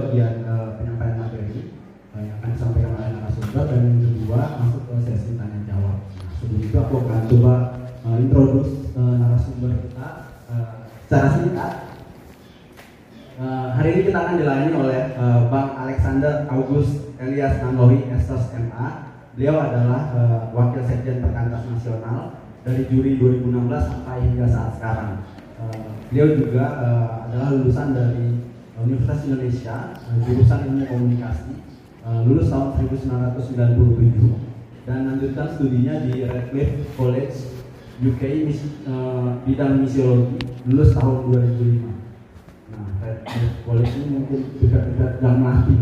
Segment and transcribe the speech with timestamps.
[0.00, 1.76] bagian uh, penyampaian materi
[2.16, 5.96] uh, yang akan disampaikan oleh narasumber dan yang kedua masuk ke sesi tanya jawab.
[6.00, 7.54] Nah, sebelum itu aku akan coba
[8.08, 10.08] uh, introduce uh, narasumber kita
[10.48, 10.68] uh,
[11.04, 11.90] secara singkat
[13.40, 19.16] Eh, hari ini kita akan dilayani oleh eh, Bang Alexander August Elias Nanlohi Estos MA.
[19.32, 22.36] Beliau adalah eh, Wakil Sekjen Perkantas Nasional
[22.68, 23.48] dari juri 2016
[23.80, 25.24] sampai hingga saat sekarang.
[25.56, 28.39] Eh, beliau juga eh, adalah lulusan dari
[28.80, 31.52] Universitas Indonesia, eh, jurusan Ilmu Komunikasi,
[32.00, 34.40] eh, lulus tahun 1997
[34.88, 37.36] dan lanjutkan studinya di Radcliffe College
[38.00, 41.92] UK eh, bidang misiologi, lulus tahun 2005.
[42.72, 45.74] Nah, Radcliffe College ini mungkin dekat-dekat jam mati.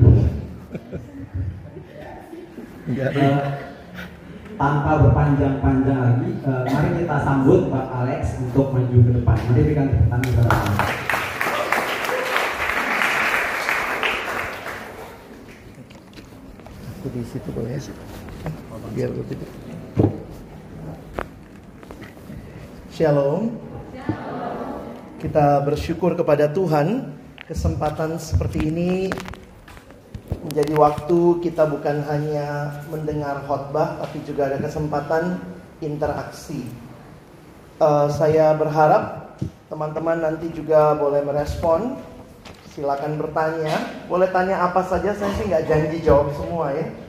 [4.59, 9.39] Tanpa berpanjang-panjang lagi, mari kita sambut Pak Alex untuk maju ke depan.
[9.39, 11.18] Mari berikan tepuk tangan kepada Pak Alex.
[17.09, 17.81] Aku di situ boleh ya.
[18.93, 19.49] Biar gue tidur
[22.93, 23.57] Shalom.
[25.17, 27.17] Kita bersyukur kepada Tuhan
[27.49, 29.09] Kesempatan seperti ini
[30.45, 35.41] Menjadi waktu kita bukan hanya mendengar khotbah Tapi juga ada kesempatan
[35.81, 36.69] interaksi.
[37.81, 39.33] Eh, Saya berharap
[39.73, 41.97] teman-teman nanti juga boleh merespon.
[42.77, 43.81] Silakan bertanya.
[44.13, 47.08] Boleh tanya apa saja Saya sih nggak janji jawab semua ya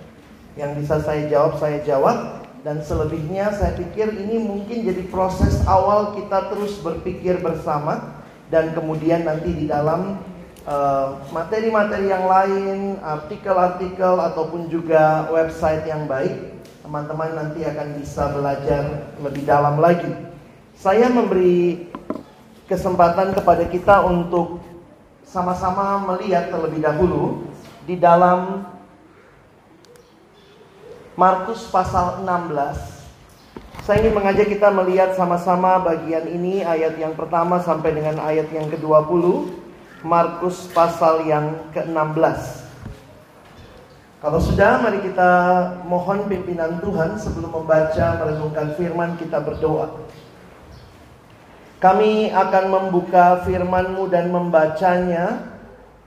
[0.59, 2.43] Yang bisa saya jawab saya jawab.
[2.59, 8.19] Dan selebihnya saya pikir ini mungkin jadi proses awal kita terus berpikir bersama.
[8.51, 10.19] Dan kemudian nanti di dalam
[10.67, 16.59] eh, materi-materi yang lain Artikel-artikel ataupun juga website yang baik
[16.89, 20.09] Teman-teman nanti akan bisa belajar lebih dalam lagi.
[20.73, 21.85] Saya memberi
[22.65, 24.57] kesempatan kepada kita untuk
[25.21, 27.45] sama-sama melihat terlebih dahulu
[27.85, 28.65] di dalam
[31.19, 33.83] Markus pasal 16.
[33.83, 38.71] Saya ingin mengajak kita melihat sama-sama bagian ini ayat yang pertama sampai dengan ayat yang
[38.71, 39.51] ke-20.
[39.99, 42.63] Markus pasal yang ke-16.
[44.23, 45.31] Kalau sudah mari kita
[45.83, 49.99] mohon pimpinan Tuhan sebelum membaca merenungkan firman kita berdoa.
[51.83, 55.51] Kami akan membuka firman-Mu dan membacanya.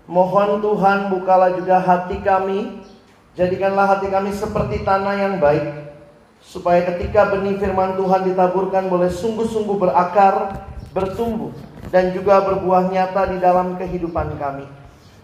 [0.09, 2.82] Mohon Tuhan bukalah juga hati kami.
[3.33, 5.89] Jadikanlah hati kami seperti tanah yang baik.
[6.45, 11.49] Supaya ketika benih firman Tuhan ditaburkan boleh sungguh-sungguh berakar, bertumbuh.
[11.89, 14.69] Dan juga berbuah nyata di dalam kehidupan kami.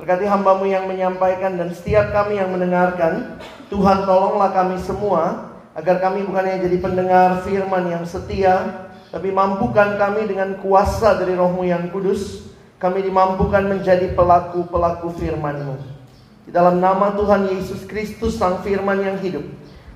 [0.00, 3.36] Berkati hambamu yang menyampaikan dan setiap kami yang mendengarkan.
[3.68, 5.52] Tuhan tolonglah kami semua.
[5.76, 11.38] Agar kami bukan hanya jadi pendengar firman yang setia, tapi mampukan kami dengan kuasa dari
[11.38, 12.50] rohmu yang kudus
[12.82, 15.97] Kami dimampukan menjadi pelaku-pelaku firman-Mu
[16.48, 19.44] Di dalam nama Tuhan Yesus Kristus Sang Firman yang hidup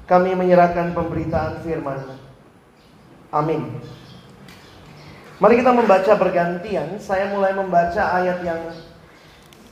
[0.05, 2.17] Kami menyerahkan pemberitaan firman-Mu.
[3.33, 3.81] Amin.
[5.41, 8.61] Mari kita membaca bergantian Saya mulai membaca ayat yang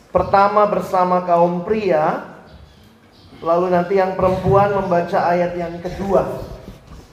[0.08, 2.30] pertama bersama kaum pria
[3.40, 6.44] Lalu nanti yang perempuan membaca ayat yang kedua.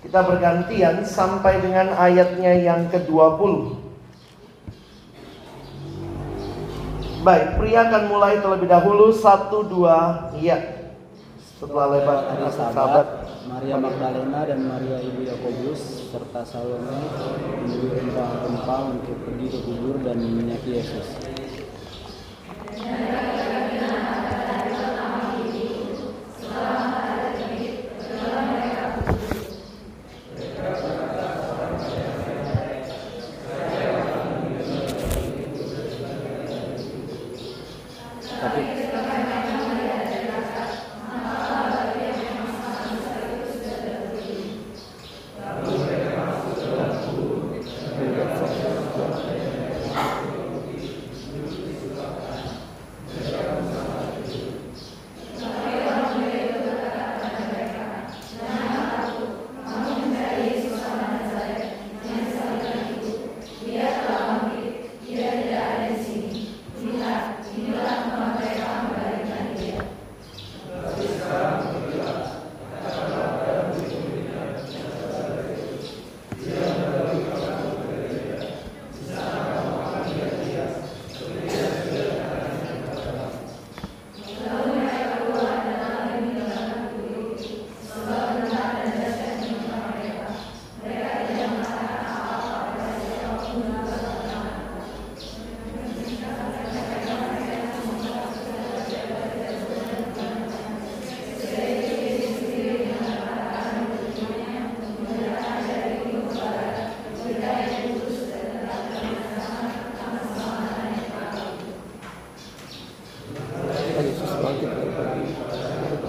[0.04, 3.87] Kita bergantian sampai dengan ayatnya yang ke-20.
[7.28, 10.88] Baik, pria akan mulai terlebih dahulu satu dua iya.
[11.60, 13.08] Setelah lebar Hari Sabat,
[13.52, 16.88] Maria Magdalena dan Maria Ibu Yakobus serta Salome
[17.68, 21.08] membeli rempah-rempah untuk pergi ke kubur dan menyaki Yesus.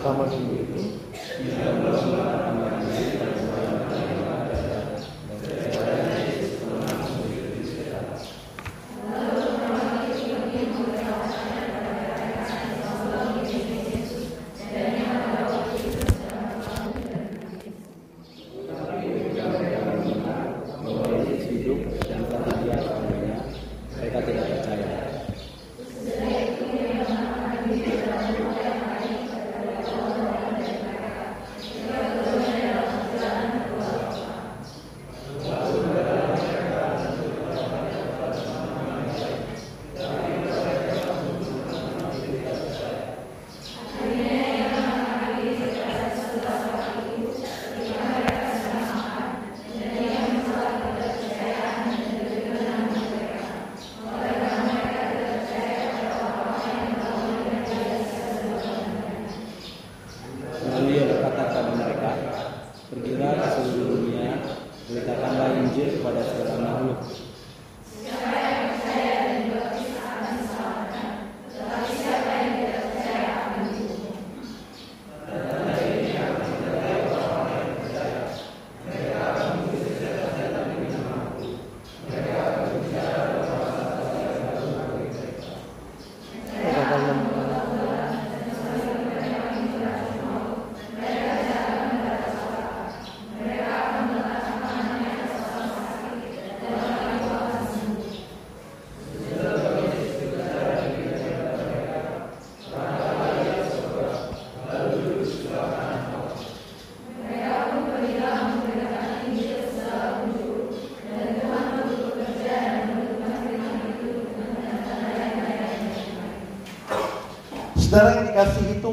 [0.08, 0.98] 사모님에게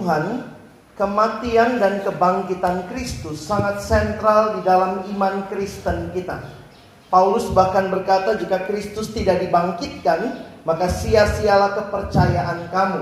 [0.05, 0.45] Tuhan,
[1.01, 6.45] kematian dan kebangkitan Kristus sangat sentral di dalam iman Kristen kita.
[7.09, 13.01] Paulus bahkan berkata jika Kristus tidak dibangkitkan, maka sia-sialah kepercayaan kamu.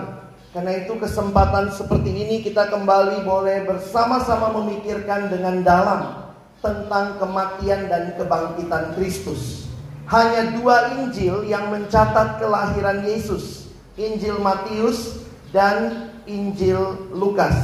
[0.55, 6.31] Karena itu kesempatan seperti ini kita kembali boleh bersama-sama memikirkan dengan dalam
[6.63, 9.67] tentang kematian dan kebangkitan Kristus.
[10.07, 13.67] Hanya dua Injil yang mencatat kelahiran Yesus.
[13.99, 15.19] Injil Matius
[15.51, 17.55] dan Injil Lukas.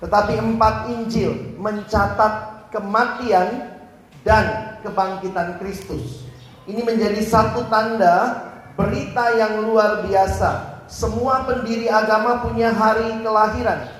[0.00, 3.76] Tetapi empat Injil mencatat kematian
[4.24, 6.24] dan kebangkitan Kristus.
[6.64, 8.46] Ini menjadi satu tanda
[8.78, 10.82] berita yang luar biasa.
[10.90, 13.90] Semua pendiri agama punya hari kelahiran.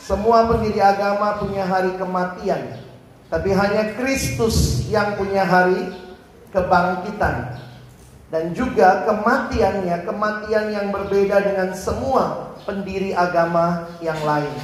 [0.00, 2.82] Semua pendiri agama punya hari kematian.
[3.30, 5.94] Tapi hanya Kristus yang punya hari
[6.50, 7.62] kebangkitan.
[8.30, 14.54] Dan juga kematiannya, kematian yang berbeda dengan semua pendiri agama yang lain.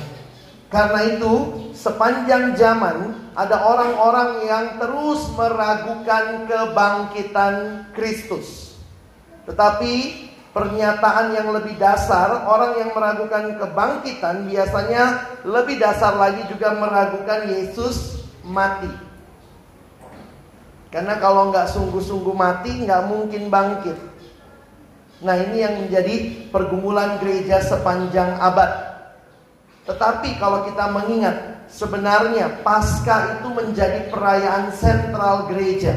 [0.71, 1.35] Karena itu,
[1.75, 7.55] sepanjang zaman ada orang-orang yang terus meragukan kebangkitan
[7.91, 8.79] Kristus.
[9.51, 17.51] Tetapi pernyataan yang lebih dasar, orang yang meragukan kebangkitan biasanya lebih dasar lagi juga meragukan
[17.51, 19.06] Yesus mati.
[20.97, 24.01] Karena kalau nggak sungguh-sungguh mati, nggak mungkin bangkit.
[25.21, 28.97] Nah ini yang menjadi pergumulan gereja sepanjang abad.
[29.85, 35.93] Tetapi kalau kita mengingat sebenarnya pasca itu menjadi perayaan sentral gereja.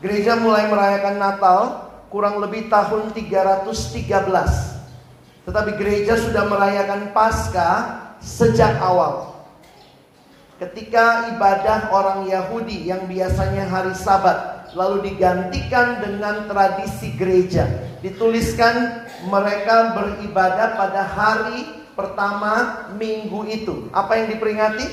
[0.00, 1.60] Gereja mulai merayakan Natal
[2.08, 5.44] kurang lebih tahun 313.
[5.44, 7.68] Tetapi gereja sudah merayakan pasca
[8.24, 9.33] sejak awal.
[10.64, 17.68] Ketika ibadah orang Yahudi yang biasanya hari Sabat lalu digantikan dengan tradisi gereja.
[18.00, 23.74] Dituliskan mereka beribadah pada hari pertama minggu itu.
[23.92, 24.86] Apa yang diperingati?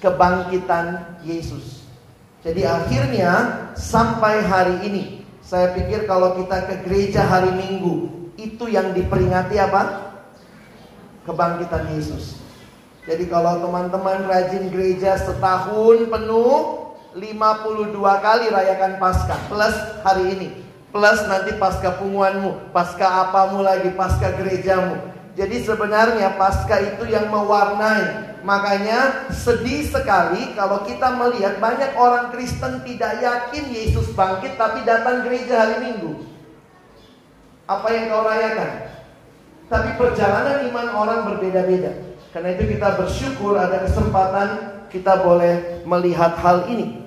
[0.00, 1.84] Kebangkitan Yesus.
[2.40, 3.32] Jadi akhirnya
[3.76, 5.04] sampai hari ini
[5.44, 8.08] saya pikir kalau kita ke gereja hari Minggu
[8.40, 10.08] itu yang diperingati apa?
[11.28, 12.39] Kebangkitan Yesus.
[13.08, 16.56] Jadi kalau teman-teman rajin gereja setahun penuh
[17.16, 20.48] 52 kali rayakan Paskah plus hari ini
[20.90, 24.98] plus nanti pasca punguanmu, pasca apamu lagi, pasca gerejamu.
[25.38, 28.28] Jadi sebenarnya pasca itu yang mewarnai.
[28.42, 35.22] Makanya sedih sekali kalau kita melihat banyak orang Kristen tidak yakin Yesus bangkit tapi datang
[35.22, 36.24] gereja hari Minggu.
[37.70, 38.70] Apa yang kau rayakan?
[39.70, 42.09] Tapi perjalanan iman orang berbeda-beda.
[42.30, 44.48] Karena itu kita bersyukur ada kesempatan
[44.90, 47.02] kita boleh melihat hal ini.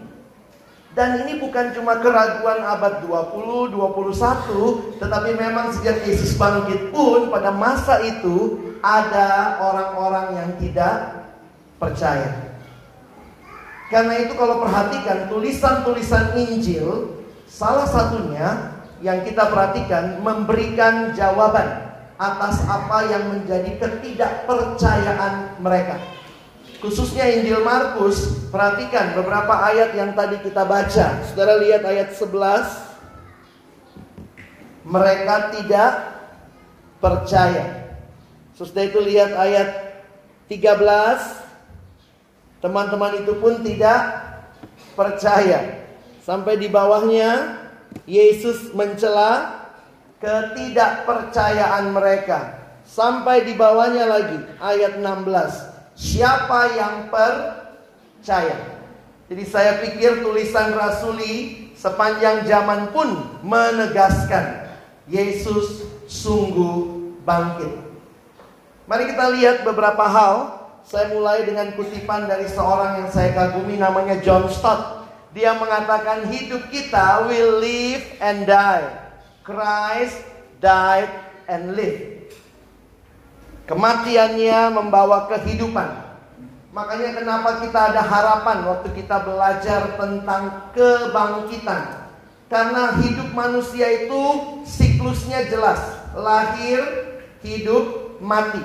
[0.94, 7.50] Dan ini bukan cuma keraguan abad 20, 21, tetapi memang sejak Yesus bangkit pun pada
[7.50, 11.26] masa itu ada orang-orang yang tidak
[11.82, 12.54] percaya.
[13.90, 17.18] Karena itu kalau perhatikan tulisan-tulisan Injil,
[17.50, 21.83] salah satunya yang kita perhatikan memberikan jawaban
[22.18, 25.98] atas apa yang menjadi ketidakpercayaan mereka.
[26.84, 31.24] Khususnya Injil Markus, perhatikan beberapa ayat yang tadi kita baca.
[31.32, 32.28] Saudara lihat ayat 11.
[34.84, 35.92] Mereka tidak
[37.00, 37.88] percaya.
[38.52, 39.96] Sudah itu lihat ayat
[40.52, 42.60] 13.
[42.60, 44.28] Teman-teman itu pun tidak
[45.00, 45.88] percaya.
[46.20, 47.64] Sampai di bawahnya
[48.04, 49.63] Yesus mencela
[50.24, 52.64] ketidakpercayaan mereka.
[52.88, 58.80] Sampai di bawahnya lagi ayat 16 siapa yang percaya.
[59.28, 64.72] Jadi saya pikir tulisan rasuli sepanjang zaman pun menegaskan
[65.12, 67.84] Yesus sungguh bangkit.
[68.88, 70.64] Mari kita lihat beberapa hal.
[70.84, 75.08] Saya mulai dengan kutipan dari seorang yang saya kagumi namanya John Stott.
[75.32, 79.03] Dia mengatakan hidup kita will live and die.
[79.44, 80.24] Christ
[80.64, 81.12] died
[81.52, 82.32] and lived.
[83.68, 86.04] Kematiannya membawa kehidupan.
[86.74, 92.08] Makanya kenapa kita ada harapan waktu kita belajar tentang kebangkitan.
[92.48, 94.22] Karena hidup manusia itu
[94.66, 95.80] siklusnya jelas.
[96.16, 96.82] Lahir,
[97.44, 98.64] hidup, mati.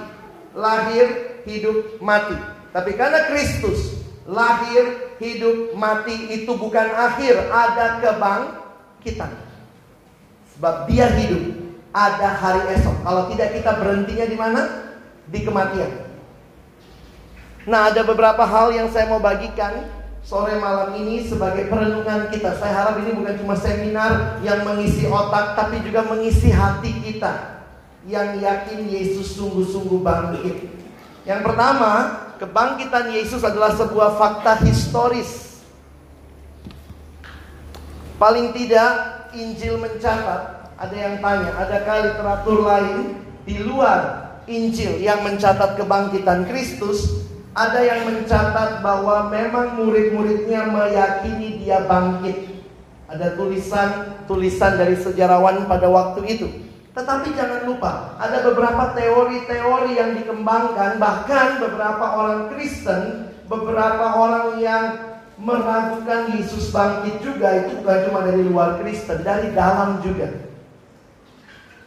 [0.55, 2.39] Lahir, hidup, mati.
[2.71, 9.48] Tapi karena Kristus lahir, hidup, mati itu bukan akhir, ada kebangkitan.
[10.59, 11.55] Sebab dia hidup,
[11.95, 13.07] ada hari esok.
[13.07, 14.63] Kalau tidak kita berhentinya di mana?
[15.29, 16.09] di kematian.
[17.69, 19.85] Nah, ada beberapa hal yang saya mau bagikan
[20.25, 22.57] sore malam ini sebagai perenungan kita.
[22.57, 27.61] Saya harap ini bukan cuma seminar yang mengisi otak, tapi juga mengisi hati kita
[28.09, 30.57] yang yakin Yesus sungguh-sungguh bangkit.
[31.29, 31.93] Yang pertama,
[32.41, 35.61] kebangkitan Yesus adalah sebuah fakta historis.
[38.17, 42.99] Paling tidak, Injil mencatat, ada yang tanya, adakah literatur lain
[43.45, 51.83] di luar Injil yang mencatat kebangkitan Kristus ada yang mencatat bahwa memang murid-muridnya meyakini dia
[51.91, 52.63] bangkit.
[53.11, 56.47] Ada tulisan-tulisan dari sejarawan pada waktu itu.
[56.95, 65.08] Tetapi jangan lupa, ada beberapa teori-teori yang dikembangkan, bahkan beberapa orang Kristen, beberapa orang yang
[65.39, 70.35] meragukan Yesus bangkit juga itu bukan cuma dari luar Kristen, dari dalam juga.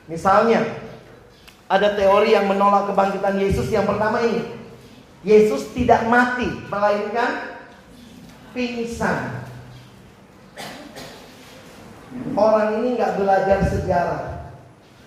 [0.08, 0.63] Misalnya,
[1.67, 4.43] ada teori yang menolak kebangkitan Yesus yang pertama ini.
[5.22, 7.60] Yesus tidak mati, melainkan
[8.55, 9.43] pingsan.
[12.36, 14.51] Orang ini nggak belajar sejarah,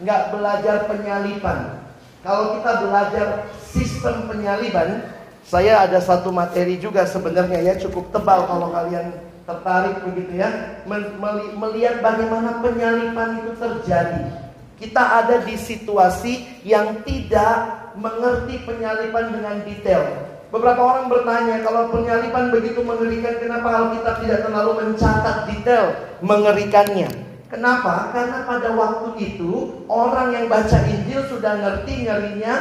[0.00, 1.84] nggak belajar penyaliban.
[2.24, 3.26] Kalau kita belajar
[3.60, 5.04] sistem penyaliban,
[5.44, 9.12] saya ada satu materi juga sebenarnya ya cukup tebal kalau kalian
[9.44, 10.80] tertarik begitu ya,
[11.60, 14.24] melihat bagaimana penyaliban itu terjadi.
[14.80, 20.32] Kita ada di situasi yang tidak mengerti penyalipan dengan detail.
[20.48, 25.92] Beberapa orang bertanya, kalau penyalipan begitu mengerikan, kenapa Alkitab tidak terlalu mencatat detail
[26.24, 27.10] mengerikannya?
[27.52, 28.10] Kenapa?
[28.10, 32.54] Karena pada waktu itu orang yang baca Injil sudah ngerti ngerinya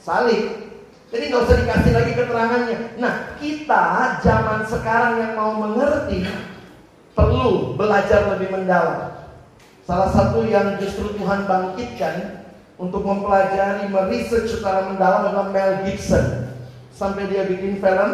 [0.00, 0.71] salib.
[1.12, 2.78] Jadi nggak usah dikasih lagi keterangannya.
[2.96, 6.24] Nah, kita zaman sekarang yang mau mengerti
[7.12, 9.28] perlu belajar lebih mendalam.
[9.84, 12.48] Salah satu yang justru Tuhan bangkitkan
[12.80, 16.48] untuk mempelajari, meriset secara mendalam adalah Mel Gibson.
[16.96, 18.10] Sampai dia bikin film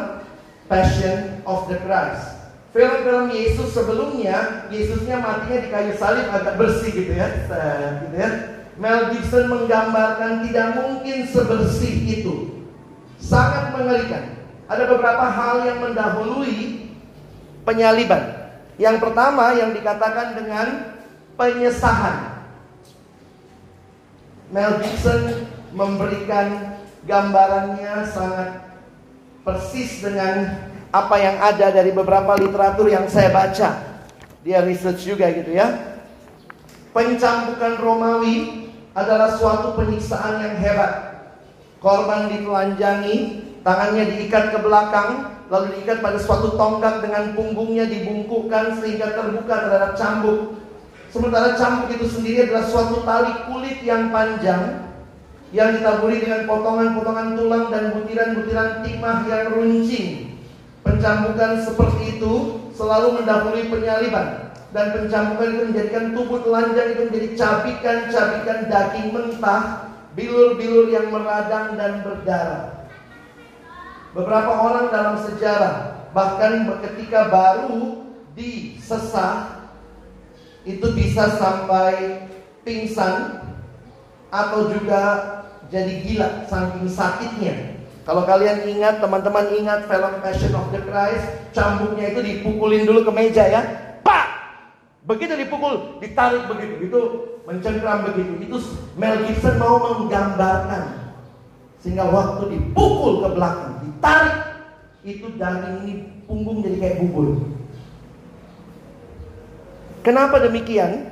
[0.66, 2.34] Passion of the Christ.
[2.74, 7.30] Film-film Yesus sebelumnya, Yesusnya matinya di kayu salib agak bersih gitu ya.
[8.02, 8.30] Gitu ya.
[8.74, 12.57] Mel Gibson menggambarkan tidak mungkin sebersih itu.
[13.18, 14.38] Sangat mengerikan.
[14.68, 16.86] Ada beberapa hal yang mendahului
[17.66, 18.52] penyaliban.
[18.78, 20.66] Yang pertama yang dikatakan dengan
[21.34, 22.46] penyesahan.
[24.48, 25.44] Mel Gibson
[25.76, 28.50] memberikan gambarannya sangat
[29.44, 34.00] persis dengan apa yang ada dari beberapa literatur yang saya baca.
[34.40, 35.98] Dia research juga gitu ya.
[36.96, 41.17] Pencambukan Romawi adalah suatu penyiksaan yang hebat.
[41.78, 43.16] Korban ditelanjangi,
[43.62, 49.92] tangannya diikat ke belakang, lalu diikat pada suatu tonggak dengan punggungnya dibungkukkan sehingga terbuka terhadap
[49.94, 50.58] cambuk.
[51.08, 54.88] Sementara cambuk itu sendiri adalah suatu tali kulit yang panjang
[55.48, 60.36] yang ditaburi dengan potongan-potongan tulang dan butiran-butiran timah yang runcing.
[60.84, 62.32] Pencambukan seperti itu
[62.76, 69.87] selalu mendahului penyaliban dan pencambukan itu menjadikan tubuh telanjang itu menjadi cabikan-cabikan daging mentah,
[70.18, 72.90] bilur-bilur yang meradang dan berdarah.
[74.10, 78.02] Beberapa orang dalam sejarah bahkan ketika baru
[78.34, 79.62] disesah
[80.66, 82.26] itu bisa sampai
[82.66, 83.46] pingsan
[84.34, 85.02] atau juga
[85.70, 87.78] jadi gila saking sakitnya.
[88.08, 93.12] Kalau kalian ingat, teman-teman ingat film Passion of the Christ, cambuknya itu dipukulin dulu ke
[93.12, 93.60] meja ya.
[94.00, 94.26] Pak!
[95.04, 97.00] Begitu dipukul, ditarik begitu, itu
[97.48, 98.32] mencengkram begitu.
[98.44, 98.56] Itu
[99.00, 101.08] Mel Gibson mau menggambarkan
[101.80, 104.36] sehingga waktu dipukul ke belakang, ditarik,
[105.06, 105.94] itu daging ini
[106.28, 107.40] punggung jadi kayak bubur.
[110.04, 111.08] Kenapa demikian?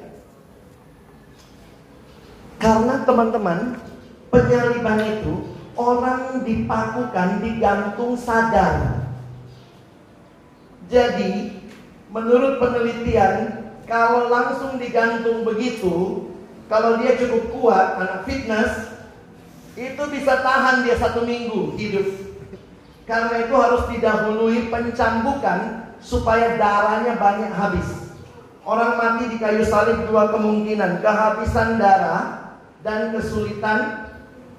[2.61, 3.79] Karena teman-teman,
[4.33, 5.33] penyaliban itu
[5.77, 9.07] orang dipakukan digantung sadar.
[10.89, 11.63] Jadi,
[12.11, 16.26] menurut penelitian, kalau langsung digantung begitu,
[16.67, 18.91] kalau dia cukup kuat, anak fitness,
[19.79, 22.07] itu bisa tahan dia satu minggu hidup.
[23.07, 27.87] Karena itu harus didahului pencambukan supaya darahnya banyak habis.
[28.67, 34.11] Orang mati di kayu salib dua kemungkinan, kehabisan darah dan kesulitan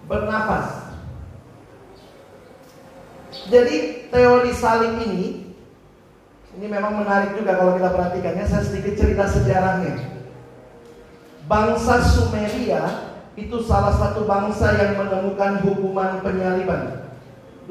[0.07, 0.87] bernapas.
[3.51, 5.51] Jadi teori salib ini
[6.57, 8.45] ini memang menarik juga kalau kita perhatikan ya.
[8.47, 10.16] Saya sedikit cerita sejarahnya.
[11.47, 12.83] Bangsa Sumeria
[13.39, 17.07] itu salah satu bangsa yang menemukan hukuman penyaliban.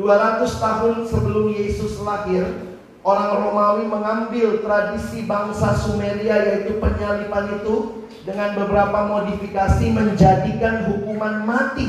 [0.01, 2.67] 200 tahun sebelum Yesus lahir,
[3.07, 11.87] Orang Romawi mengambil tradisi bangsa Sumeria yaitu penyalipan itu dengan beberapa modifikasi menjadikan hukuman mati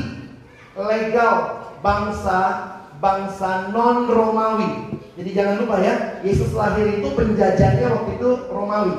[0.78, 2.70] legal bangsa
[3.02, 4.94] bangsa non Romawi.
[5.18, 8.94] Jadi jangan lupa ya, Yesus lahir itu penjajahnya waktu itu Romawi.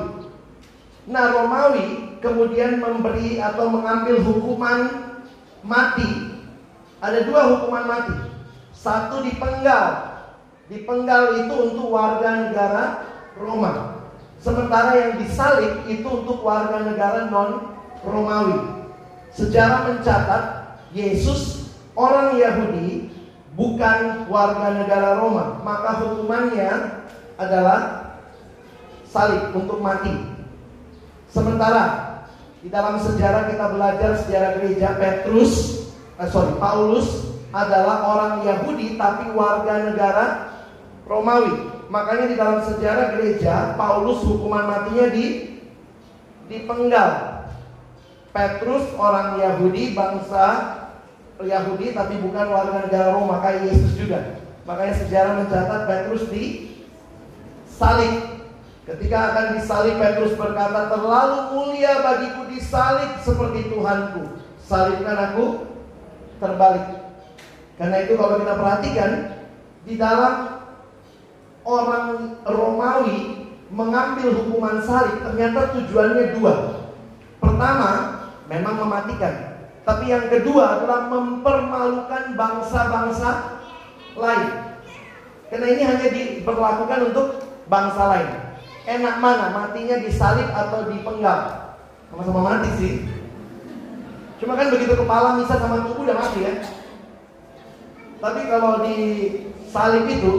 [1.08, 4.80] Nah Romawi kemudian memberi atau mengambil hukuman
[5.64, 6.40] mati.
[7.00, 8.16] Ada dua hukuman mati.
[8.76, 10.08] Satu dipenggal.
[10.70, 12.84] Dipenggal itu untuk warga negara
[13.34, 14.04] Roma.
[14.40, 18.80] Sementara yang disalib itu untuk warga negara non Romawi.
[19.36, 20.42] Sejarah mencatat
[20.96, 23.12] Yesus orang Yahudi
[23.52, 27.04] bukan warga negara Roma, maka hukumannya
[27.36, 27.80] adalah
[29.04, 30.12] salib untuk mati.
[31.30, 32.09] Sementara
[32.60, 35.84] di dalam sejarah kita belajar sejarah gereja Petrus,
[36.20, 37.08] eh, sorry Paulus
[37.50, 40.26] adalah orang Yahudi tapi warga negara
[41.08, 41.80] Romawi.
[41.90, 45.56] Makanya di dalam sejarah gereja Paulus hukuman matinya di
[46.46, 47.10] dipenggal
[48.30, 50.46] Petrus orang Yahudi bangsa
[51.40, 54.38] Yahudi tapi bukan warga negara Roma kayak Yesus juga.
[54.68, 56.76] Makanya sejarah mencatat Petrus di
[57.66, 58.39] salib.
[58.88, 64.40] Ketika akan disalib Petrus berkata terlalu mulia bagiku disalib seperti Tuhanku.
[64.64, 65.68] Salibkan aku
[66.40, 66.86] terbalik.
[67.76, 69.10] Karena itu kalau kita perhatikan
[69.84, 70.64] di dalam
[71.64, 76.54] orang Romawi mengambil hukuman salib ternyata tujuannya dua.
[77.40, 77.90] Pertama,
[78.48, 79.60] memang mematikan.
[79.84, 83.60] Tapi yang kedua adalah mempermalukan bangsa-bangsa
[84.16, 84.50] lain.
[85.48, 87.26] Karena ini hanya diperlakukan untuk
[87.66, 88.49] bangsa lain.
[88.90, 91.70] Enak mana matinya disalib atau dipenggal?
[92.10, 92.94] Sama-sama mati sih.
[94.42, 96.54] Cuma kan begitu kepala misa sama tubuh udah mati ya.
[98.18, 98.98] Tapi kalau di
[99.70, 100.32] salib itu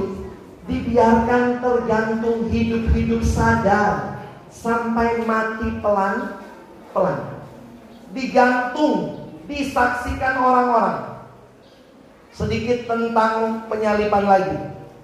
[0.67, 4.19] dibiarkan tergantung hidup-hidup sadar
[4.51, 7.41] sampai mati pelan-pelan
[8.11, 11.23] digantung, disaksikan orang-orang.
[12.31, 14.57] Sedikit tentang penyalipan lagi.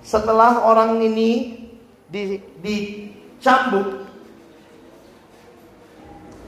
[0.03, 1.59] Setelah orang ini
[2.07, 2.39] di,
[3.37, 4.09] dicambuk,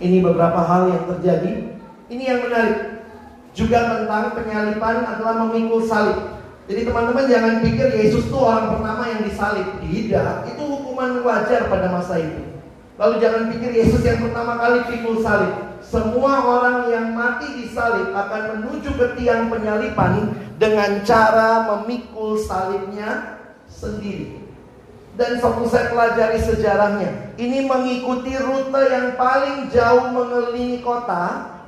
[0.01, 1.51] ini beberapa hal yang terjadi.
[2.09, 3.05] Ini yang menarik.
[3.53, 6.41] Juga tentang penyalipan adalah memikul salib.
[6.69, 9.67] Jadi teman-teman jangan pikir Yesus itu orang pertama yang disalib.
[9.81, 12.41] Tidak, itu hukuman wajar pada masa itu.
[12.97, 18.11] Lalu jangan pikir Yesus yang pertama kali pikul salib semua orang yang mati di salib
[18.11, 24.48] akan menuju ke tiang penyalipan dengan cara memikul salibnya sendiri.
[25.19, 31.59] Dan waktu saya pelajari sejarahnya, ini mengikuti rute yang paling jauh mengelilingi kota,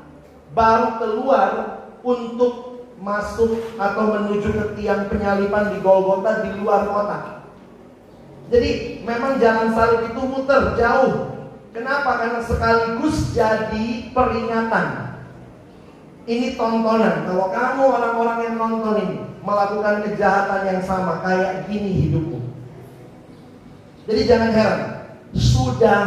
[0.56, 1.52] baru keluar
[2.00, 7.20] untuk masuk atau menuju ke tiang penyalipan di Golgota di luar kota.
[8.48, 11.32] Jadi memang jalan salib itu muter jauh
[11.72, 12.20] Kenapa?
[12.20, 15.16] Karena sekaligus jadi peringatan.
[16.28, 17.26] Ini tontonan.
[17.26, 22.41] Kalau kamu orang-orang yang nonton ini melakukan kejahatan yang sama, kayak gini hidupmu.
[24.12, 24.82] Jadi jangan heran,
[25.32, 26.02] sudah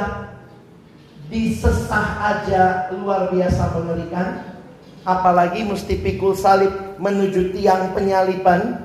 [1.32, 4.60] disesah aja luar biasa mengerikan,
[5.08, 6.68] apalagi mesti pikul salib
[7.00, 8.76] menuju tiang penyalipan,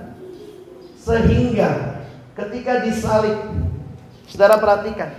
[1.04, 2.00] sehingga
[2.32, 3.36] ketika disalib,
[4.24, 5.12] saudara perhatikan,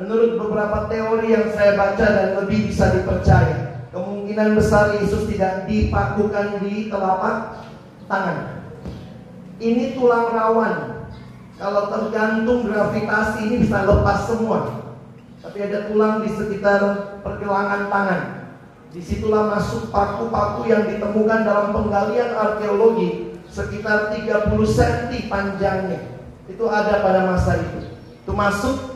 [0.00, 6.56] Menurut beberapa teori yang saya baca dan lebih bisa dipercaya, kemungkinan besar Yesus tidak dipakukan
[6.64, 7.68] di telapak
[8.08, 8.64] tangan.
[9.60, 10.99] Ini tulang rawan.
[11.60, 14.80] Kalau tergantung gravitasi ini bisa lepas semua.
[15.44, 16.80] Tapi ada tulang di sekitar
[17.20, 18.20] pergelangan tangan.
[18.90, 26.00] Di situlah masuk paku-paku yang ditemukan dalam penggalian arkeologi sekitar 30 cm panjangnya.
[26.48, 27.92] Itu ada pada masa itu.
[28.24, 28.90] Itu masuk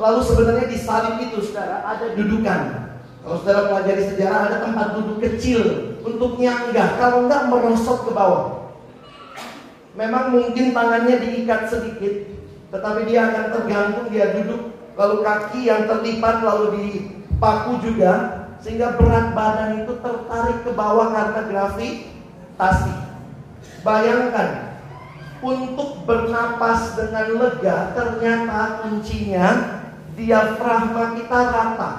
[0.00, 2.60] Lalu sebenarnya di salib itu saudara ada dudukan.
[3.20, 5.60] Kalau saudara pelajari sejarah ada tempat duduk kecil
[6.00, 6.96] untuk nyanggah.
[6.96, 8.59] Kalau enggak merosot ke bawah.
[9.98, 12.14] Memang mungkin tangannya diikat sedikit,
[12.70, 14.70] tetapi dia akan tergantung dia duduk.
[14.94, 18.12] Lalu kaki yang terlipat lalu dipaku juga
[18.60, 22.94] sehingga berat badan itu tertarik ke bawah karena gravitasi.
[23.80, 24.48] Bayangkan
[25.40, 29.48] untuk bernapas dengan lega ternyata kuncinya
[30.12, 31.92] diafragma kita rata.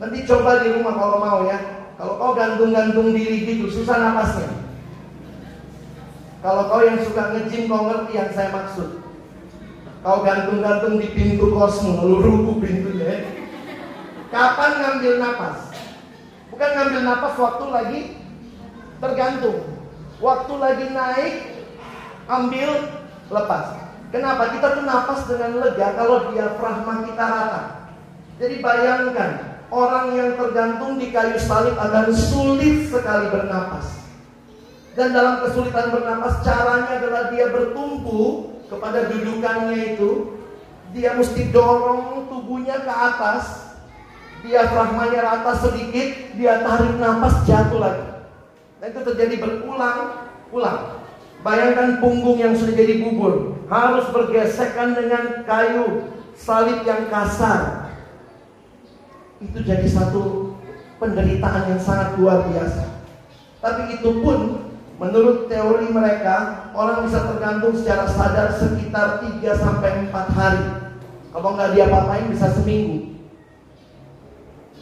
[0.00, 1.58] Nanti coba di rumah kalau mau ya.
[1.96, 4.65] Kalau kau gantung-gantung diri gitu, susah napasnya.
[6.44, 9.00] Kalau kau yang suka ngejim, kau ngerti yang saya maksud.
[10.04, 13.04] Kau gantung-gantung di pintu kosmo, lalu rubuh pintunya.
[13.04, 13.16] Ya.
[14.30, 15.58] Kapan ngambil napas?
[16.52, 18.00] Bukan ngambil napas waktu lagi
[19.02, 19.58] tergantung.
[20.16, 21.34] Waktu lagi naik,
[22.24, 22.70] ambil,
[23.28, 23.64] lepas.
[24.14, 24.54] Kenapa?
[24.54, 27.62] Kita tuh nafas dengan lega kalau diafragma kita rata.
[28.38, 29.30] Jadi bayangkan,
[29.68, 34.05] orang yang tergantung di kayu salib akan sulit sekali bernapas.
[34.96, 40.40] Dan dalam kesulitan bernapas caranya adalah dia bertumpu kepada dudukannya itu.
[40.96, 43.76] Dia mesti dorong tubuhnya ke atas.
[44.40, 48.08] Dia Diafragmanya rata sedikit, dia tarik nafas jatuh lagi.
[48.80, 50.80] Dan itu terjadi berulang-ulang.
[51.44, 57.92] Bayangkan punggung yang sudah jadi bubur harus bergesekan dengan kayu salib yang kasar.
[59.44, 60.54] Itu jadi satu
[60.96, 62.86] penderitaan yang sangat luar biasa.
[63.60, 64.65] Tapi itu pun
[64.96, 70.64] Menurut teori mereka, orang bisa tergantung secara sadar sekitar 3 sampai 4 hari.
[71.36, 73.12] Kalau nggak dia apain bisa seminggu.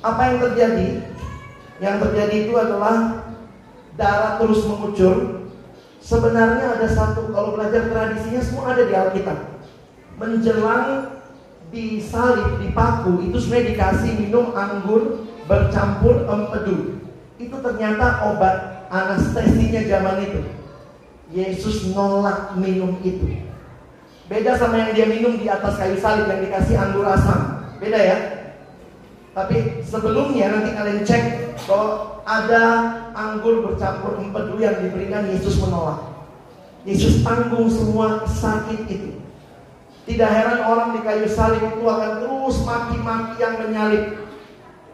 [0.07, 1.03] Apa yang terjadi?
[1.83, 3.27] Yang terjadi itu adalah
[3.99, 5.51] darah terus mengucur.
[5.99, 9.39] Sebenarnya ada satu, kalau belajar tradisinya semua ada di Alkitab.
[10.15, 11.11] Menjelang
[11.75, 17.03] disalib, dipaku, itu sebenarnya dikasih minum anggur bercampur empedu.
[17.35, 20.41] Itu ternyata obat anestesinya zaman itu.
[21.33, 23.43] Yesus nolak minum itu.
[24.25, 27.69] Beda sama yang dia minum di atas kayu salib yang dikasih anggur asam.
[27.77, 28.19] Beda ya.
[29.35, 31.23] Tapi sebelumnya nanti kalian cek
[31.67, 32.63] kalau ada
[33.13, 36.15] anggur bercampur empedu yang diberikan Yesus menolak.
[36.87, 39.11] Yesus tanggung semua sakit itu.
[40.05, 44.05] Tidak heran orang di kayu salib itu akan terus maki-maki yang menyalib.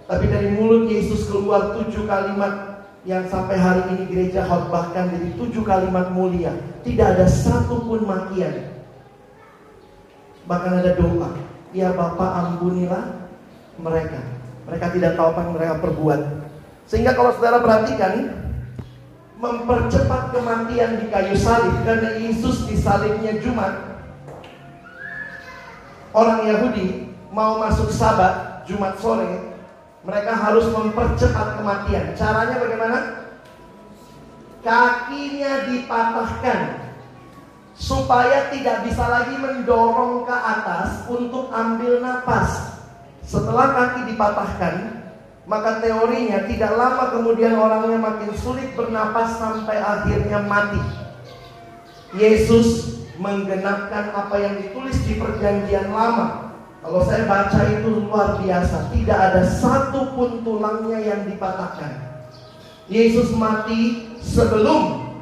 [0.07, 2.70] Tapi dari mulut Yesus keluar tujuh kalimat
[3.09, 6.53] yang sampai hari ini gereja khotbahkan jadi tujuh kalimat mulia.
[6.85, 8.77] Tidak ada satu pun makian.
[10.45, 11.33] Bahkan ada doa.
[11.73, 13.31] Ya Bapak ampunilah
[13.81, 14.21] mereka.
[14.69, 16.21] Mereka tidak tahu apa yang mereka perbuat.
[16.85, 18.37] Sehingga kalau saudara perhatikan,
[19.41, 23.73] mempercepat kematian di kayu salib karena Yesus disalibnya Jumat.
[26.13, 29.50] Orang Yahudi mau masuk sabat Jumat sore
[30.01, 32.17] mereka harus mempercepat kematian.
[32.17, 32.99] Caranya bagaimana?
[34.61, 36.61] Kakinya dipatahkan
[37.77, 42.77] supaya tidak bisa lagi mendorong ke atas untuk ambil napas.
[43.25, 45.01] Setelah kaki dipatahkan,
[45.49, 50.81] maka teorinya tidak lama kemudian orangnya makin sulit bernapas sampai akhirnya mati.
[52.17, 56.50] Yesus menggenapkan apa yang ditulis di perjanjian lama
[56.81, 62.09] kalau saya baca itu luar biasa, tidak ada satu pun tulangnya yang dipatahkan.
[62.89, 65.13] Yesus mati sebelum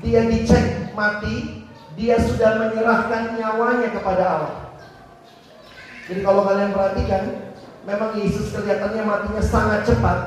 [0.00, 1.68] dia dicek mati,
[2.00, 4.54] dia sudah menyerahkan nyawanya kepada Allah.
[6.08, 7.22] Jadi kalau kalian perhatikan,
[7.84, 10.18] memang Yesus kelihatannya matinya sangat cepat,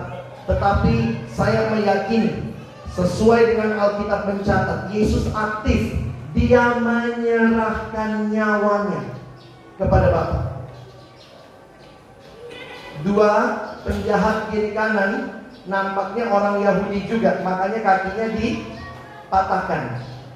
[0.46, 2.54] tetapi saya meyakini
[2.94, 5.98] sesuai dengan Alkitab mencatat, Yesus aktif,
[6.38, 9.02] dia menyerahkan nyawanya
[9.82, 10.55] kepada Bapa
[13.04, 13.32] dua
[13.84, 19.82] penjahat kiri kanan nampaknya orang Yahudi juga makanya kakinya dipatahkan.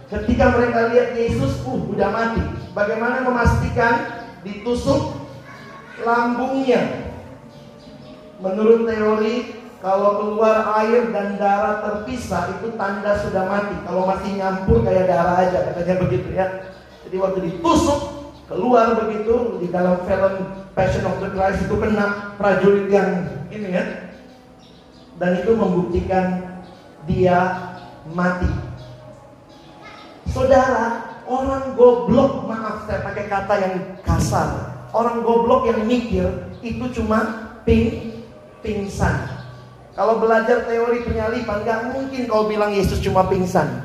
[0.10, 2.41] Ketika mereka lihat Yesus uh udah mati.
[2.74, 5.13] Bagaimana memastikan ditusuk
[6.02, 7.13] lambungnya?
[8.41, 13.76] Menurut teori kalau keluar air dan darah terpisah itu tanda sudah mati.
[13.86, 16.45] Kalau masih nyampur kayak darah aja katanya begitu ya.
[17.06, 18.18] Jadi waktu ditusuk
[18.50, 20.34] keluar begitu di dalam film
[20.74, 23.86] Passion of the Christ itu kena prajurit yang ini ya.
[25.22, 26.58] Dan itu membuktikan
[27.06, 27.70] dia
[28.10, 28.50] mati.
[30.34, 34.50] Saudara orang goblok maaf saya pakai kata yang kasar.
[34.90, 36.26] Orang goblok yang mikir
[36.66, 38.18] itu cuma ping
[38.66, 39.30] pingsan.
[39.94, 43.84] Kalau belajar teori penyalipan gak mungkin kau bilang Yesus cuma pingsan.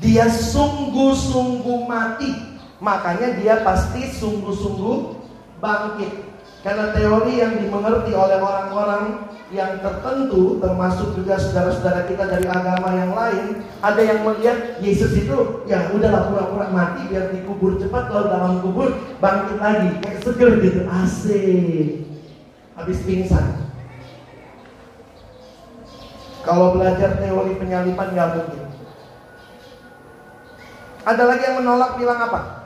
[0.00, 2.49] Dia sungguh-sungguh mati
[2.80, 4.96] Makanya dia pasti sungguh-sungguh
[5.60, 6.32] bangkit.
[6.60, 13.12] Karena teori yang dimengerti oleh orang-orang yang tertentu termasuk juga saudara-saudara kita dari agama yang
[13.16, 18.52] lain ada yang melihat Yesus itu ya udahlah pura-pura mati biar dikubur cepat lalu dalam
[18.60, 18.88] kubur
[19.20, 19.90] bangkit lagi.
[20.04, 21.88] Kayak seger gitu asik.
[22.76, 23.46] Habis pingsan.
[26.40, 28.64] Kalau belajar teori penyalipan nggak mungkin.
[31.08, 32.59] Ada lagi yang menolak bilang apa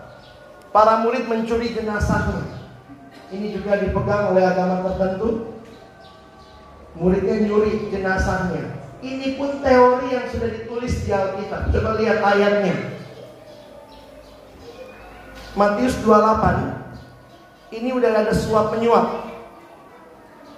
[0.74, 2.42] Para murid mencuri jenazahnya.
[3.30, 5.54] Ini juga dipegang oleh agama tertentu.
[6.98, 8.82] Muridnya nyuri jenazahnya.
[8.98, 11.70] Ini pun teori yang sudah ditulis di Alkitab.
[11.70, 12.74] Coba lihat ayatnya.
[15.54, 17.70] Matius 28.
[17.70, 19.30] Ini udah ada suap menyuap.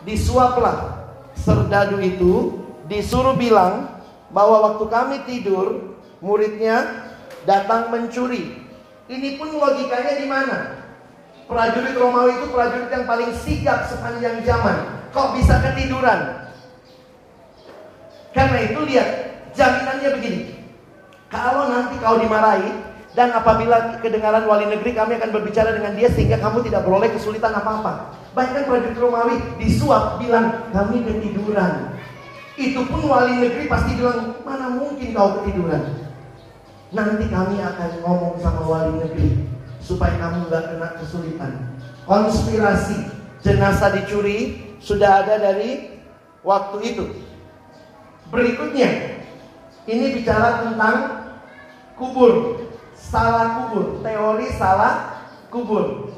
[0.08, 4.00] Disuaplah serdadu itu disuruh bilang
[4.32, 5.92] bahwa waktu kami tidur
[6.24, 7.04] muridnya
[7.44, 8.65] datang mencuri
[9.06, 10.58] ini pun logikanya di mana?
[11.46, 15.06] Prajurit Romawi itu prajurit yang paling sigap sepanjang zaman.
[15.14, 16.50] Kok bisa ketiduran?
[18.34, 19.08] Karena itu lihat,
[19.54, 20.40] jaminannya begini.
[21.30, 22.70] Kalau nanti kau dimarahi
[23.14, 27.54] dan apabila kedengaran wali negeri kami akan berbicara dengan dia sehingga kamu tidak beroleh kesulitan
[27.54, 28.10] apa-apa.
[28.34, 31.94] Bahkan prajurit Romawi disuap bilang kami ketiduran.
[32.58, 36.05] Itu pun wali negeri pasti bilang mana mungkin kau ketiduran.
[36.96, 39.44] Nanti kami akan ngomong sama wali negeri
[39.84, 41.52] supaya kamu nggak kena kesulitan.
[42.08, 43.12] Konspirasi
[43.44, 46.00] jenazah dicuri sudah ada dari
[46.40, 47.04] waktu itu.
[48.32, 49.20] Berikutnya,
[49.84, 50.96] ini bicara tentang
[52.00, 52.64] kubur,
[52.96, 55.20] salah kubur, teori salah
[55.52, 56.16] kubur.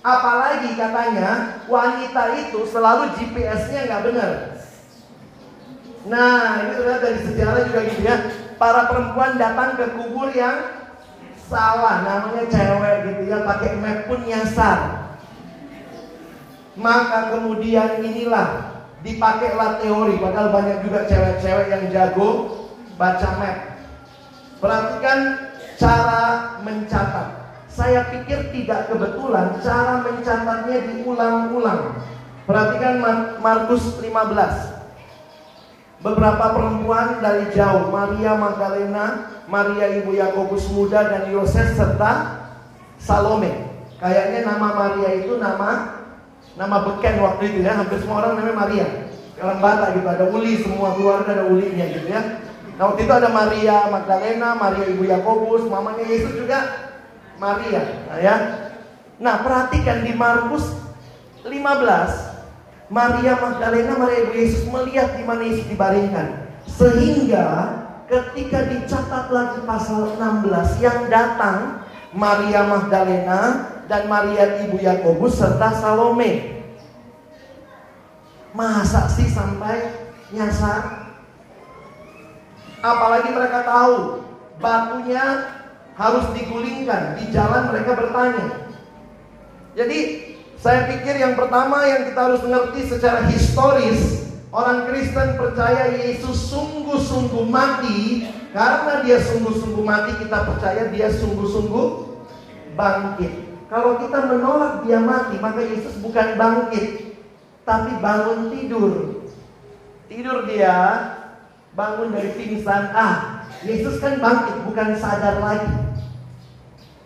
[0.00, 4.32] Apalagi katanya wanita itu selalu GPS-nya nggak benar.
[6.08, 8.16] Nah, ini sudah dari sejarah juga gitu ya.
[8.60, 10.84] Para perempuan datang ke kubur yang
[11.48, 14.78] salah, namanya cewek gitu ya, pakai map pun nyasar.
[16.76, 22.28] Maka kemudian inilah dipakailah teori, padahal banyak juga cewek-cewek yang jago
[23.00, 23.80] baca map.
[24.60, 25.18] Perhatikan
[25.80, 26.24] cara
[26.60, 27.28] mencatat.
[27.72, 31.96] Saya pikir tidak kebetulan cara mencatatnya diulang-ulang.
[32.44, 33.00] Perhatikan
[33.40, 34.79] Markus 15.
[36.00, 42.40] Beberapa perempuan dari jauh, Maria Magdalena, Maria ibu Yakobus muda dan Yoses serta
[42.96, 43.68] Salome.
[44.00, 46.00] Kayaknya nama Maria itu nama
[46.56, 48.86] nama beken waktu itu ya, hampir semua orang namanya Maria.
[49.36, 52.40] Dalam bata gitu, ada uli, semua keluarga ada ulinya gitu ya.
[52.80, 56.64] Nah waktu itu ada Maria Magdalena, Maria ibu Yakobus, mamanya Yesus juga
[57.36, 57.84] Maria.
[58.08, 58.36] Nah, ya.
[59.20, 60.64] Nah perhatikan di Markus
[61.44, 62.29] 15
[62.90, 66.50] Maria Magdalena, Maria Yesus melihat di mana Yesus dibaringkan.
[66.66, 67.46] Sehingga
[68.10, 76.58] ketika dicatat lagi pasal 16 yang datang Maria Magdalena dan Maria Ibu Yakobus serta Salome.
[78.50, 79.94] Masa sih sampai
[80.34, 81.14] nyasar?
[82.82, 84.26] Apalagi mereka tahu
[84.58, 85.54] batunya
[85.94, 88.46] harus digulingkan di jalan mereka bertanya.
[89.78, 89.98] Jadi
[90.60, 94.20] saya pikir yang pertama yang kita harus mengerti secara historis
[94.50, 98.26] Orang Kristen percaya Yesus sungguh-sungguh mati.
[98.50, 101.86] Karena dia sungguh-sungguh mati kita percaya dia sungguh-sungguh
[102.74, 103.32] bangkit.
[103.70, 107.14] Kalau kita menolak dia mati maka Yesus bukan bangkit
[107.62, 109.22] Tapi bangun tidur.
[110.10, 110.74] Tidur dia
[111.78, 112.90] bangun dari pingsan.
[112.90, 115.70] Ah Yesus kan bangkit bukan sadar lagi.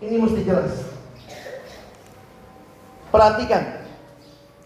[0.00, 0.93] Ini mesti jelas
[3.14, 3.86] Perhatikan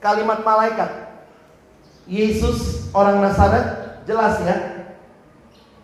[0.00, 0.88] kalimat malaikat.
[2.08, 4.88] Yesus orang Nazaret jelas ya.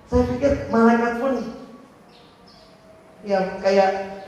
[0.08, 1.44] Saya pikir malaikat pun
[3.20, 4.24] ya kayak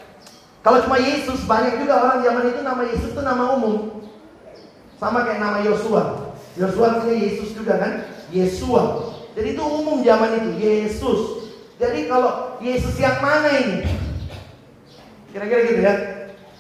[0.61, 4.05] kalau cuma Yesus banyak juga orang zaman itu nama Yesus itu nama umum.
[5.01, 6.37] Sama kayak nama Yosua.
[6.61, 8.05] Yosua artinya Yesus juga kan?
[8.29, 9.17] Yesua.
[9.33, 11.21] Jadi itu umum zaman itu, Yesus.
[11.81, 13.85] Jadi kalau Yesus yang mana ini?
[15.33, 16.16] Kira-kira gitu ya.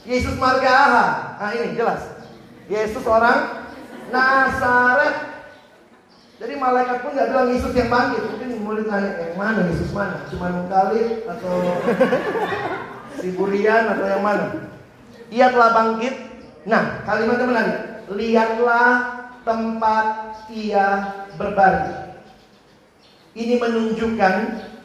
[0.07, 1.07] Yesus marga Aha.
[1.43, 2.03] Nah ini jelas.
[2.71, 3.67] Yesus orang
[4.15, 5.35] Nazaret.
[6.37, 8.23] Jadi malaikat pun nggak bilang Yesus yang bangkit.
[8.23, 10.23] Mungkin mulai tanya yang mana Yesus mana?
[10.31, 11.57] Cuma Mungkalib atau
[13.19, 14.47] Siburian atau yang mana?
[15.35, 16.15] Ia telah bangkit.
[16.71, 17.79] Nah kalimatnya menarik.
[18.15, 18.91] Lihatlah
[19.43, 20.07] tempat
[20.55, 20.87] ia
[21.35, 22.15] berbaring.
[23.35, 24.35] Ini menunjukkan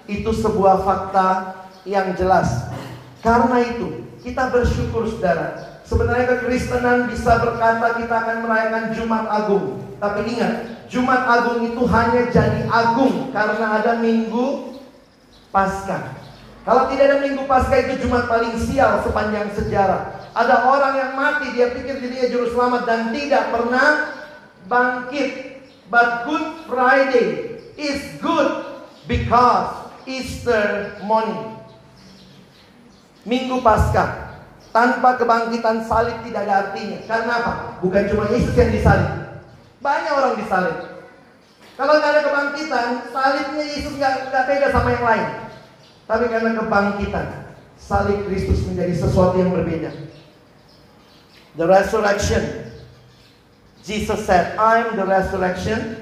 [0.09, 1.29] itu sebuah fakta
[1.85, 2.65] yang jelas.
[3.21, 5.81] Karena itu kita bersyukur saudara.
[5.83, 9.81] Sebenarnya kekristenan bisa berkata kita akan merayakan Jumat Agung.
[9.99, 10.53] Tapi ingat,
[10.87, 14.77] Jumat Agung itu hanya jadi agung karena ada Minggu
[15.51, 16.15] Paskah.
[16.63, 20.31] Kalau tidak ada Minggu Paskah itu Jumat paling sial sepanjang sejarah.
[20.31, 23.87] Ada orang yang mati, dia pikir dirinya juru selamat dan tidak pernah
[24.71, 25.59] bangkit.
[25.91, 28.63] But Good Friday is good
[29.11, 31.60] because Easter morning.
[33.21, 34.31] Minggu Paskah
[34.71, 36.99] tanpa kebangkitan salib tidak ada artinya.
[37.05, 37.53] Karena apa?
[37.83, 39.11] Bukan cuma Yesus yang disalib.
[39.83, 40.77] Banyak orang disalib.
[41.75, 45.27] Kalau nggak ada kebangkitan, salibnya Yesus nggak beda sama yang lain.
[46.05, 47.27] Tapi karena kebangkitan,
[47.79, 49.89] salib Kristus menjadi sesuatu yang berbeda.
[51.57, 52.69] The resurrection.
[53.81, 55.97] Jesus said, I'm the resurrection.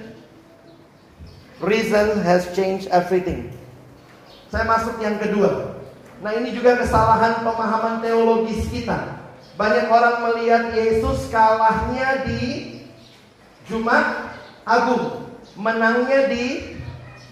[1.63, 3.55] Reason has changed everything.
[4.51, 5.78] Saya masuk yang kedua.
[6.19, 9.23] Nah ini juga kesalahan pemahaman teologis kita.
[9.55, 12.75] Banyak orang melihat Yesus kalahnya di
[13.67, 16.75] Jumat Agung, menangnya di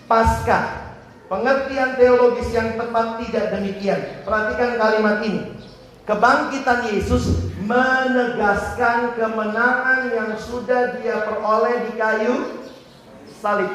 [0.08, 0.96] Paskah.
[1.28, 4.24] Pengertian teologis yang tepat tidak demikian.
[4.24, 5.60] Perhatikan kalimat ini.
[6.08, 12.64] Kebangkitan Yesus menegaskan kemenangan yang sudah dia peroleh di kayu
[13.44, 13.72] salib.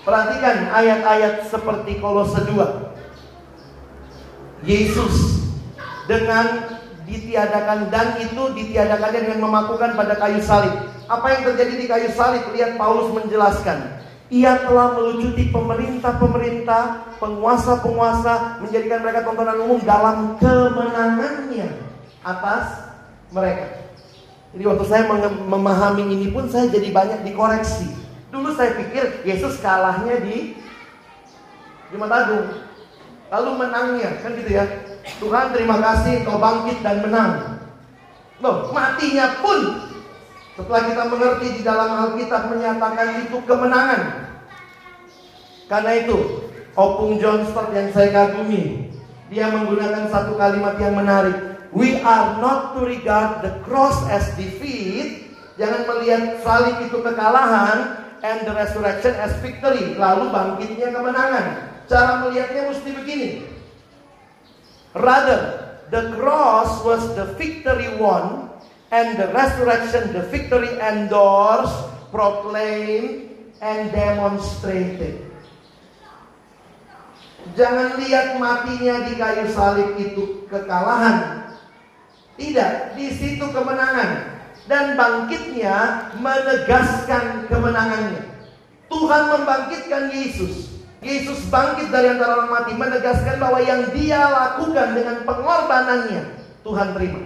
[0.00, 2.93] Perhatikan ayat-ayat seperti Kolose 2.
[4.64, 5.44] Yesus
[6.08, 10.72] dengan ditiadakan dan itu ditiadakannya dengan memakukan pada kayu salib.
[11.04, 12.48] Apa yang terjadi di kayu salib?
[12.52, 14.00] Lihat Paulus menjelaskan.
[14.32, 21.68] Ia telah melucuti pemerintah-pemerintah, penguasa-penguasa, menjadikan mereka tontonan umum dalam kemenangannya
[22.24, 22.88] atas
[23.28, 23.84] mereka.
[24.56, 25.02] Jadi waktu saya
[25.44, 27.90] memahami ini pun saya jadi banyak dikoreksi.
[28.32, 30.56] Dulu saya pikir Yesus kalahnya di
[31.92, 32.73] Jumat Agung.
[33.32, 34.64] Lalu menangnya, kan gitu ya.
[35.20, 37.60] Tuhan terima kasih kau bangkit dan menang.
[38.40, 39.88] Loh, matinya pun
[40.54, 44.02] setelah kita mengerti di dalam Alkitab menyatakan itu kemenangan.
[45.66, 46.18] Karena itu,
[46.76, 48.90] Opung John Stott yang saya kagumi,
[49.32, 51.56] dia menggunakan satu kalimat yang menarik.
[51.74, 55.26] We are not to regard the cross as defeat.
[55.58, 59.98] Jangan melihat salib itu kekalahan, and the resurrection as victory.
[59.98, 61.73] Lalu bangkitnya kemenangan.
[61.84, 63.30] Cara melihatnya mesti begini.
[64.94, 68.48] Rather, the cross was the victory won
[68.94, 71.74] and the resurrection the victory endorsed,
[72.14, 75.18] proclaimed, and demonstrated.
[77.52, 81.44] Jangan lihat matinya di kayu salib itu kekalahan.
[82.34, 84.34] Tidak, di situ kemenangan
[84.66, 88.24] dan bangkitnya menegaskan kemenangannya.
[88.90, 90.73] Tuhan membangkitkan Yesus.
[91.04, 96.22] Yesus bangkit dari antara orang mati menegaskan bahwa yang dia lakukan dengan pengorbanannya
[96.64, 97.20] Tuhan terima.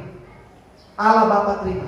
[0.99, 1.87] Allah Bapa terima.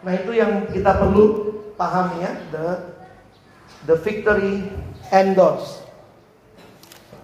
[0.00, 2.66] Nah itu yang kita perlu pahami ya, the
[3.84, 4.64] the victory
[5.12, 5.84] endorse.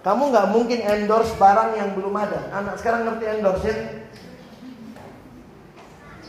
[0.05, 2.53] Kamu nggak mungkin endorse barang yang belum ada.
[2.53, 3.77] Anak sekarang ngerti endorse ya?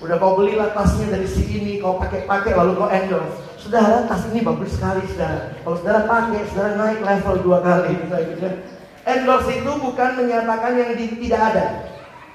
[0.01, 3.43] Udah kau belilah tasnya dari si ini, kau pakai-pakai lalu kau endorse.
[3.65, 5.57] Saudara, tas ini bagus sekali, saudara.
[5.65, 7.97] Kalau saudara pakai, saudara naik level dua kali.
[7.97, 8.61] Misalnya.
[9.09, 11.65] Endorse itu bukan menyatakan yang di, tidak ada.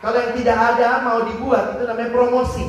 [0.02, 2.66] Kalau yang tidak ada mau dibuat, itu namanya promosi.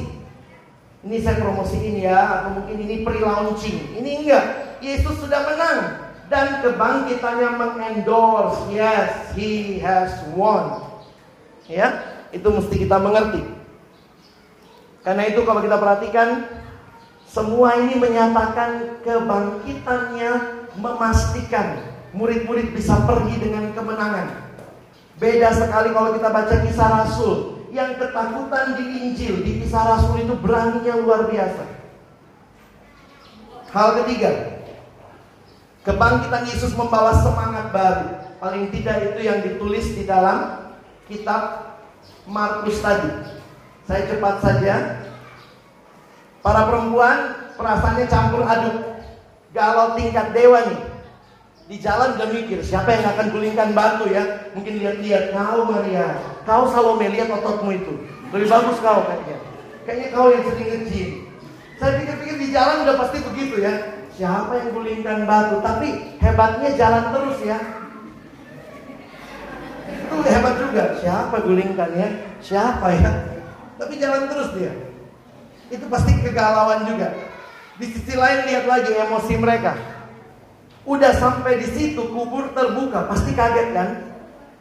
[1.00, 3.96] Ini saya promosi ini ya, atau mungkin ini pre-launching.
[3.96, 4.44] Ini enggak.
[4.84, 5.78] Yesus sudah menang.
[6.28, 8.68] Dan kebangkitannya mengendorse.
[8.68, 10.84] Yes, He has won.
[11.64, 13.40] Ya, itu mesti kita mengerti.
[15.00, 16.59] Karena itu kalau kita perhatikan
[17.30, 20.30] semua ini menyatakan kebangkitannya
[20.82, 21.78] memastikan
[22.10, 24.50] murid-murid bisa pergi dengan kemenangan.
[25.14, 30.34] Beda sekali kalau kita baca kisah Rasul yang ketakutan di Injil, di kisah Rasul itu
[30.42, 31.64] beraninya luar biasa.
[33.70, 34.58] Hal ketiga,
[35.86, 38.06] kebangkitan Yesus membawa semangat baru.
[38.42, 40.66] Paling tidak itu yang ditulis di dalam
[41.06, 41.78] kitab
[42.26, 43.38] Markus tadi.
[43.86, 44.74] Saya cepat saja.
[46.40, 48.76] Para perempuan perasaannya campur aduk.
[49.52, 50.80] Galau tingkat dewa nih.
[51.70, 54.50] Di jalan udah mikir, siapa yang akan gulingkan batu ya?
[54.58, 57.94] Mungkin lihat-lihat, kau Maria, kau Salome, lihat ototmu itu.
[58.34, 59.38] Lebih bagus kau kayaknya.
[59.86, 61.02] Kayaknya kau yang sering nge
[61.78, 63.74] Saya pikir-pikir di jalan udah pasti begitu ya.
[64.18, 65.62] Siapa yang gulingkan batu?
[65.62, 67.58] Tapi hebatnya jalan terus ya.
[69.86, 70.84] Itu hebat juga.
[70.98, 72.08] Siapa gulingkan ya?
[72.42, 73.10] Siapa ya?
[73.78, 74.89] Tapi jalan terus dia.
[75.70, 77.14] Itu pasti kegalauan juga.
[77.78, 79.72] Di sisi lain lihat lagi emosi mereka.
[80.84, 83.88] Udah sampai di situ kubur terbuka, pasti kaget kan?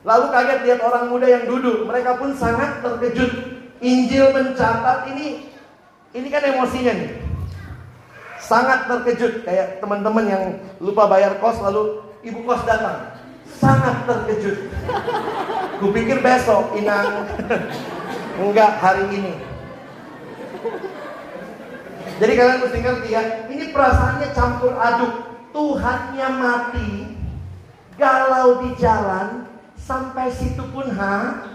[0.06, 1.84] Lalu kaget lihat orang muda yang duduk.
[1.90, 3.60] Mereka pun sangat terkejut.
[3.80, 5.48] Injil mencatat ini
[6.12, 7.12] ini kan emosinya nih.
[8.40, 10.44] Sangat terkejut kayak teman-teman yang
[10.84, 13.16] lupa bayar kos lalu ibu kos datang.
[13.60, 14.58] Sangat terkejut.
[15.80, 17.24] Kupikir besok Inang
[18.44, 19.34] Enggak hari ini.
[22.20, 25.14] Jadi kalian mesti ngerti ya, ini perasaannya campur aduk.
[25.50, 26.92] Tuhannya mati,
[27.98, 29.50] galau di jalan,
[29.80, 31.48] sampai situ pun ha,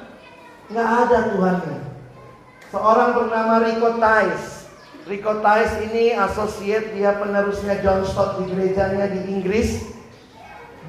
[0.73, 1.81] nggak ada Tuhannya.
[2.75, 4.67] Seorang bernama Rico Tice.
[5.05, 9.85] Rico Tice ini associate dia penerusnya John Stott di gerejanya di Inggris.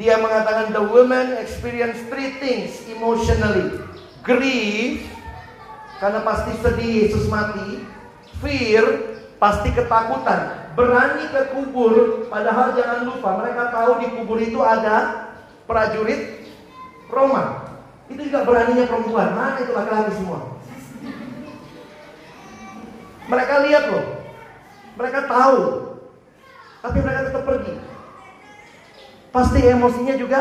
[0.02, 3.86] Dia mengatakan the woman experience three things emotionally.
[4.26, 5.06] Grief,
[6.02, 7.86] karena pasti sedih Yesus mati.
[8.42, 9.15] Fear,
[9.46, 10.66] pasti ketakutan.
[10.74, 15.30] Berani ke kubur, padahal jangan lupa mereka tahu di kubur itu ada
[15.70, 16.50] prajurit
[17.14, 17.70] Roma.
[18.10, 19.38] Itu juga beraninya perempuan.
[19.38, 20.40] Mana itu laki-laki semua?
[23.30, 24.06] Mereka lihat loh.
[24.98, 25.60] Mereka tahu.
[26.84, 27.74] Tapi mereka tetap pergi.
[29.30, 30.40] Pasti emosinya juga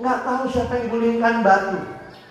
[0.00, 1.78] nggak tahu siapa yang gulingkan batu.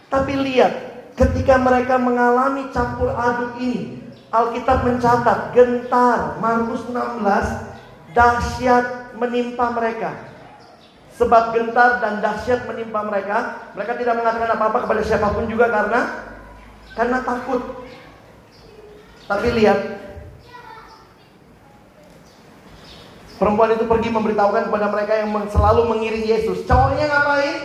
[0.09, 4.03] Tapi lihat, Ketika mereka mengalami campur aduk ini,
[4.33, 10.11] Alkitab mencatat gentar Markus 16 dahsyat menimpa mereka.
[11.15, 13.71] Sebab gentar dan dahsyat menimpa mereka.
[13.77, 16.01] Mereka tidak mengatakan apa-apa kepada siapa pun juga karena
[16.95, 17.61] karena takut.
[19.25, 19.79] Tapi lihat,
[23.41, 26.61] perempuan itu pergi memberitahukan kepada mereka yang selalu mengiring Yesus.
[26.69, 27.57] Cowoknya ngapain?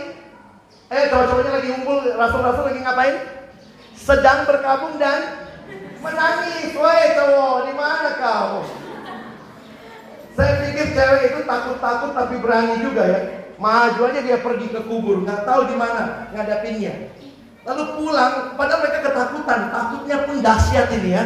[0.91, 3.15] Eh, cowok-cowoknya lagi ngumpul, rasul-rasul lagi ngapain?
[3.95, 5.40] Sedang berkabung dan
[6.01, 6.73] menangis.
[6.73, 8.65] Woi cowok, di mana kau?
[10.33, 13.21] Saya pikir cewek itu takut-takut tapi berani juga ya.
[13.61, 17.13] Maju aja dia pergi ke kubur, nggak tahu di mana ngadapinnya.
[17.61, 21.23] Lalu pulang, padahal mereka ketakutan, takutnya pun dahsyat ini ya.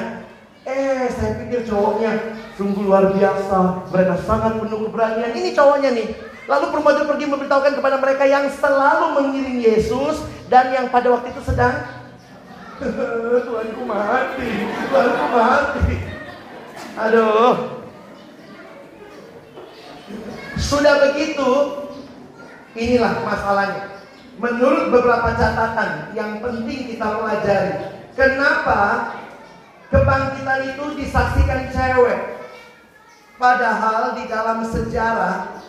[0.68, 5.32] Eh, saya pikir cowoknya sungguh luar biasa, mereka sangat penuh keberanian.
[5.32, 6.08] Ini cowoknya nih.
[6.46, 11.32] Lalu perempuan itu pergi memberitahukan kepada mereka yang selalu mengiring Yesus dan yang pada waktu
[11.34, 11.74] itu sedang
[12.80, 14.50] Tuhanku mati,
[14.92, 15.96] Tuhanku mati.
[16.96, 17.56] Aduh.
[20.56, 21.86] Sudah begitu,
[22.76, 24.04] Inilah masalahnya.
[24.36, 27.74] Menurut beberapa catatan yang penting kita pelajari.
[28.20, 29.16] Kenapa
[29.88, 32.36] kebangkitan itu disaksikan cewek?
[33.40, 35.64] Padahal di dalam sejarah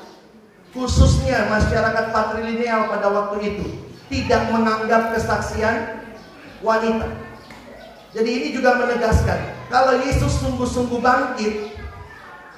[0.74, 3.66] khususnya masyarakat patrilineal pada waktu itu
[4.11, 5.95] tidak menganggap kesaksian
[6.67, 7.07] wanita.
[8.11, 11.79] Jadi ini juga menegaskan kalau Yesus sungguh-sungguh bangkit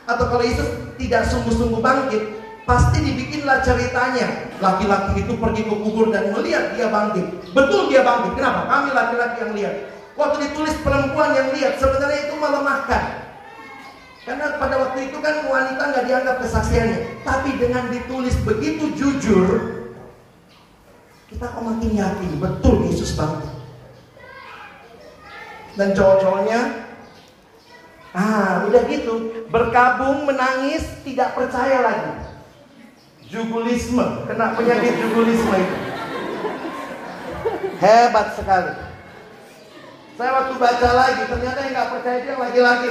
[0.09, 0.65] atau kalau Yesus
[0.97, 2.39] tidak sungguh-sungguh bangkit,
[2.69, 4.53] Pasti dibikinlah ceritanya.
[4.61, 7.57] Laki-laki itu pergi ke kubur dan melihat dia bangkit.
[7.57, 8.37] Betul dia bangkit.
[8.37, 8.69] Kenapa?
[8.69, 9.75] Kami laki-laki yang lihat.
[10.13, 13.03] Waktu ditulis perempuan yang lihat, sebenarnya itu melemahkan.
[14.29, 17.25] Karena pada waktu itu kan wanita nggak dianggap kesaksiannya.
[17.25, 19.49] Tapi dengan ditulis begitu jujur,
[21.33, 23.58] kita kok makin yakin betul Yesus bangkit.
[25.79, 26.61] Dan cowok-cowoknya,
[28.11, 32.29] ah udah gitu, berkabung, menangis, tidak percaya lagi
[33.29, 35.76] jugulisme, kena penyakit jugulisme itu.
[37.79, 38.72] Hebat sekali.
[40.18, 42.91] Saya waktu baca lagi, ternyata yang nggak percaya dia laki-laki.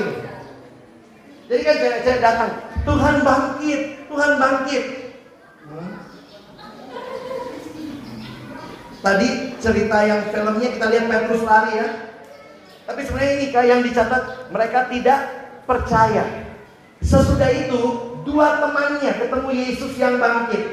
[1.47, 2.51] Jadi kan cewek-cewek datang,
[2.87, 4.83] Tuhan bangkit, Tuhan bangkit.
[5.67, 5.93] Hmm.
[9.03, 9.27] Tadi
[9.59, 11.87] cerita yang filmnya kita lihat Petrus lari ya.
[12.87, 15.19] Tapi sebenarnya ini yang dicatat mereka tidak
[15.67, 16.23] percaya.
[17.03, 17.81] Sesudah itu
[18.23, 20.63] dua temannya ketemu Yesus yang bangkit.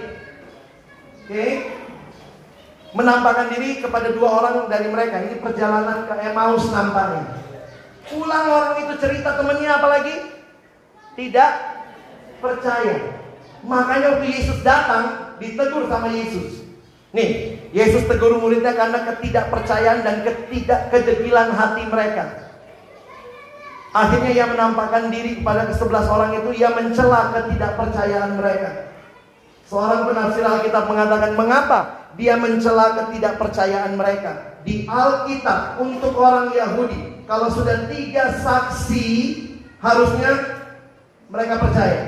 [1.27, 1.27] Oke.
[1.27, 1.51] Okay.
[2.95, 5.19] Menampakkan diri kepada dua orang dari mereka.
[5.27, 7.43] Ini perjalanan ke Emmaus nampaknya.
[8.07, 10.15] Pulang orang itu cerita temannya apa lagi?
[11.19, 11.51] Tidak
[12.39, 13.19] percaya.
[13.67, 16.63] Makanya waktu Yesus datang ditegur sama Yesus.
[17.11, 22.25] Nih, Yesus tegur muridnya karena ketidakpercayaan dan ketidakkedegilan hati mereka.
[23.91, 28.95] Akhirnya ia menampakkan diri kepada kesebelas orang itu, ia mencela ketidakpercayaan mereka.
[29.67, 31.79] Seorang penafsir Alkitab mengatakan, mengapa
[32.15, 34.63] dia mencela ketidakpercayaan mereka?
[34.63, 39.11] Di Alkitab untuk orang Yahudi, kalau sudah tiga saksi,
[39.83, 40.63] harusnya
[41.27, 42.03] mereka percaya.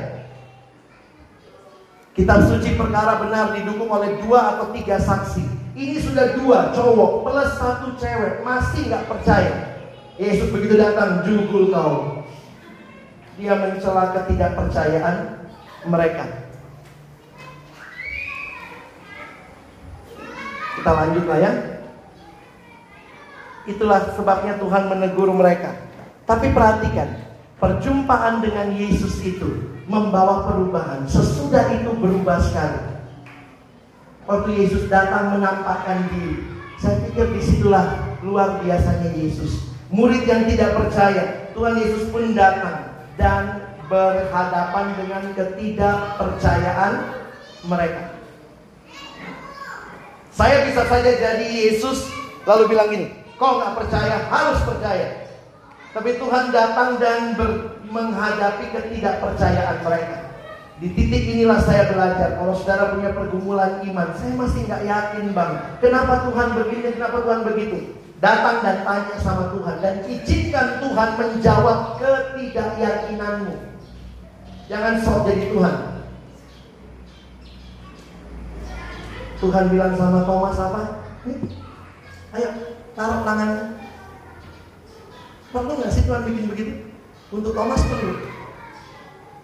[2.16, 5.55] Kitab suci perkara benar didukung oleh dua atau tiga saksi.
[5.76, 9.76] Ini sudah dua cowok plus satu cewek masih nggak percaya.
[10.16, 12.24] Yesus begitu datang jugul kau.
[13.36, 15.44] Dia mencela ketidakpercayaan
[15.84, 16.24] mereka.
[20.80, 21.52] Kita lanjut lah ya.
[23.68, 25.76] Itulah sebabnya Tuhan menegur mereka.
[26.24, 27.20] Tapi perhatikan,
[27.60, 31.04] perjumpaan dengan Yesus itu membawa perubahan.
[31.04, 32.95] Sesudah itu berubah sekali.
[34.26, 36.42] Waktu Yesus datang menampakkan diri,
[36.82, 42.90] saya pikir di situlah luar biasanya Yesus Murid yang tidak percaya, Tuhan Yesus pun datang
[43.14, 46.92] dan berhadapan dengan ketidakpercayaan
[47.70, 48.18] mereka.
[50.34, 52.10] Saya bisa saja jadi Yesus
[52.42, 53.06] lalu bilang gini,
[53.38, 55.08] kau nggak percaya harus percaya.
[55.94, 57.38] Tapi Tuhan datang dan
[57.86, 60.16] menghadapi ketidakpercayaan mereka.
[60.76, 62.36] Di titik inilah saya belajar.
[62.36, 65.52] Kalau saudara punya pergumulan iman, saya masih nggak yakin bang.
[65.80, 66.88] Kenapa Tuhan begini?
[66.92, 67.78] Kenapa Tuhan begitu?
[68.20, 73.54] Datang dan tanya sama Tuhan dan izinkan Tuhan menjawab ketidakyakinanmu.
[74.68, 75.76] Jangan sok jadi Tuhan.
[79.36, 80.82] Tuhan bilang sama Thomas apa?
[82.36, 82.48] Ayo
[82.92, 83.80] taruh tangannya.
[85.52, 86.72] Perlu nggak sih Tuhan bikin begitu?
[87.32, 88.16] Untuk Thomas perlu.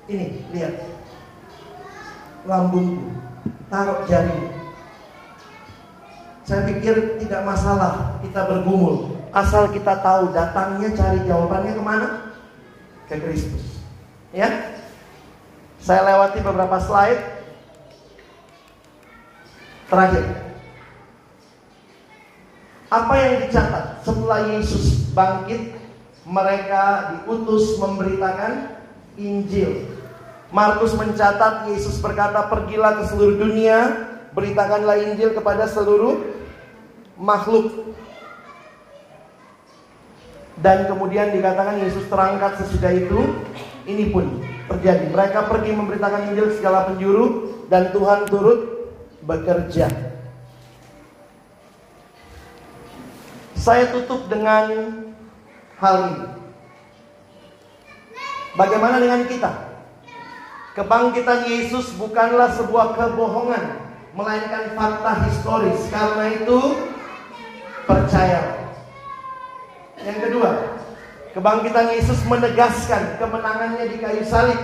[0.08, 0.74] Ini lihat
[2.46, 3.10] lambungku,
[3.70, 4.62] taruh jari
[6.42, 9.14] saya pikir tidak masalah kita bergumul.
[9.32, 12.08] Asal kita tahu datangnya cari jawabannya ke mana?
[13.06, 13.80] Ke Kristus.
[14.34, 14.74] Ya.
[15.78, 17.22] Saya lewati beberapa slide.
[19.86, 20.24] Terakhir.
[22.92, 25.78] Apa yang dicatat setelah Yesus bangkit?
[26.22, 28.78] Mereka diutus memberitakan
[29.18, 29.88] Injil.
[30.52, 34.04] Markus mencatat Yesus berkata, "Pergilah ke seluruh dunia,
[34.36, 36.20] beritakanlah Injil kepada seluruh
[37.16, 37.96] makhluk."
[40.60, 43.32] Dan kemudian dikatakan Yesus terangkat sesudah itu,
[43.88, 45.08] ini pun terjadi.
[45.08, 48.92] Mereka pergi memberitakan Injil segala penjuru dan Tuhan turut
[49.24, 49.88] bekerja.
[53.56, 54.68] Saya tutup dengan
[55.80, 56.26] hal ini.
[58.52, 59.71] Bagaimana dengan kita?
[60.72, 65.84] Kebangkitan Yesus bukanlah sebuah kebohongan, melainkan fakta historis.
[65.92, 66.58] Karena itu,
[67.84, 68.72] percaya.
[70.00, 70.50] Yang kedua,
[71.36, 74.56] kebangkitan Yesus menegaskan kemenangannya di kayu salib.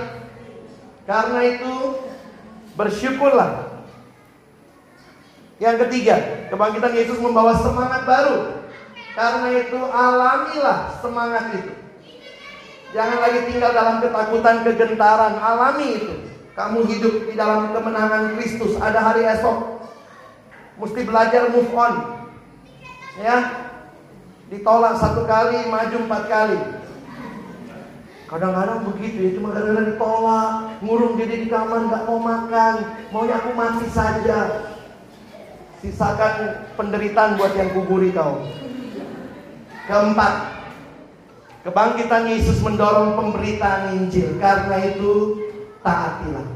[1.04, 2.00] Karena itu,
[2.72, 3.84] bersyukurlah.
[5.60, 8.64] Yang ketiga, kebangkitan Yesus membawa semangat baru.
[9.12, 11.77] Karena itu, alamilah semangat itu.
[12.96, 15.34] Jangan lagi tinggal dalam ketakutan, kegentaran.
[15.36, 16.14] Alami itu.
[16.56, 18.74] Kamu hidup di dalam kemenangan Kristus.
[18.80, 19.84] Ada hari esok.
[20.80, 21.94] Mesti belajar move on.
[23.20, 23.68] Ya.
[24.48, 26.60] Ditolak satu kali, maju empat kali.
[28.28, 30.48] Kadang-kadang begitu ya, cuma kadang-kadang ditolak,
[30.84, 32.74] ngurung diri di kamar, nggak mau makan,
[33.08, 34.68] maunya aku mati saja.
[35.80, 38.44] Sisakan penderitaan buat yang kuburi kau.
[39.88, 40.57] Keempat,
[41.68, 44.40] Kebangkitan Yesus mendorong pemberitaan Injil.
[44.40, 45.36] Karena itu
[45.84, 46.48] taatilah.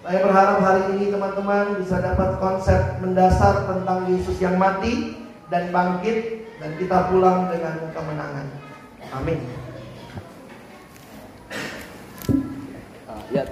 [0.00, 5.20] Saya berharap hari ini teman-teman bisa dapat konsep mendasar tentang Yesus yang mati
[5.52, 8.46] dan bangkit dan kita pulang dengan kemenangan.
[9.12, 9.44] Amin.
[13.12, 13.44] Uh, ya.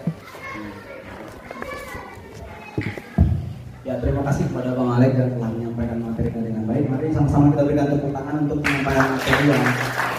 [3.84, 6.84] Ya, terima kasih kepada Bang Alek yang telah menyampaikan materi dengan baik.
[6.88, 9.64] Mari sama-sama kita berikan tepuk tangan untuk penyampaian materi yang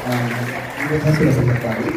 [0.09, 0.38] menurut
[0.97, 1.95] saya sudah sangat baik.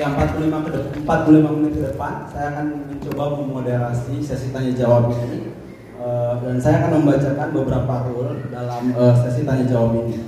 [0.00, 0.96] Ya 45 ke depan,
[1.28, 5.52] 45 menit ke depan saya akan mencoba memoderasi sesi tanya jawab ini
[6.00, 10.24] uh, dan saya akan membacakan beberapa rule dalam uh, sesi tanya jawab ini.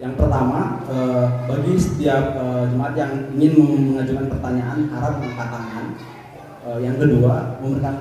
[0.00, 2.34] Yang pertama, uh, bagi setiap
[2.72, 5.86] jemaat yang ingin mengajukan pertanyaan harap mengangkat tangan.
[6.78, 7.58] Yang kedua,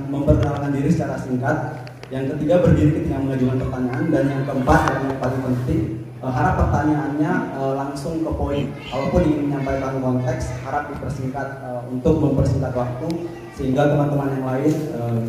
[0.10, 1.82] memperkenalkan diri secara singkat.
[2.14, 4.06] Yang ketiga, berdiri ketika mengajukan pertanyaan.
[4.14, 8.70] Dan yang keempat, yang paling penting, harap pertanyaannya uh, langsung ke poin.
[8.86, 13.10] Kalaupun ingin menyampaikan konteks, harap dipersingkat uh, untuk mempersingkat waktu
[13.58, 14.74] sehingga teman-teman yang lain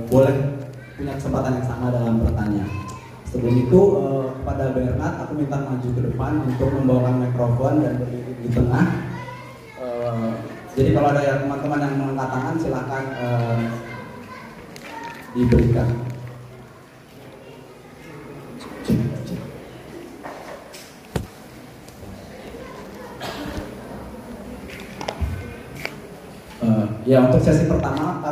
[0.08, 0.34] boleh
[0.96, 2.64] punya kesempatan yang sama dalam bertanya.
[3.28, 3.80] Sebelum itu
[4.40, 8.84] kepada Bernard, aku minta maju ke depan untuk membawakan mikrofon dan berdiri di tengah.
[10.72, 13.04] Jadi kalau ada teman-teman yang mengangkat tangan, silahkan
[15.32, 15.88] diberikan.
[27.02, 28.22] Ya untuk sesi pertama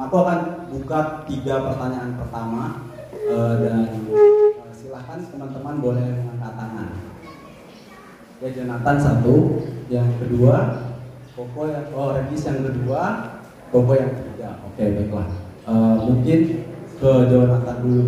[0.00, 0.40] aku akan
[0.72, 2.88] buka tiga pertanyaan pertama
[3.28, 6.88] uh, dan uh, silahkan teman-teman boleh mengangkat tangan.
[8.40, 9.36] Ya Jonathan satu,
[9.92, 10.84] yang kedua
[11.36, 13.02] Koko yang oh Regis yang kedua,
[13.68, 14.64] Koko yang ketiga.
[14.64, 15.28] Oke baiklah.
[15.68, 16.40] Uh, mungkin
[16.96, 18.04] ke Jonathan dulu.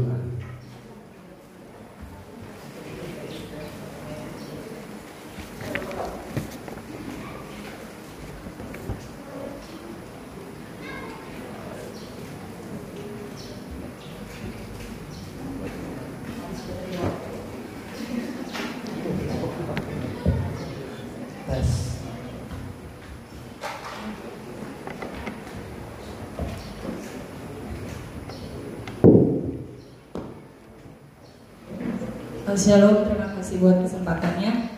[32.69, 34.69] Shalom, terima kasih buat kesempatannya.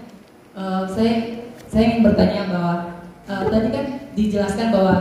[0.54, 2.74] Uh, saya saya ingin bertanya bahwa
[3.26, 4.96] uh, tadi kan dijelaskan bahwa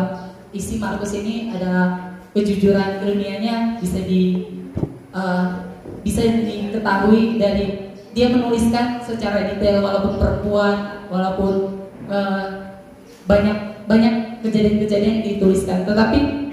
[0.50, 2.02] isi Markus ini ada
[2.34, 4.42] kejujuran ilmiahnya bisa di
[5.14, 5.70] uh,
[6.02, 12.74] bisa diketahui dari dia menuliskan secara detail walaupun perempuan walaupun uh,
[13.30, 16.50] banyak banyak kejadian-kejadian dituliskan tetapi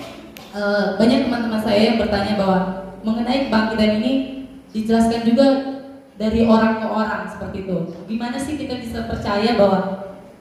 [0.52, 2.58] uh, banyak teman-teman saya yang bertanya bahwa
[3.00, 4.12] mengenai kebangkitan ini
[4.76, 5.76] dijelaskan juga
[6.16, 7.76] dari orang ke orang seperti itu.
[8.08, 9.80] Gimana sih kita bisa percaya bahwa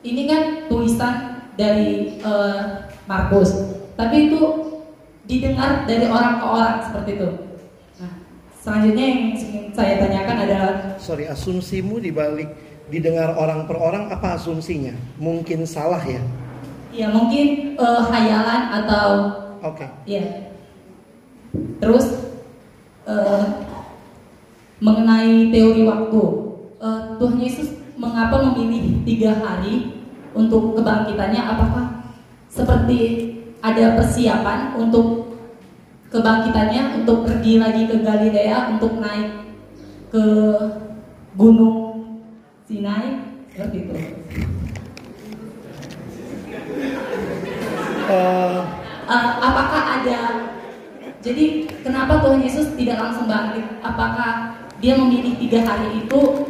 [0.04, 3.52] ini kan tulisan dari uh, Markus,
[4.00, 4.42] tapi itu
[5.28, 7.30] didengar dari orang ke orang seperti itu.
[8.00, 8.14] Nah,
[8.60, 12.50] selanjutnya yang ingin saya tanyakan adalah sorry asumsimu di balik
[12.88, 14.94] didengar orang per orang apa asumsinya?
[15.20, 16.22] Mungkin salah ya?
[16.96, 19.08] Ya mungkin uh, hayalan atau
[19.66, 19.82] Oke.
[19.82, 19.90] Okay.
[20.06, 20.26] Iya.
[21.82, 22.06] Terus
[23.10, 23.44] uh,
[24.80, 26.24] mengenai teori waktu.
[26.76, 30.04] Uh, Tuhan Yesus mengapa memilih tiga hari
[30.36, 31.40] untuk kebangkitannya?
[31.40, 31.86] Apakah
[32.52, 33.00] seperti
[33.64, 35.36] ada persiapan untuk
[36.12, 39.44] kebangkitannya, untuk pergi lagi ke Galilea, untuk naik
[40.14, 40.26] ke
[41.36, 42.08] Gunung
[42.70, 43.94] Sinai, seperti itu.
[48.06, 48.62] Uh,
[49.10, 50.20] uh, apakah ada
[51.26, 53.66] jadi kenapa Tuhan Yesus tidak langsung bangkit?
[53.82, 56.46] Apakah dia memilih tiga hari itu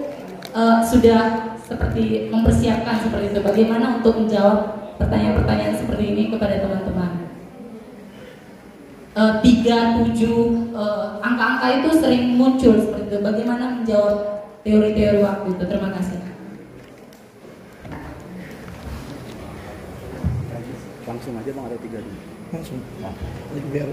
[0.52, 3.40] uh, sudah seperti mempersiapkan seperti itu?
[3.40, 7.32] Bagaimana untuk menjawab pertanyaan-pertanyaan seperti ini kepada teman-teman?
[9.16, 13.24] Uh, tiga, tujuh, uh, angka-angka itu sering muncul seperti itu.
[13.24, 15.64] Bagaimana menjawab teori-teori waktu itu?
[15.72, 16.20] Terima kasih.
[21.08, 22.20] Langsung aja bang ada tiga dulu.
[22.52, 22.80] Langsung.
[23.00, 23.16] Nah,
[23.72, 23.88] biar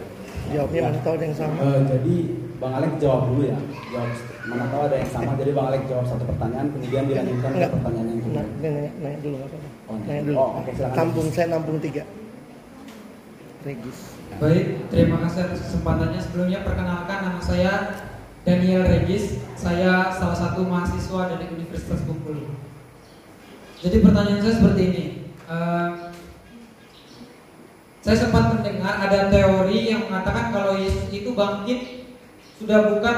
[0.51, 1.55] Jawabnya mana tahu ada yang sama.
[1.62, 2.16] Uh, jadi
[2.62, 3.58] Bang Alek jawab dulu ya.
[3.90, 4.10] Jawab
[4.46, 5.34] mana tahu ada yang sama.
[5.34, 8.42] Jadi Bang Alek jawab satu pertanyaan, kemudian dilanjutkan ke pertanyaan yang kedua.
[8.62, 9.56] Nanya, nanya dulu apa?
[9.90, 10.36] Oh, nanya dulu.
[10.38, 12.06] Oh, okay, Tampung saya nampung tiga.
[13.66, 13.98] Regis.
[14.38, 16.20] Baik, terima kasih atas kesempatannya.
[16.22, 17.72] Sebelumnya perkenalkan nama saya
[18.46, 19.42] Daniel Regis.
[19.58, 22.46] Saya salah satu mahasiswa dari Universitas Bengkulu.
[23.82, 25.04] Jadi pertanyaan saya seperti ini.
[25.50, 26.14] Uh,
[28.02, 32.01] saya sempat mendengar ada teori yang mengatakan kalau Yesus itu bangkit
[32.62, 33.16] sudah bukan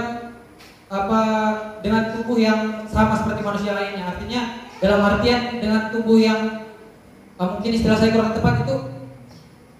[0.89, 1.21] apa
[1.85, 4.17] dengan tubuh yang sama seperti manusia lainnya.
[4.17, 4.41] Artinya
[4.81, 6.65] dalam artian dengan tubuh yang
[7.37, 8.77] uh, mungkin istilah saya kurang tepat itu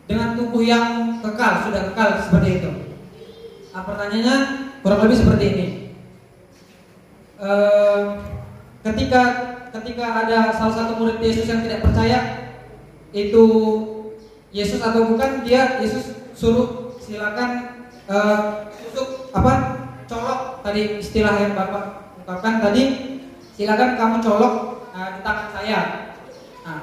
[0.05, 2.71] dengan tubuh yang kekal, sudah kekal seperti itu.
[3.73, 4.37] Nah, pertanyaannya
[4.85, 5.67] kurang lebih seperti ini.
[7.41, 8.21] Uh,
[8.85, 9.23] ketika
[9.81, 12.53] ketika ada salah satu murid Yesus yang tidak percaya
[13.17, 13.45] itu
[14.55, 19.53] Yesus atau bukan dia Yesus suruh silakan uh, susuk apa
[20.07, 22.83] colok tadi istilah yang bapak ungkapkan tadi
[23.59, 24.55] silakan kamu colok
[24.95, 25.79] uh, di tangan saya.
[26.65, 26.81] Nah,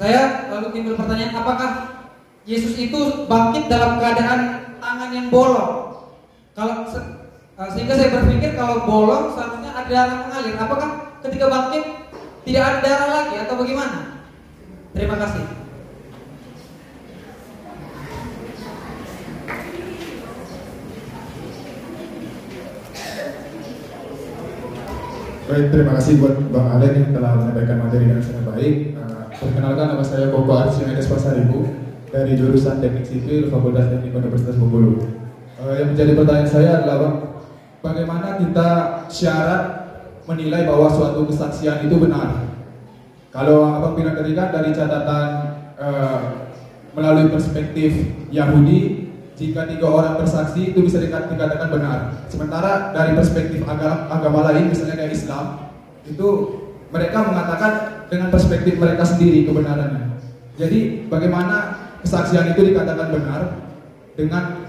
[0.00, 1.70] saya lalu timbul pertanyaan apakah
[2.48, 6.00] Yesus itu bangkit dalam keadaan tangan yang bolong?
[6.56, 10.56] Kalau uh, sehingga saya berpikir kalau bolong seharusnya ada darah mengalir.
[10.56, 11.84] Apakah ketika bangkit
[12.48, 14.24] tidak ada darah lagi atau bagaimana?
[14.96, 15.44] Terima kasih.
[25.50, 28.94] Baik, terima kasih buat Bang Alen yang telah menyampaikan materi dengan sangat baik.
[28.94, 31.66] Uh, perkenalkan nama saya Koko Arsimedes Pasaribu
[32.06, 35.10] dari jurusan Teknik Sipil Fakultas Teknik Universitas Bengkulu.
[35.58, 37.16] Uh, yang menjadi pertanyaan saya adalah Bang,
[37.82, 38.68] bagaimana kita
[39.10, 39.62] syarat
[40.30, 42.46] menilai bahwa suatu kesaksian itu benar?
[43.34, 45.28] Kalau Abang bilang tadi kan dari catatan
[45.82, 46.46] uh,
[46.94, 49.09] melalui perspektif Yahudi
[49.40, 52.12] jika tiga orang bersaksi itu bisa dikatakan benar.
[52.28, 55.72] Sementara dari perspektif agama, agama lain, misalnya kayak Islam,
[56.04, 56.28] itu
[56.92, 57.72] mereka mengatakan
[58.12, 60.20] dengan perspektif mereka sendiri kebenarannya.
[60.60, 63.40] Jadi bagaimana kesaksian itu dikatakan benar
[64.12, 64.68] dengan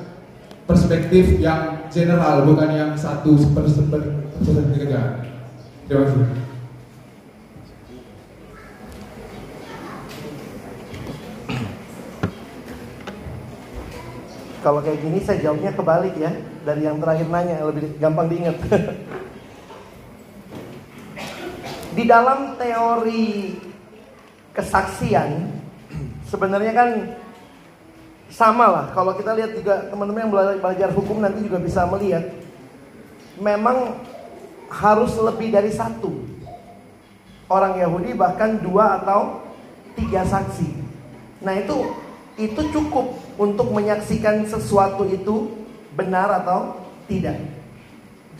[0.64, 4.08] perspektif yang general, bukan yang satu seperti seperti
[5.92, 6.41] Terima kasih.
[14.62, 16.30] Kalau kayak gini saya jawabnya kebalik ya
[16.62, 18.62] dari yang terakhir nanya lebih gampang diingat.
[21.98, 23.58] Di dalam teori
[24.54, 25.50] kesaksian
[26.30, 26.90] sebenarnya kan
[28.30, 28.86] sama lah.
[28.94, 32.30] Kalau kita lihat juga teman-teman yang belajar hukum nanti juga bisa melihat
[33.42, 33.98] memang
[34.72, 36.16] harus lebih dari satu
[37.52, 39.42] orang Yahudi bahkan dua atau
[39.98, 40.70] tiga saksi.
[41.44, 41.76] Nah itu
[42.40, 45.52] itu cukup untuk menyaksikan sesuatu itu
[45.96, 47.40] benar atau tidak.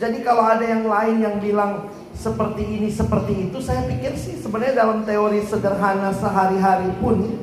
[0.00, 4.82] Jadi kalau ada yang lain yang bilang seperti ini seperti itu, saya pikir sih sebenarnya
[4.82, 7.38] dalam teori sederhana sehari-hari pun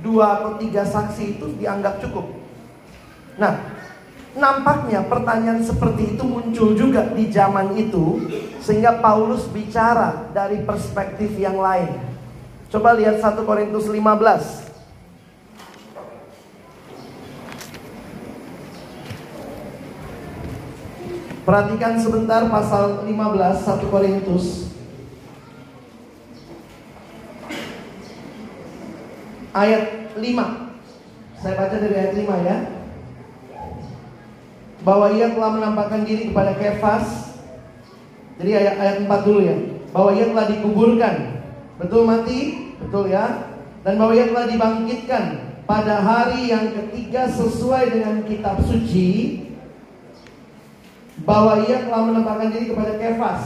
[0.00, 2.26] dua atau tiga saksi itu dianggap cukup.
[3.36, 3.60] Nah,
[4.34, 8.24] nampaknya pertanyaan seperti itu muncul juga di zaman itu
[8.64, 12.00] sehingga Paulus bicara dari perspektif yang lain.
[12.70, 14.69] Coba lihat 1 Korintus 15
[21.50, 24.70] Perhatikan sebentar pasal 15 1 Korintus
[29.50, 30.22] ayat 5.
[31.42, 32.56] Saya baca dari ayat 5 ya.
[34.86, 37.34] Bahwa ia telah menampakkan diri kepada Kefas.
[38.38, 39.56] Jadi ayat ayat 4 dulu ya.
[39.90, 41.14] Bahwa ia telah dikuburkan.
[41.82, 42.38] Betul mati?
[42.78, 43.26] Betul ya.
[43.82, 45.24] Dan bahwa ia telah dibangkitkan
[45.66, 49.49] pada hari yang ketiga sesuai dengan kitab suci
[51.24, 53.42] bahwa ia telah menempatkan diri kepada Kefas.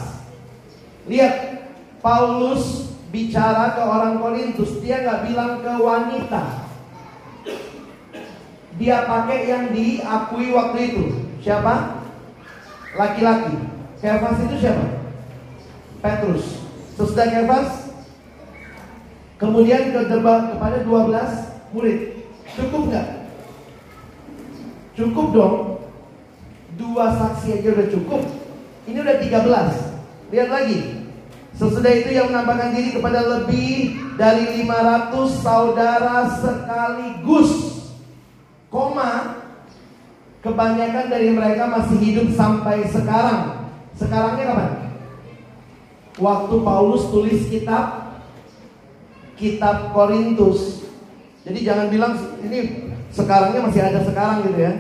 [1.11, 1.35] Lihat,
[2.01, 6.43] Paulus bicara ke orang Korintus, dia nggak bilang ke wanita.
[8.75, 11.05] Dia pakai yang diakui waktu itu.
[11.43, 12.03] Siapa?
[12.99, 13.55] Laki-laki.
[14.03, 14.87] Kefas itu siapa?
[16.03, 16.45] Petrus.
[16.95, 17.70] Sesudah Kefas,
[19.39, 21.99] kemudian ke kepada 12 murid.
[22.55, 23.09] Cukup nggak?
[24.95, 25.74] Cukup dong.
[26.75, 28.22] Dua saksi aja udah cukup.
[28.85, 30.31] Ini udah 13.
[30.35, 30.79] Lihat lagi.
[31.55, 37.51] Sesudah itu yang menambahkan diri kepada lebih dari 500 saudara sekaligus.
[38.66, 39.39] Koma,
[40.43, 43.70] kebanyakan dari mereka masih hidup sampai sekarang.
[43.95, 44.70] Sekarangnya kapan?
[46.18, 48.18] Waktu Paulus tulis kitab
[49.39, 50.87] kitab Korintus.
[51.47, 54.72] Jadi jangan bilang ini sekarangnya masih ada sekarang gitu ya.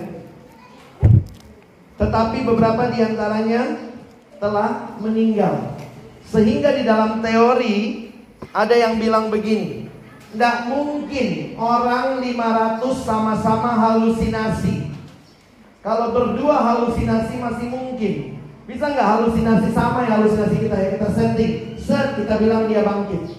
[2.04, 3.80] Tetapi beberapa di antaranya
[4.36, 5.72] telah meninggal.
[6.28, 8.12] Sehingga di dalam teori
[8.52, 9.88] ada yang bilang begini.
[10.36, 14.92] Tidak mungkin orang 500 sama-sama halusinasi.
[15.80, 18.14] Kalau berdua halusinasi masih mungkin.
[18.68, 21.52] Bisa nggak halusinasi sama ya halusinasi kita ya kita setting.
[21.80, 23.32] Set kita bilang dia bangkit.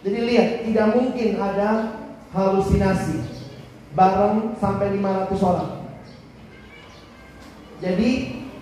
[0.00, 2.00] Jadi lihat tidak mungkin ada
[2.32, 3.20] halusinasi
[3.92, 5.79] bareng sampai 500 orang.
[7.80, 8.10] Jadi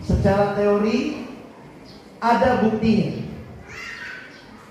[0.07, 1.27] secara teori
[2.23, 3.27] ada buktinya.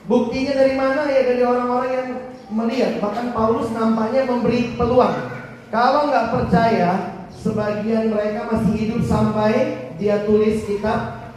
[0.07, 2.09] Buktinya dari mana ya dari orang-orang yang
[2.55, 3.03] melihat.
[3.03, 5.35] Bahkan Paulus nampaknya memberi peluang.
[5.67, 9.51] Kalau nggak percaya, sebagian mereka masih hidup sampai
[9.99, 11.27] dia tulis kitab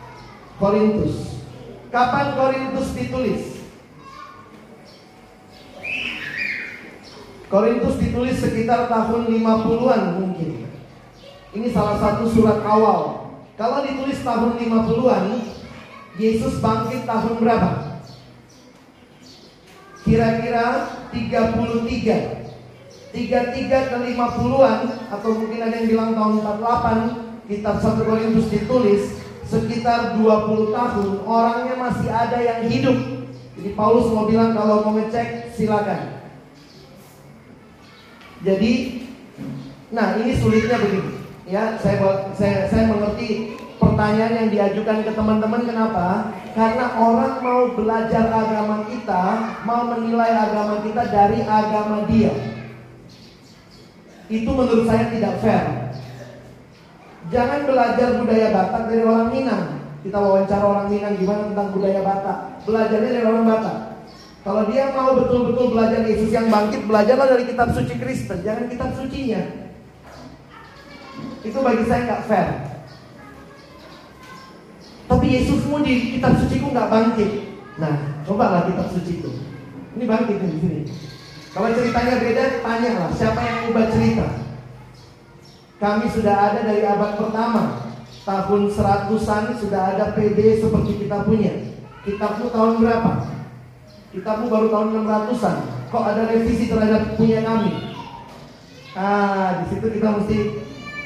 [0.62, 1.42] Korintus.
[1.90, 3.42] Kapan Korintus ditulis?
[7.50, 10.69] Korintus ditulis sekitar tahun 50-an mungkin.
[11.50, 13.26] Ini salah satu surat awal.
[13.58, 15.24] Kalau ditulis tahun 50-an,
[16.14, 17.70] Yesus bangkit tahun berapa?
[20.06, 20.66] Kira-kira
[21.10, 22.38] 33.
[23.10, 24.78] 33 ke 50-an
[25.10, 29.02] atau mungkin ada yang bilang tahun 48 kitab 1 Korintus ditulis
[29.42, 33.26] sekitar 20 tahun orangnya masih ada yang hidup.
[33.58, 36.22] Jadi Paulus mau bilang kalau mau ngecek silakan.
[38.46, 39.02] Jadi
[39.90, 41.19] nah ini sulitnya begini
[41.50, 46.30] ya saya saya saya mengerti pertanyaan yang diajukan ke teman-teman kenapa?
[46.54, 49.22] Karena orang mau belajar agama kita,
[49.66, 52.30] mau menilai agama kita dari agama dia.
[54.30, 55.66] Itu menurut saya tidak fair.
[57.34, 59.66] Jangan belajar budaya Batak dari orang Minang.
[60.06, 62.38] Kita wawancara orang Minang gimana tentang budaya Batak.
[62.62, 63.78] Belajarnya dari orang Batak.
[64.40, 68.90] Kalau dia mau betul-betul belajar Yesus yang bangkit, belajarlah dari kitab suci Kristen, jangan kitab
[68.96, 69.69] sucinya.
[71.40, 72.48] Itu bagi saya nggak fair.
[75.10, 77.30] Tapi Yesusmu di kitab suci ku nggak bangkit.
[77.80, 79.30] Nah, cobalah kitab suci itu.
[79.96, 80.80] Ini bangkit di sini.
[81.50, 84.26] Kalau ceritanya beda, tanyalah siapa yang ubah cerita.
[85.82, 87.90] Kami sudah ada dari abad pertama.
[88.20, 91.72] Tahun seratusan sudah ada PD seperti kita punya.
[92.04, 93.12] Kitabmu tahun berapa?
[94.12, 95.56] Kitabmu baru tahun 600-an.
[95.90, 97.96] Kok ada revisi terhadap punya kami?
[98.94, 100.38] Ah, di situ kita mesti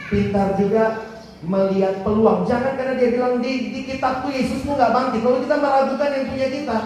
[0.09, 2.49] pintar juga melihat peluang.
[2.49, 5.21] Jangan karena dia bilang di, di kitabku Yesusmu nggak bangkit.
[5.25, 6.79] Lalu kita meragukan yang punya kita.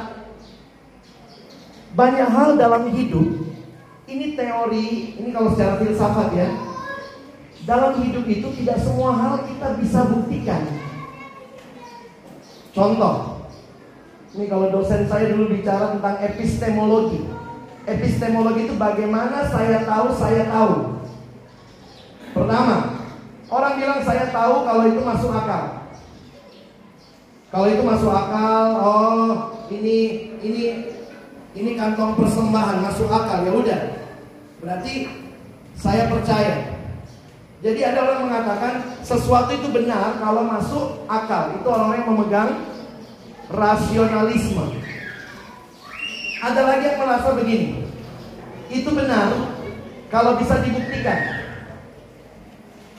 [1.94, 3.26] Banyak hal dalam hidup.
[4.08, 6.48] Ini teori, ini kalau secara filsafat ya.
[7.68, 10.64] Dalam hidup itu tidak semua hal kita bisa buktikan.
[12.72, 13.44] Contoh,
[14.32, 17.28] ini kalau dosen saya dulu bicara tentang epistemologi.
[17.84, 21.02] Epistemologi itu bagaimana saya tahu saya tahu.
[22.32, 22.88] Pertama,
[23.49, 25.88] Orang bilang saya tahu kalau itu masuk akal.
[27.49, 29.28] Kalau itu masuk akal, oh
[29.72, 30.64] ini ini
[31.57, 33.80] ini kantong persembahan masuk akal ya udah.
[34.61, 35.09] Berarti
[35.80, 36.76] saya percaya.
[37.64, 41.57] Jadi ada orang mengatakan sesuatu itu benar kalau masuk akal.
[41.57, 42.51] Itu orang yang memegang
[43.49, 44.76] rasionalisme.
[46.44, 47.68] Ada lagi yang merasa begini.
[48.68, 49.32] Itu benar
[50.12, 51.38] kalau bisa dibuktikan.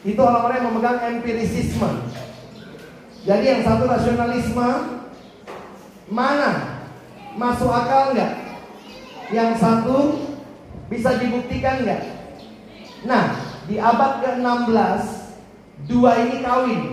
[0.07, 1.89] Itu orang-orang yang memegang empirisisme.
[3.27, 4.69] Jadi yang satu rasionalisme
[6.07, 6.79] mana
[7.35, 8.33] masuk akal nggak?
[9.29, 9.97] Yang satu
[10.87, 12.01] bisa dibuktikan nggak?
[13.03, 13.37] Nah,
[13.67, 15.01] di abad ke-16
[15.91, 16.83] dua ini kawin.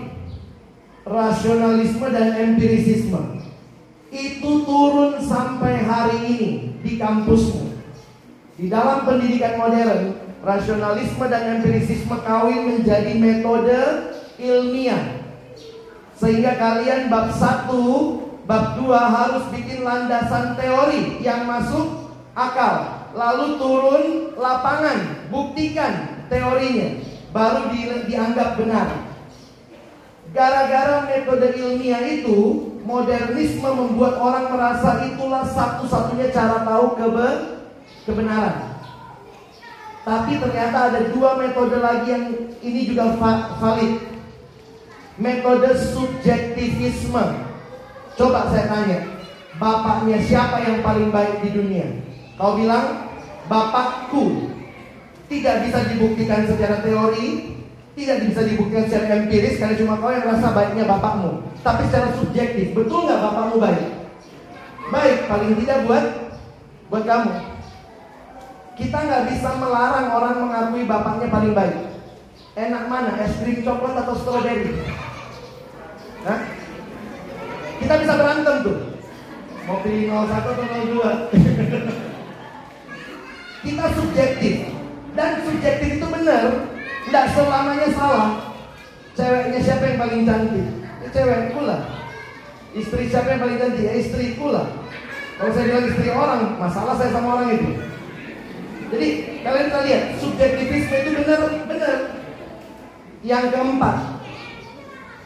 [1.07, 3.38] Rasionalisme dan empirisisme.
[4.11, 6.50] Itu turun sampai hari ini
[6.82, 7.78] di kampusmu.
[8.59, 13.80] Di dalam pendidikan modern, rasionalisme dan empirisisme kawin menjadi metode
[14.37, 15.24] ilmiah.
[16.16, 17.68] Sehingga kalian bab 1,
[18.49, 23.05] bab 2 harus bikin landasan teori yang masuk akal.
[23.16, 24.05] Lalu turun
[24.37, 27.01] lapangan, buktikan teorinya.
[27.32, 28.89] Baru di, dianggap benar.
[30.32, 37.28] Gara-gara metode ilmiah itu, modernisme membuat orang merasa itulah satu-satunya cara tahu kebe
[38.05, 38.75] kebenaran.
[40.07, 42.30] Tapi ternyata ada dua metode lagi yang
[42.62, 43.18] ini juga
[43.59, 43.98] valid
[45.18, 47.24] metode subjektivisme.
[48.14, 49.02] Coba saya tanya,
[49.59, 51.86] bapaknya siapa yang paling baik di dunia?
[52.38, 53.11] Kau bilang,
[53.50, 54.54] bapakku.
[55.26, 57.59] Tidak bisa dibuktikan secara teori,
[57.98, 61.42] tidak bisa dibuktikan secara empiris karena cuma kau yang rasa baiknya bapakmu.
[61.66, 63.84] Tapi secara subjektif, betul nggak bapakmu baik?
[64.86, 66.04] Baik, paling tidak buat
[66.94, 67.55] buat kamu.
[68.76, 71.76] Kita nggak bisa melarang orang mengakui bapaknya paling baik.
[72.56, 74.76] Enak mana, es krim coklat atau strawberry?
[76.28, 76.40] Hah?
[77.80, 78.78] Kita bisa berantem tuh.
[79.64, 81.32] Mau pilih 01 atau 02.
[83.64, 84.54] Kita subjektif.
[85.16, 86.44] Dan subjektif itu benar.
[87.08, 88.30] Tidak selamanya salah.
[89.16, 90.66] Ceweknya siapa yang paling cantik?
[91.00, 91.80] Ya, cewekku lah.
[92.76, 93.84] Istri siapa yang paling cantik?
[93.88, 94.68] Ya istriku lah.
[95.40, 97.95] Kalau saya bilang istri orang, masalah saya sama orang itu.
[98.87, 99.09] Jadi
[99.43, 101.99] kalian bisa lihat subjektivisme itu benar benar.
[103.26, 103.97] Yang keempat,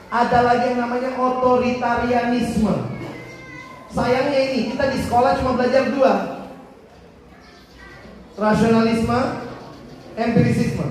[0.09, 2.75] ada lagi yang namanya otoritarianisme.
[3.91, 6.13] Sayangnya ini kita di sekolah cuma belajar dua.
[8.41, 9.21] Rasionalisme,
[10.17, 10.87] empirisisme.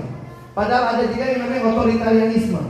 [0.54, 2.62] Padahal ada juga yang namanya otoritarianisme.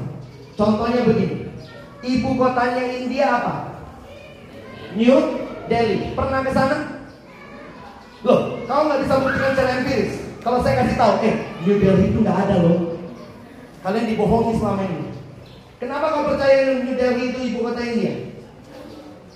[0.57, 1.53] Contohnya begini.
[2.01, 3.55] Ibu kotanya India apa?
[4.97, 5.19] New
[5.69, 6.17] Delhi.
[6.17, 6.79] Pernah ke sana?
[8.21, 9.40] Loh, kau nggak bisa empiris.
[10.41, 11.37] Kalau saya kasih tahu, eh,
[11.69, 12.97] New Delhi itu nggak ada loh.
[13.85, 15.13] Kalian dibohongi selama ini.
[15.77, 18.41] Kenapa kau percaya New Delhi itu ibu kota India?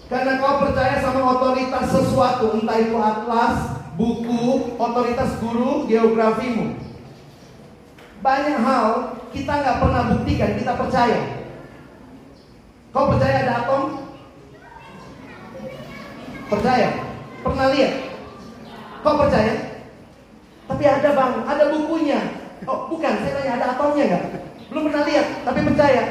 [0.09, 3.57] Karena kau percaya sama otoritas sesuatu, entah itu atlas,
[3.97, 6.77] buku, otoritas guru, geografimu.
[8.25, 8.89] Banyak hal
[9.33, 11.21] kita nggak pernah buktikan, kita percaya.
[12.97, 13.83] Kau percaya ada atom?
[16.49, 16.89] Percaya?
[17.45, 17.93] Pernah lihat?
[19.05, 19.74] Kau percaya?
[20.65, 22.21] Tapi ada bang, ada bukunya.
[22.65, 24.25] Oh bukan, saya tanya ada atomnya nggak?
[24.73, 26.03] Belum pernah lihat, tapi percaya.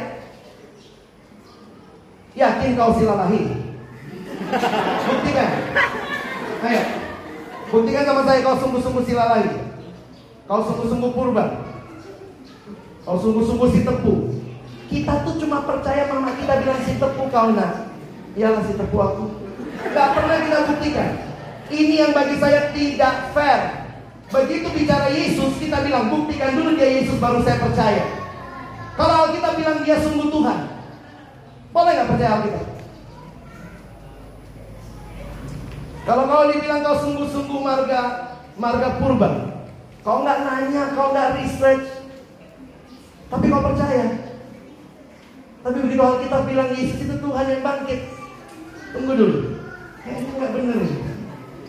[2.34, 3.42] Yakin kau silalahi?
[5.06, 5.50] Buktikan.
[6.66, 6.82] Ayo.
[7.74, 9.54] Buktikan sama saya kau sungguh-sungguh silalahi.
[10.46, 11.46] Kau sungguh-sungguh purba.
[13.06, 14.14] Kau sungguh-sungguh si tepu.
[14.94, 17.90] Kita tuh cuma percaya mama kita bilang si tepu kau nak.
[18.38, 19.26] Iyalah si tepu aku.
[19.94, 21.10] Gak pernah kita buktikan.
[21.74, 23.83] Ini yang bagi saya tidak fair.
[24.34, 28.02] Begitu bicara Yesus, kita bilang buktikan dulu dia Yesus baru saya percaya.
[28.98, 30.60] Kalau kita bilang dia sungguh Tuhan,
[31.70, 32.66] boleh nggak percaya Alkitab?
[36.04, 38.02] Kalau kau dibilang kau sungguh-sungguh marga
[38.58, 39.30] marga purba,
[40.02, 41.86] kau nggak nanya, kau nggak research,
[43.30, 44.34] tapi kau percaya.
[45.62, 48.02] Tapi begitu Alkitab bilang Yesus itu Tuhan yang bangkit,
[48.98, 49.38] tunggu dulu,
[50.02, 51.13] kayaknya nggak benar.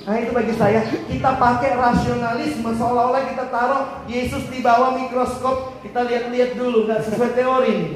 [0.05, 5.81] Nah itu bagi saya kita pakai rasionalisme seolah-olah kita taruh Yesus di bawah mikroskop.
[5.81, 7.93] Kita lihat-lihat dulu nggak sesuai teori nih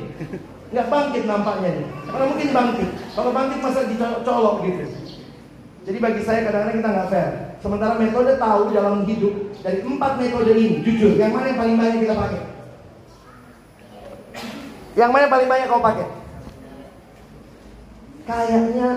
[0.68, 2.88] nggak bangkit nampaknya nih karena mungkin bangkit.
[3.12, 4.84] Kalau bangkit masa dicolok gitu.
[5.88, 7.30] Jadi bagi saya kadang-kadang kita nggak fair.
[7.58, 11.98] Sementara metode tahu dalam hidup dari empat metode ini jujur yang mana yang paling banyak
[12.04, 12.40] kita pakai?
[14.96, 16.06] Yang mana yang paling banyak kau pakai?
[18.28, 18.88] Kayaknya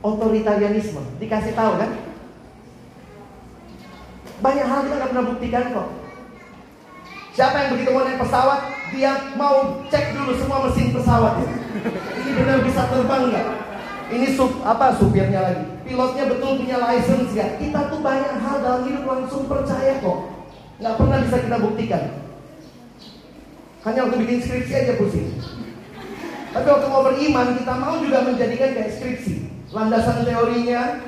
[0.00, 1.02] otoritarianisme.
[1.20, 2.09] Dikasih tahu kan
[4.40, 5.88] banyak hal kita nggak pernah buktikan kok.
[7.30, 8.60] Siapa yang begitu mau naik pesawat,
[8.90, 11.34] dia mau cek dulu semua mesin pesawat.
[12.20, 13.48] Ini benar bisa terbang nggak?
[14.10, 15.64] Ini sup apa supirnya lagi?
[15.86, 17.54] Pilotnya betul punya license ya?
[17.54, 20.18] Kita tuh banyak hal dalam hidup langsung percaya kok.
[20.82, 22.02] Nggak pernah bisa kita buktikan.
[23.80, 25.40] Hanya waktu bikin skripsi aja pusing.
[26.50, 29.34] Tapi waktu mau beriman, kita mau juga menjadikan kayak skripsi.
[29.70, 30.98] Landasan teorinya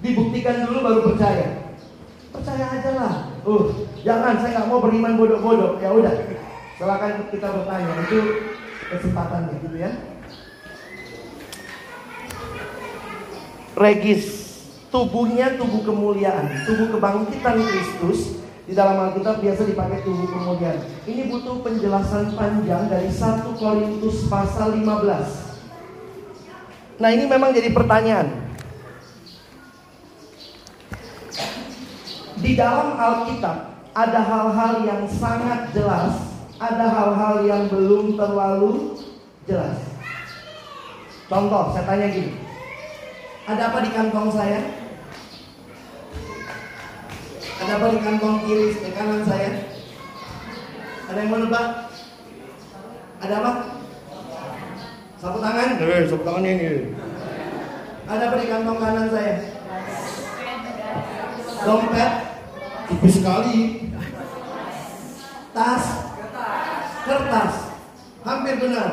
[0.00, 1.67] dibuktikan dulu baru percaya.
[2.38, 3.14] Percaya aja lah.
[3.42, 5.82] Uh, jangan saya nggak mau beriman bodoh-bodoh.
[5.82, 6.14] Ya udah,
[6.78, 7.90] silakan kita bertanya.
[8.06, 8.18] Itu
[8.94, 9.90] kesempatannya gitu ya.
[13.74, 14.22] Regis
[14.94, 20.78] tubuhnya tubuh kemuliaan, tubuh kebangkitan Kristus di dalam Alkitab biasa dipakai tubuh kemuliaan.
[21.10, 25.48] Ini butuh penjelasan panjang dari 1 Korintus pasal 15.
[26.98, 28.47] Nah, ini memang jadi pertanyaan.
[32.38, 33.56] Di dalam Alkitab
[33.98, 36.14] ada hal-hal yang sangat jelas,
[36.62, 38.94] ada hal-hal yang belum terlalu
[39.42, 39.74] jelas.
[41.26, 42.38] Contoh, saya tanya gini.
[43.48, 44.60] Ada apa di kantong saya?
[47.58, 49.50] Ada apa di kantong kiri di kanan saya?
[51.10, 51.68] Ada yang mau nebak?
[53.18, 53.52] Ada apa?
[55.18, 55.68] Sapu tangan?
[55.82, 56.94] Eh, sapu tangan ini.
[58.06, 59.34] Ada apa di kantong kanan saya?
[61.66, 62.27] Dompet?
[62.88, 63.84] Tipis sekali.
[65.52, 65.84] Tas?
[67.04, 67.54] Kertas?
[68.24, 68.90] Hampir benar.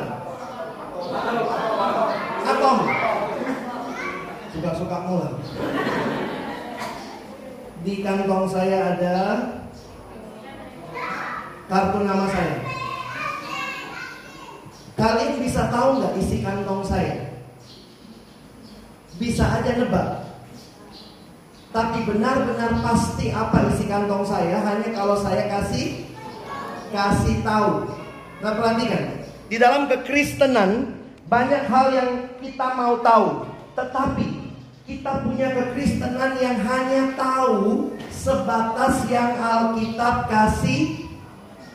[2.43, 2.77] Atom?
[4.51, 5.29] Suka-suka mula.
[7.87, 9.17] Di kantong saya ada
[11.71, 12.57] kartu nama saya.
[14.95, 17.31] Kalian bisa tahu nggak isi kantong saya?
[19.15, 20.24] Bisa aja nebak.
[21.75, 26.07] Tapi benar-benar pasti apa isi kantong saya hanya kalau saya kasih
[26.95, 27.91] kasih tahu.
[28.39, 30.95] Nah perhatikan, di dalam kekristenan
[31.27, 32.09] banyak hal yang
[32.39, 33.43] kita mau tahu,
[33.75, 34.55] tetapi
[34.87, 41.11] kita punya kekristenan yang hanya tahu sebatas yang Alkitab kasih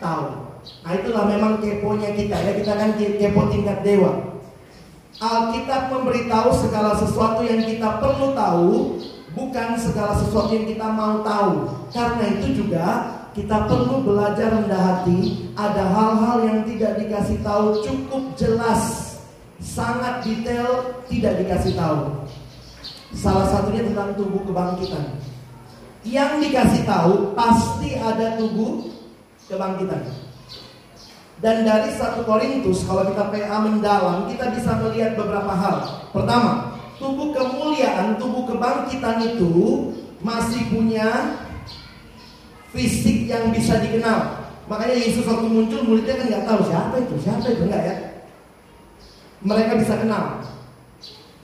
[0.01, 0.49] tahu.
[0.81, 4.17] Nah itulah memang keponya kita ya, kita kan kepo tingkat dewa.
[5.21, 8.97] Alkitab memberitahu segala sesuatu yang kita perlu tahu,
[9.41, 11.73] bukan segala sesuatu yang kita mau tahu.
[11.89, 12.87] Karena itu juga
[13.33, 15.49] kita perlu belajar rendah hati.
[15.57, 19.17] Ada hal-hal yang tidak dikasih tahu cukup jelas,
[19.65, 22.29] sangat detail, tidak dikasih tahu.
[23.17, 25.19] Salah satunya tentang tubuh kebangkitan.
[26.05, 28.93] Yang dikasih tahu pasti ada tubuh
[29.49, 30.31] kebangkitan.
[31.41, 36.05] Dan dari satu Korintus kalau kita PA mendalam kita bisa melihat beberapa hal.
[36.13, 36.70] Pertama,
[37.01, 39.89] tubuh kemuliaan, tubuh kebangkitan itu
[40.21, 41.41] masih punya
[42.77, 44.53] fisik yang bisa dikenal.
[44.69, 47.97] Makanya Yesus waktu muncul muridnya kan nggak tahu siapa itu, siapa itu enggak ya.
[49.41, 50.45] Mereka bisa kenal.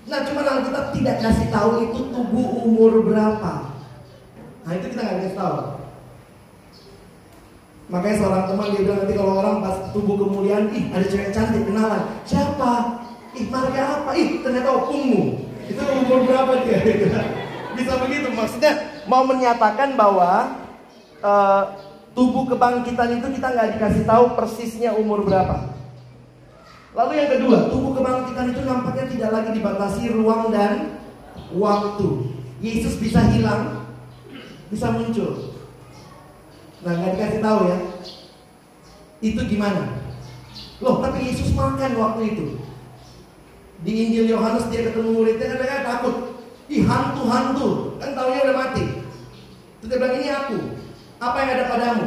[0.07, 3.75] Nah cuma Alkitab tidak kasih tahu itu tubuh umur berapa.
[4.63, 5.57] Nah itu kita nggak kasih tahu.
[7.87, 11.63] Makanya seorang teman dia bilang nanti kalau orang pas tubuh kemuliaan, ih ada cewek cantik
[11.65, 12.03] kenalan.
[12.27, 12.73] Siapa?
[13.35, 14.11] Ih marga apa?
[14.15, 15.45] Ih ternyata opungmu.
[15.67, 16.79] Itu umur berapa dia?
[17.77, 20.64] Bisa begitu maksudnya mau menyatakan bahwa
[21.21, 21.62] uh,
[22.17, 25.77] tubuh kebangkitan itu kita nggak dikasih tahu persisnya umur berapa.
[26.97, 30.97] Lalu yang kedua, tubuh kebangkitan itu nampaknya tidak lagi dibatasi ruang dan
[31.53, 32.33] waktu.
[32.57, 33.85] Yesus bisa hilang,
[34.73, 35.61] bisa muncul.
[36.81, 37.79] Nah nggak dikasih tahu ya.
[39.21, 40.01] Itu gimana?
[40.81, 42.47] Loh tapi Yesus makan waktu itu.
[43.85, 46.14] Di Injil Yohanes dia ketemu muridnya kan mereka takut.
[46.72, 47.99] Ih hantu-hantu.
[48.01, 48.85] Kan taunya udah mati.
[49.81, 50.57] Terus dia bilang ini aku.
[51.20, 52.07] Apa yang ada padamu?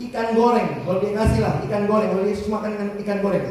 [0.00, 0.70] Ikan goreng.
[0.86, 2.08] Kalau dia kasih lah ikan goreng.
[2.14, 3.46] Kalau Yesus makan ikan, ikan goreng.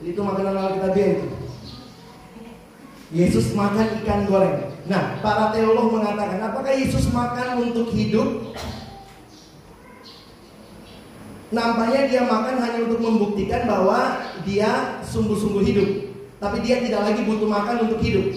[0.00, 1.26] Jadi itu makanan Alkitabiah itu.
[3.12, 4.56] Yesus makan ikan goreng.
[4.88, 8.50] Nah, para teolog mengatakan, apakah Yesus makan untuk hidup
[11.52, 15.88] Nampaknya dia makan hanya untuk membuktikan bahwa dia sungguh-sungguh hidup.
[16.42, 18.34] Tapi dia tidak lagi butuh makan untuk hidup.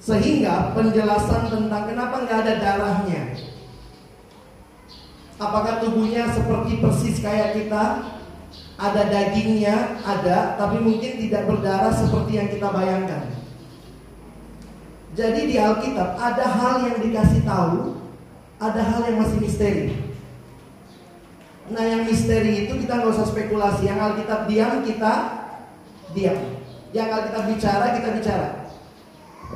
[0.00, 3.36] Sehingga penjelasan tentang kenapa nggak ada darahnya.
[5.36, 8.16] Apakah tubuhnya seperti persis kayak kita?
[8.78, 13.26] Ada dagingnya, ada, tapi mungkin tidak berdarah seperti yang kita bayangkan.
[15.18, 17.98] Jadi di Alkitab ada hal yang dikasih tahu,
[18.62, 19.98] ada hal yang masih misteri.
[21.74, 23.90] Nah yang misteri itu kita nggak usah spekulasi.
[23.90, 25.14] Yang Alkitab diam kita
[26.14, 26.57] diam.
[26.96, 28.48] Yang Alkitab bicara kita bicara.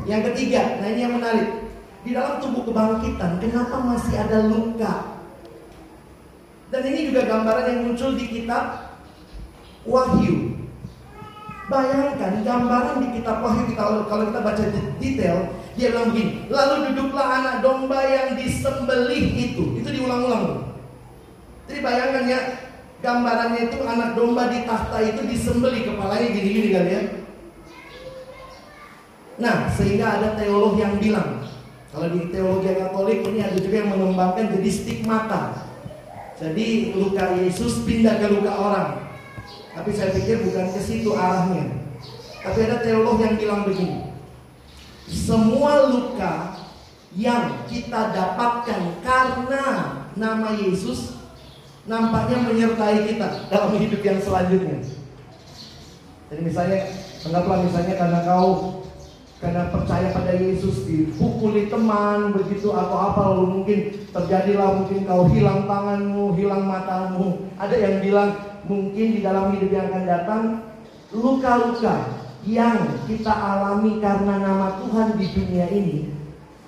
[0.08, 1.48] Yang ketiga, nah ini yang menarik.
[2.02, 5.22] Di dalam tubuh kebangkitan, kenapa masih ada luka?
[6.72, 8.96] Dan ini juga gambaran yang muncul di kitab
[9.84, 10.56] Wahyu.
[11.70, 14.64] Bayangkan gambaran di kitab Wahyu kita kalau kita baca
[14.98, 15.38] detail,
[15.78, 19.78] dia bilang begini, lalu duduklah anak domba yang disembelih itu.
[19.78, 20.74] Itu diulang-ulang.
[21.70, 22.40] Jadi bayangkan ya,
[23.02, 27.02] gambarannya itu anak domba di tahta itu disembeli kepalanya gini-gini kali ya.
[29.42, 31.42] Nah, sehingga ada teolog yang bilang,
[31.90, 35.66] kalau di teologi Katolik ini ada juga yang mengembangkan jadi stigmata.
[36.38, 38.90] Jadi luka Yesus pindah ke luka orang.
[39.74, 41.74] Tapi saya pikir bukan ke situ arahnya.
[42.42, 44.14] Tapi ada teolog yang bilang begini.
[45.10, 46.56] Semua luka
[47.18, 49.64] yang kita dapatkan karena
[50.16, 51.21] nama Yesus
[51.86, 54.78] nampaknya menyertai kita dalam hidup yang selanjutnya.
[56.30, 56.80] Jadi misalnya,
[57.26, 58.50] anggaplah misalnya karena kau
[59.42, 63.78] karena percaya pada Yesus dipukuli teman begitu atau apa lalu mungkin
[64.14, 67.50] terjadilah mungkin kau hilang tanganmu, hilang matamu.
[67.58, 68.30] Ada yang bilang
[68.70, 70.42] mungkin di dalam hidup yang akan datang
[71.10, 75.98] luka-luka yang kita alami karena nama Tuhan di dunia ini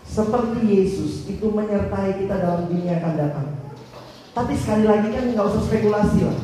[0.02, 3.53] seperti Yesus itu menyertai kita dalam dunia akan datang.
[4.34, 6.38] Tapi sekali lagi kan nggak usah spekulasi lah.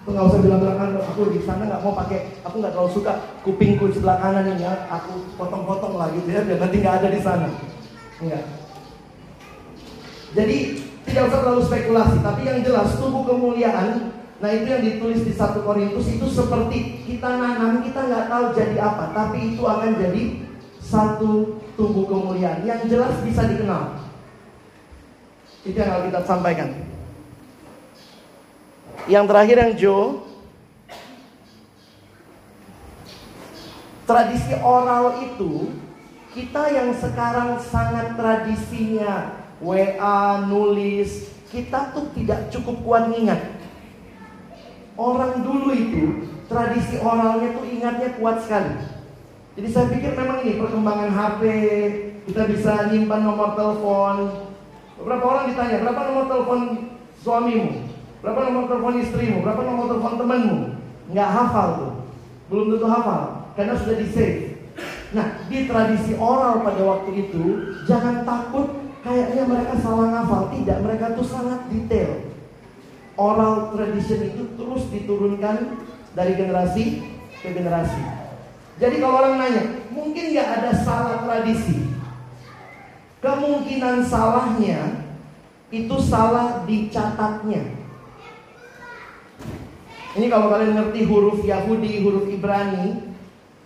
[0.00, 3.12] Aku nggak usah bilang-bilang kan aku di sana nggak mau pakai, aku nggak terlalu suka
[3.44, 7.20] kupingku sebelah kanan ini ya, aku potong-potong lah gitu ya, biar nanti nggak ada di
[7.20, 7.48] sana.
[8.24, 8.44] Enggak.
[10.32, 10.56] Jadi
[11.04, 15.60] tidak usah terlalu spekulasi, tapi yang jelas tubuh kemuliaan Nah itu yang ditulis di 1
[15.60, 20.22] Korintus itu seperti kita nanam kita nggak tahu jadi apa, tapi itu akan jadi
[20.80, 24.00] satu tubuh kemuliaan yang jelas bisa dikenal.
[25.60, 26.72] Itu yang kita sampaikan.
[29.08, 30.06] Yang terakhir yang Joe,
[34.04, 35.72] tradisi oral itu
[36.36, 43.60] kita yang sekarang sangat tradisinya WA, nulis, kita tuh tidak cukup kuat ingat
[45.00, 48.76] Orang dulu itu tradisi oralnya tuh ingatnya kuat sekali.
[49.56, 51.42] Jadi saya pikir memang ini perkembangan HP,
[52.28, 54.44] kita bisa nyimpan nomor telepon.
[55.00, 56.60] Beberapa orang ditanya, berapa nomor telepon
[57.24, 57.89] suamimu?
[58.20, 59.40] Berapa nomor telepon istrimu?
[59.40, 60.58] Berapa nomor telepon temanmu?
[61.12, 61.92] Nggak hafal tuh.
[62.52, 63.22] Belum tentu hafal,
[63.56, 64.38] karena sudah di save.
[65.10, 67.44] Nah, di tradisi oral pada waktu itu,
[67.86, 70.54] jangan takut kayaknya mereka salah ngafal.
[70.54, 72.30] Tidak, mereka tuh sangat detail
[73.20, 75.76] oral tradition itu terus diturunkan
[76.16, 77.04] dari generasi
[77.44, 78.00] ke generasi.
[78.80, 81.84] Jadi kalau orang nanya, mungkin nggak ada salah tradisi?
[83.20, 85.04] Kemungkinan salahnya
[85.68, 87.79] itu salah dicatatnya.
[90.10, 93.14] Ini kalau kalian ngerti huruf Yahudi, huruf Ibrani,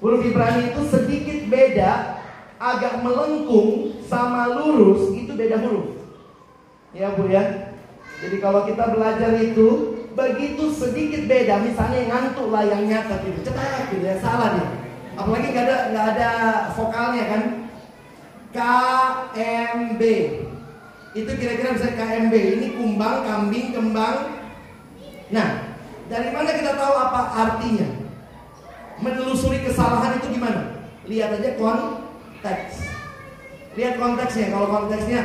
[0.04, 2.20] huruf Ibrani itu sedikit beda,
[2.60, 5.96] agak melengkung sama lurus itu beda huruf.
[6.92, 7.72] Ya Bu ya.
[8.20, 13.90] Jadi kalau kita belajar itu begitu sedikit beda, misalnya ngantuk lah yang nyata gitu, cepat
[13.90, 14.68] gitu ya salah dia.
[15.16, 16.30] Apalagi nggak ada nggak ada
[16.76, 17.42] vokalnya kan.
[18.54, 20.02] KMB
[21.18, 22.34] itu kira-kira bisa KMB.
[22.60, 24.16] Ini kumbang, kambing, kembang.
[25.34, 25.73] Nah,
[26.09, 27.89] dari mana kita tahu apa artinya?
[29.02, 30.81] Menelusuri kesalahan itu gimana?
[31.05, 32.74] Lihat aja konteks.
[33.74, 34.55] Lihat konteksnya.
[34.55, 35.20] Kalau konteksnya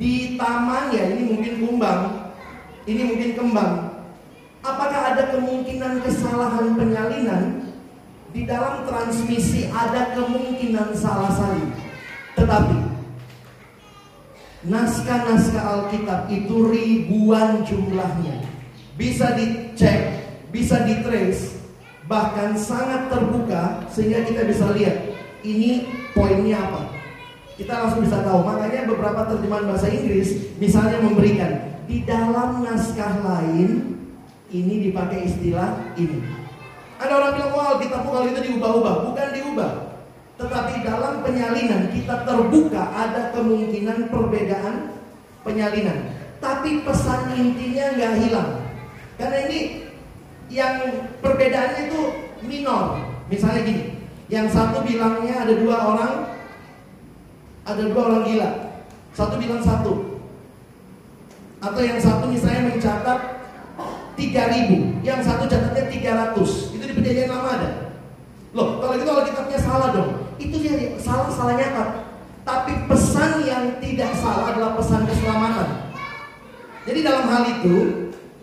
[0.00, 2.22] di taman ya ini mungkin kumbang
[2.82, 3.74] ini mungkin kembang.
[4.62, 7.74] Apakah ada kemungkinan kesalahan penyalinan?
[8.32, 11.70] Di dalam transmisi ada kemungkinan salah salin.
[12.34, 12.78] Tetapi
[14.66, 18.41] naskah-naskah Alkitab itu ribuan jumlahnya.
[18.92, 20.00] Bisa dicek,
[20.52, 21.56] bisa ditrace,
[22.04, 26.92] bahkan sangat terbuka sehingga kita bisa lihat ini poinnya apa.
[27.56, 28.44] Kita langsung bisa tahu.
[28.44, 33.96] Makanya beberapa terjemahan bahasa Inggris misalnya memberikan di dalam naskah lain
[34.52, 36.20] ini dipakai istilah ini.
[37.02, 38.94] Ada orang bilang, wah kita kalau itu diubah-ubah.
[39.10, 39.72] Bukan diubah.
[40.38, 44.94] Tetapi dalam penyalinan kita terbuka ada kemungkinan perbedaan
[45.42, 46.14] penyalinan.
[46.38, 48.50] Tapi pesan intinya nggak hilang.
[49.22, 49.86] Karena ini
[50.50, 52.00] yang perbedaannya itu
[52.42, 52.98] minor.
[53.30, 56.14] Misalnya gini, yang satu bilangnya ada dua orang,
[57.62, 58.50] ada dua orang gila.
[59.14, 60.18] Satu bilang satu,
[61.62, 63.18] atau yang satu misalnya mencatat
[64.18, 65.86] 3000, yang satu catatnya
[66.34, 66.74] 300.
[66.74, 67.70] Itu di perjanjian lama ada.
[68.50, 70.10] Loh, kalau gitu kalau kitabnya salah dong.
[70.42, 72.10] Itu dia salah salah nyatat.
[72.42, 75.94] Tapi pesan yang tidak salah adalah pesan keselamatan.
[76.82, 78.01] Jadi dalam hal itu,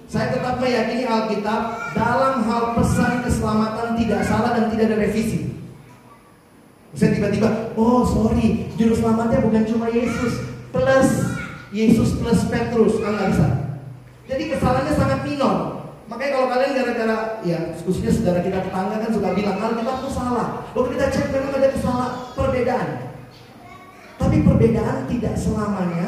[0.09, 5.53] saya tetap meyakini Alkitab dalam hal pesan keselamatan tidak salah dan tidak ada revisi.
[6.97, 10.41] Saya tiba-tiba, oh sorry, juru selamatnya bukan cuma Yesus,
[10.73, 11.09] plus
[11.69, 13.47] Yesus plus Petrus, ah nggak bisa.
[14.25, 15.57] Jadi kesalahannya sangat minor.
[16.09, 20.65] Makanya kalau kalian gara-gara ya khususnya saudara kita tetangga kan suka bilang Alkitab itu salah.
[20.73, 22.89] Lalu kita cek memang ada kesalahan perbedaan.
[24.17, 26.07] Tapi perbedaan tidak selamanya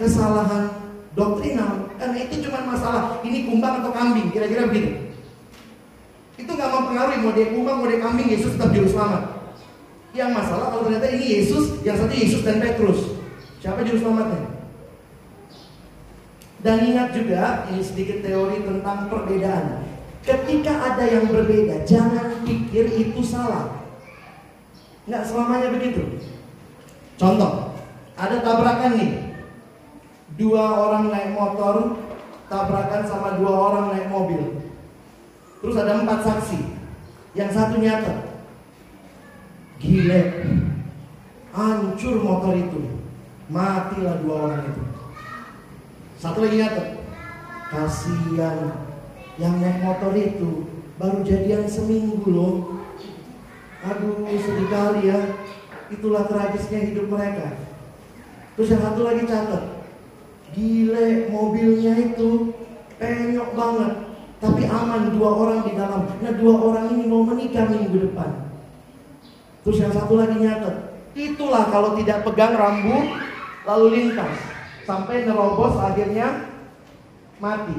[0.00, 0.87] kesalahan
[1.18, 1.90] doktrinal.
[1.98, 5.10] Karena itu cuma masalah ini kumbang atau kambing, kira-kira begitu.
[6.38, 9.22] Itu nggak mempengaruhi mau dia kumbang mau dia kambing Yesus tetap juru selamat.
[10.14, 13.18] Yang masalah kalau ternyata ini Yesus, yang satu Yesus dan Petrus.
[13.58, 14.54] Siapa juru selamatnya?
[16.62, 19.86] Dan ingat juga, ini sedikit teori tentang perbedaan.
[20.22, 23.86] Ketika ada yang berbeda, jangan pikir itu salah.
[25.06, 26.02] Nggak selamanya begitu.
[27.14, 27.74] Contoh,
[28.18, 29.27] ada tabrakan nih.
[30.38, 31.98] Dua orang naik motor,
[32.46, 34.62] tabrakan sama dua orang naik mobil.
[35.58, 36.60] Terus ada empat saksi.
[37.34, 38.14] Yang satu nyata.
[39.82, 40.22] Gile.
[41.50, 42.98] Hancur motor itu
[43.48, 44.82] Matilah dua orang itu.
[46.20, 46.84] Satu lagi nyata.
[47.68, 48.58] Kasihan
[49.40, 50.70] yang naik motor itu
[51.00, 52.54] baru jadian seminggu loh.
[53.82, 55.18] Aduh, sedih kali ya.
[55.88, 57.56] Itulah tragisnya hidup mereka.
[58.54, 59.77] Terus yang satu lagi catat.
[60.56, 62.54] Gile, mobilnya itu
[62.96, 63.92] penyok banget.
[64.38, 66.06] Tapi aman dua orang di dalam.
[66.06, 68.48] Nah dua orang ini mau menikah minggu depan.
[69.66, 70.94] Terus yang satu lagi nyatet.
[71.18, 73.18] Itulah kalau tidak pegang rambut
[73.66, 74.38] lalu lintas.
[74.86, 76.48] Sampai nerobos akhirnya
[77.42, 77.76] mati.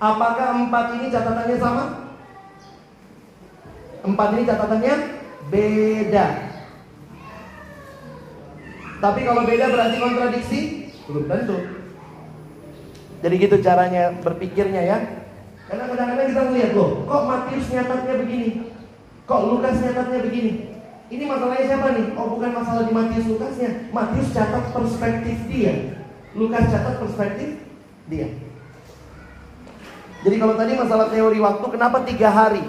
[0.00, 1.84] Apakah empat ini catatannya sama?
[4.00, 4.94] Empat ini catatannya
[5.52, 6.26] beda.
[9.00, 10.79] Tapi kalau beda berarti kontradiksi?
[11.10, 11.58] Belum tentu.
[13.20, 14.98] Jadi gitu caranya berpikirnya ya.
[15.66, 18.50] Karena kadang-kadang kita melihat loh, kok Matius nyatatnya begini?
[19.26, 20.52] Kok Lukas nyatatnya begini?
[21.10, 22.06] Ini masalahnya siapa nih?
[22.14, 23.70] Oh bukan masalah di Matius Lukasnya.
[23.90, 25.74] Matius catat perspektif dia.
[26.38, 27.58] Lukas catat perspektif
[28.06, 28.30] dia.
[30.20, 32.62] Jadi kalau tadi masalah teori waktu, kenapa tiga hari?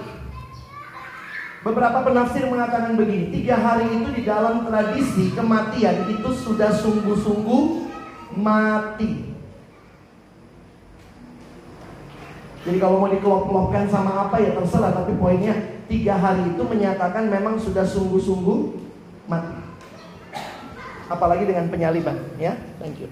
[1.61, 7.90] Beberapa penafsir mengatakan begini, tiga hari itu di dalam tradisi kematian itu sudah sungguh-sungguh
[8.35, 9.33] mati.
[12.61, 17.57] Jadi kalau mau dikelop-kelopkan sama apa ya terserah, tapi poinnya tiga hari itu menyatakan memang
[17.57, 18.59] sudah sungguh-sungguh
[19.25, 19.57] mati.
[21.09, 22.55] Apalagi dengan penyaliban, ya.
[22.77, 23.09] Thank you.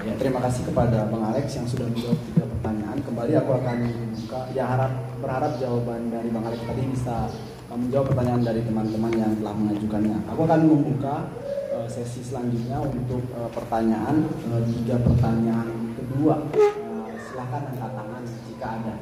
[0.00, 2.98] Ya, terima kasih kepada Bang Alex yang sudah menjawab tiga pertanyaan.
[3.04, 7.28] Kembali aku akan membuka, ya harap berharap jawaban dari Bang Alex tadi bisa
[7.76, 10.18] menjawab pertanyaan dari teman-teman yang telah mengajukannya.
[10.34, 11.30] Aku akan membuka
[11.70, 16.34] uh, sesi selanjutnya untuk uh, pertanyaan uh, tiga pertanyaan kedua.
[16.54, 18.94] Uh, silahkan angkat tangan jika ada.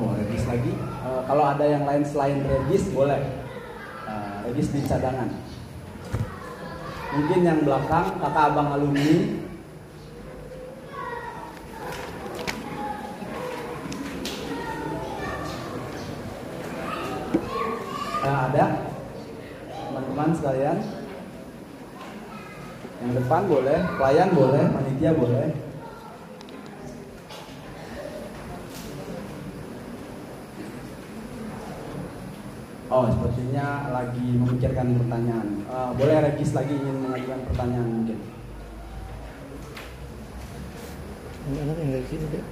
[0.00, 0.72] Oh, Regis lagi.
[1.00, 3.20] Kalau ada yang lain selain Regis boleh.
[4.50, 5.30] Regis di cadangan
[7.10, 9.10] mungkin yang belakang kakak abang alumni
[18.22, 18.64] nah, ada
[19.90, 20.78] teman-teman sekalian
[23.40, 25.48] depan boleh pelayan boleh panitia boleh
[32.90, 35.62] Oh, sepertinya lagi memikirkan pertanyaan.
[35.70, 38.18] Uh, boleh Regis lagi ingin mengajukan pertanyaan mungkin?
[41.54, 42.44] Anak yang dari sini deh.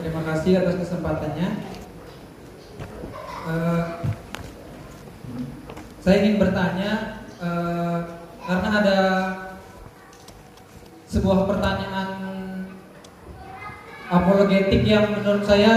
[0.00, 1.48] Terima kasih atas kesempatannya.
[3.44, 3.84] Uh,
[6.02, 7.98] saya ingin bertanya uh,
[8.42, 8.98] karena ada
[11.06, 12.10] sebuah pertanyaan
[14.10, 15.74] apologetik yang menurut saya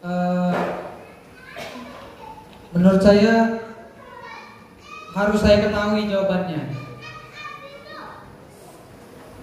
[0.00, 0.56] uh,
[2.72, 3.60] menurut saya
[5.12, 6.72] harus saya ketahui jawabannya.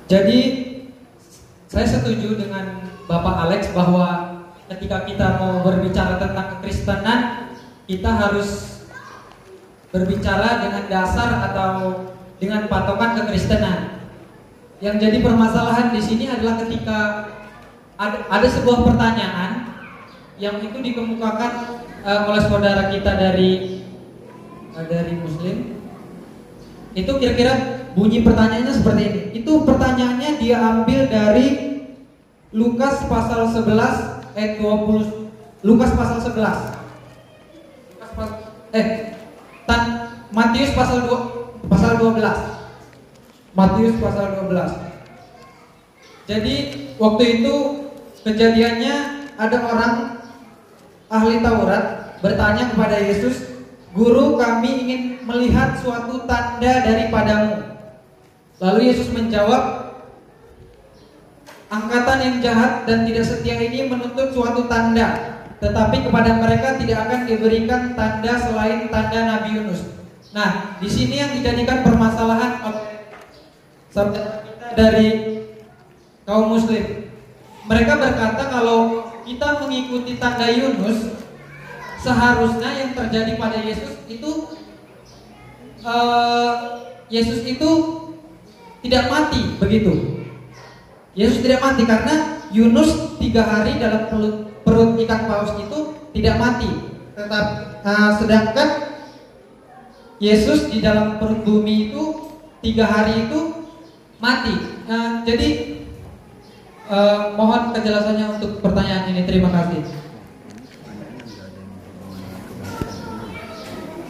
[0.10, 0.40] Jadi
[1.69, 4.41] saya setuju dengan Bapak Alex bahwa
[4.73, 7.53] ketika kita mau berbicara tentang kekristenan
[7.86, 8.74] kita harus
[9.96, 11.70] berbicara dengan dasar atau
[12.36, 14.04] dengan patokan kekristenan.
[14.84, 17.00] Yang jadi permasalahan di sini adalah ketika
[17.96, 19.72] ada, ada sebuah pertanyaan
[20.36, 21.52] yang itu dikemukakan
[22.04, 23.80] uh, oleh saudara kita dari
[24.76, 25.80] uh, dari Muslim.
[26.92, 29.22] Itu kira-kira bunyi pertanyaannya seperti ini.
[29.40, 31.48] Itu pertanyaannya dia ambil dari
[32.52, 36.36] Lukas pasal 11 ayat 20 Lukas pasal 11.
[37.96, 38.32] Lukas pas,
[38.76, 39.15] eh
[40.36, 42.20] Matius pasal 2 pasal 12.
[43.56, 44.68] Matius pasal 12.
[46.28, 46.56] Jadi
[46.99, 47.56] waktu itu
[48.28, 48.95] kejadiannya
[49.40, 49.94] ada orang
[51.07, 53.64] ahli Taurat bertanya kepada Yesus,
[53.95, 57.72] "Guru, kami ingin melihat suatu tanda daripadamu."
[58.60, 59.95] Lalu Yesus menjawab,
[61.72, 67.24] "Angkatan yang jahat dan tidak setia ini menuntut suatu tanda, tetapi kepada mereka tidak akan
[67.24, 69.95] diberikan tanda selain tanda Nabi Yunus."
[70.36, 72.60] Nah, di sini yang dijadikan permasalahan
[73.88, 74.03] kita
[74.76, 75.07] dari
[76.28, 77.07] kaum muslim.
[77.64, 81.24] Mereka berkata kalau kita mengikuti tanda Yunus,
[82.03, 84.60] seharusnya yang terjadi pada Yesus itu
[85.88, 87.72] uh, Yesus itu
[88.84, 90.20] tidak mati begitu.
[91.16, 96.70] Yesus tidak mati karena Yunus tiga hari dalam perut, perut ikan paus itu tidak mati.
[97.16, 97.45] Tetap
[97.88, 98.95] uh, sedangkan
[100.16, 102.04] Yesus di dalam perut bumi itu
[102.64, 103.68] tiga hari itu
[104.24, 104.56] mati.
[104.88, 105.82] Nah, jadi
[106.88, 109.22] uh, mohon kejelasannya untuk pertanyaan ini.
[109.28, 109.84] Terima kasih.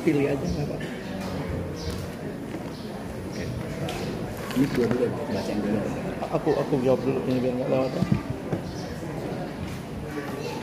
[0.06, 0.78] Pilih aja nggak apa.
[4.56, 5.28] Ini dua dulu ya, Bang.
[5.36, 5.80] bacain dulu.
[6.32, 7.92] Aku aku jawab dulu ini biar nggak lewat.
[7.92, 8.04] ya.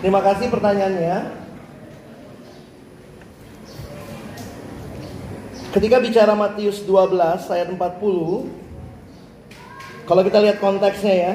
[0.00, 1.41] Terima kasih pertanyaannya.
[5.72, 7.16] Ketika bicara Matius 12
[7.48, 7.80] ayat 40,
[10.04, 11.32] kalau kita lihat konteksnya ya,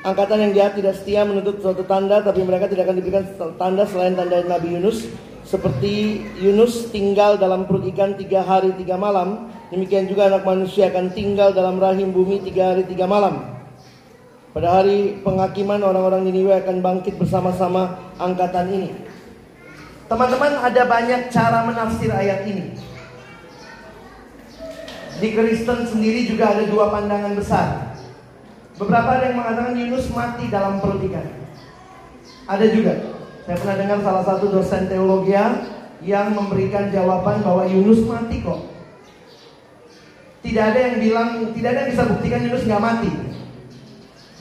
[0.00, 3.28] angkatan yang jahat tidak setia menuntut suatu tanda, tapi mereka tidak akan diberikan
[3.60, 5.12] tanda selain tanda Nabi Yunus.
[5.44, 11.12] Seperti Yunus tinggal dalam perut ikan tiga hari tiga malam, demikian juga anak manusia akan
[11.12, 13.44] tinggal dalam rahim bumi tiga hari tiga malam.
[14.56, 18.90] Pada hari penghakiman orang-orang Niniwe akan bangkit bersama-sama angkatan ini.
[20.08, 22.93] Teman-teman ada banyak cara menafsir ayat ini.
[25.24, 27.96] Di Kristen sendiri juga ada dua pandangan besar.
[28.76, 31.24] Beberapa ada yang mengatakan Yunus mati dalam perut ikan.
[32.44, 32.92] Ada juga.
[33.48, 35.32] Saya pernah dengar salah satu dosen teologi
[36.04, 38.68] yang memberikan jawaban bahwa Yunus mati kok.
[40.44, 43.10] Tidak ada yang bilang, tidak ada yang bisa buktikan Yunus nggak mati.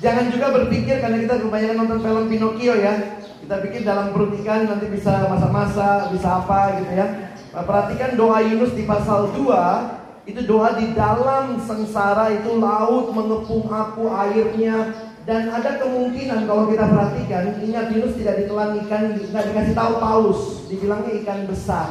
[0.04, 3.24] Jangan juga berpikir karena kita kebanyakan nonton film Pinocchio ya.
[3.40, 7.08] Kita pikir dalam perut ikan nanti bisa masa-masa, bisa apa gitu ya.
[7.56, 13.68] Nah, perhatikan doa Yunus di pasal 2 itu doa di dalam sengsara itu laut mengepung
[13.68, 14.96] aku airnya.
[15.24, 20.40] Dan ada kemungkinan kalau kita perhatikan ingat Yunus tidak ditelan ikan tidak dikasih tahu paus.
[20.68, 21.88] Dibilangnya ikan besar.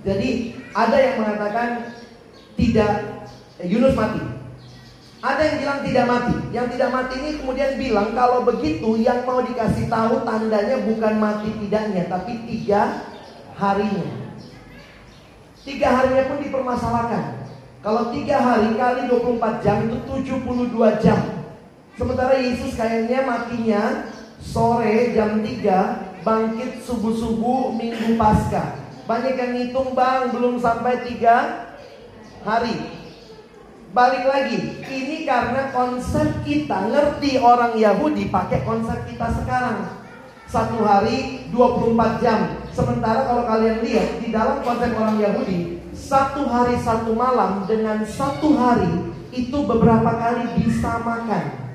[0.00, 1.68] Jadi ada yang mengatakan
[2.56, 2.92] tidak
[3.60, 4.24] eh, Yunus mati.
[5.20, 6.36] Ada yang bilang tidak mati.
[6.52, 11.48] Yang tidak mati ini kemudian bilang kalau begitu yang mau dikasih tahu tandanya bukan mati
[11.60, 13.04] tidaknya tapi tiga
[13.60, 14.31] harinya
[15.62, 17.24] Tiga harinya pun dipermasalahkan.
[17.82, 21.18] Kalau tiga hari kali 24 jam itu 72 jam.
[21.94, 23.82] Sementara Yesus kayaknya matinya
[24.42, 28.78] sore jam 3 bangkit subuh-subuh minggu pasca.
[29.06, 31.66] Banyak yang ngitung bang belum sampai tiga
[32.46, 33.02] hari.
[33.92, 34.58] Balik lagi,
[34.88, 40.01] ini karena konsep kita ngerti orang Yahudi pakai konsep kita sekarang.
[40.52, 42.60] Satu hari 24 jam.
[42.76, 48.52] Sementara kalau kalian lihat di dalam konsep orang Yahudi Satu hari satu malam dengan satu
[48.56, 51.72] hari Itu beberapa kali disamakan.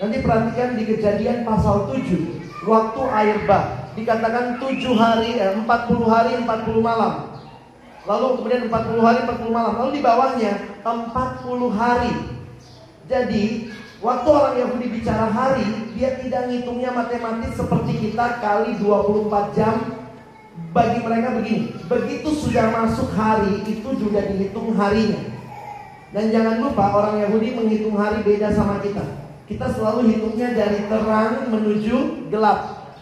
[0.00, 3.92] Nanti perhatikan di kejadian pasal 7 Waktu air bah.
[3.92, 7.36] Dikatakan 7 hari, eh, 40 hari, 40 malam.
[8.08, 9.72] Lalu kemudian 40 hari, 40 malam.
[9.76, 12.14] Lalu di bawahnya 40 hari.
[13.04, 13.44] Jadi
[13.98, 19.74] Waktu orang Yahudi bicara hari, dia tidak ngitungnya matematis seperti kita kali 24 jam.
[20.70, 25.18] Bagi mereka begini, begitu sudah masuk hari, itu juga dihitung harinya.
[26.14, 29.02] Dan jangan lupa orang Yahudi menghitung hari beda sama kita.
[29.50, 32.94] Kita selalu hitungnya dari terang menuju gelap.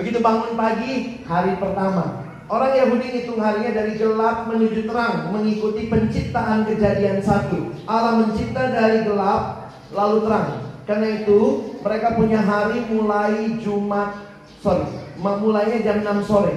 [0.00, 2.24] Begitu bangun pagi, hari pertama.
[2.48, 7.76] Orang Yahudi hitung harinya dari gelap menuju terang, mengikuti penciptaan kejadian satu.
[7.84, 9.61] Allah mencipta dari gelap
[9.92, 10.50] lalu terang.
[10.82, 11.38] Karena itu
[11.78, 14.18] mereka punya hari mulai Jumat,
[14.58, 14.82] sorry,
[15.20, 16.54] mulainya jam 6 sore.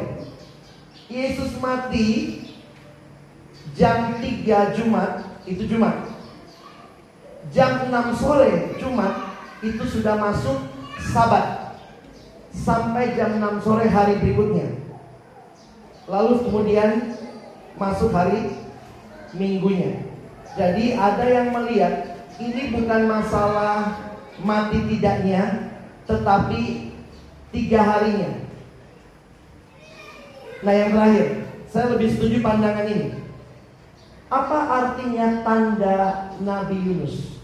[1.06, 2.42] Yesus mati
[3.78, 6.10] jam 3 Jumat, itu Jumat.
[7.54, 10.58] Jam 6 sore Jumat itu sudah masuk
[11.14, 11.78] Sabat.
[12.50, 14.74] Sampai jam 6 sore hari berikutnya.
[16.10, 17.14] Lalu kemudian
[17.78, 18.58] masuk hari
[19.36, 20.00] Minggunya.
[20.56, 24.12] Jadi ada yang melihat ini bukan masalah
[24.44, 25.72] mati tidaknya,
[26.04, 26.92] tetapi
[27.56, 28.32] tiga harinya.
[30.66, 31.28] Nah yang terakhir,
[31.72, 33.10] saya lebih setuju pandangan ini.
[34.28, 35.98] Apa artinya tanda
[36.42, 37.40] Nabi Yunus?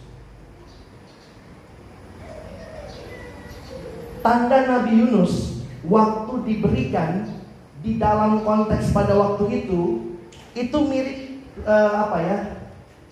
[4.22, 7.26] Tanda Nabi Yunus waktu diberikan
[7.82, 10.14] di dalam konteks pada waktu itu
[10.54, 12.38] itu mirip uh, apa ya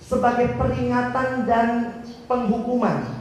[0.04, 1.70] sebagai peringatan dan
[2.26, 3.20] penghukuman.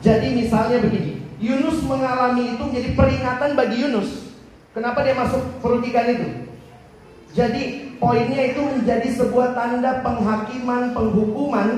[0.00, 4.32] Jadi misalnya begini, Yunus mengalami itu jadi peringatan bagi Yunus.
[4.72, 6.28] Kenapa dia masuk perut ikan itu?
[7.36, 11.68] Jadi poinnya itu menjadi sebuah tanda penghakiman, penghukuman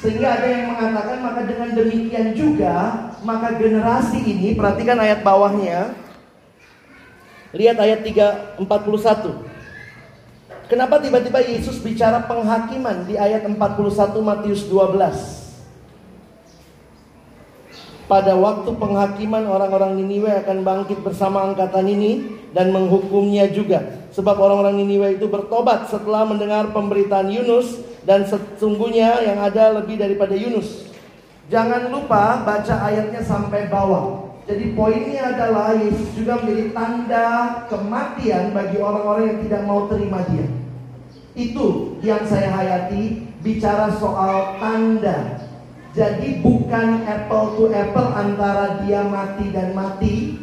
[0.00, 2.76] sehingga ada yang mengatakan maka dengan demikian juga
[3.20, 5.92] maka generasi ini perhatikan ayat bawahnya
[7.50, 9.49] Lihat ayat 341
[10.70, 13.58] Kenapa tiba-tiba Yesus bicara penghakiman di ayat 41
[14.22, 14.94] Matius 12?
[18.06, 24.06] Pada waktu penghakiman orang-orang Niniwe akan bangkit bersama angkatan ini dan menghukumnya juga.
[24.14, 30.38] Sebab orang-orang Niniwe itu bertobat setelah mendengar pemberitaan Yunus dan sesungguhnya yang ada lebih daripada
[30.38, 30.86] Yunus.
[31.50, 34.38] Jangan lupa baca ayatnya sampai bawah.
[34.46, 37.26] Jadi poinnya adalah Yesus juga menjadi tanda
[37.66, 40.59] kematian bagi orang-orang yang tidak mau terima dia.
[41.34, 45.46] Itu yang saya hayati bicara soal tanda.
[45.90, 50.38] Jadi bukan apple to apple antara dia mati dan mati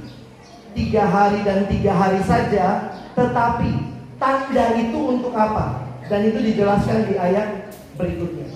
[0.75, 3.71] tiga hari dan tiga hari saja, tetapi
[4.19, 5.87] tanda itu untuk apa?
[6.11, 8.47] Dan itu dijelaskan di ayat berikutnya.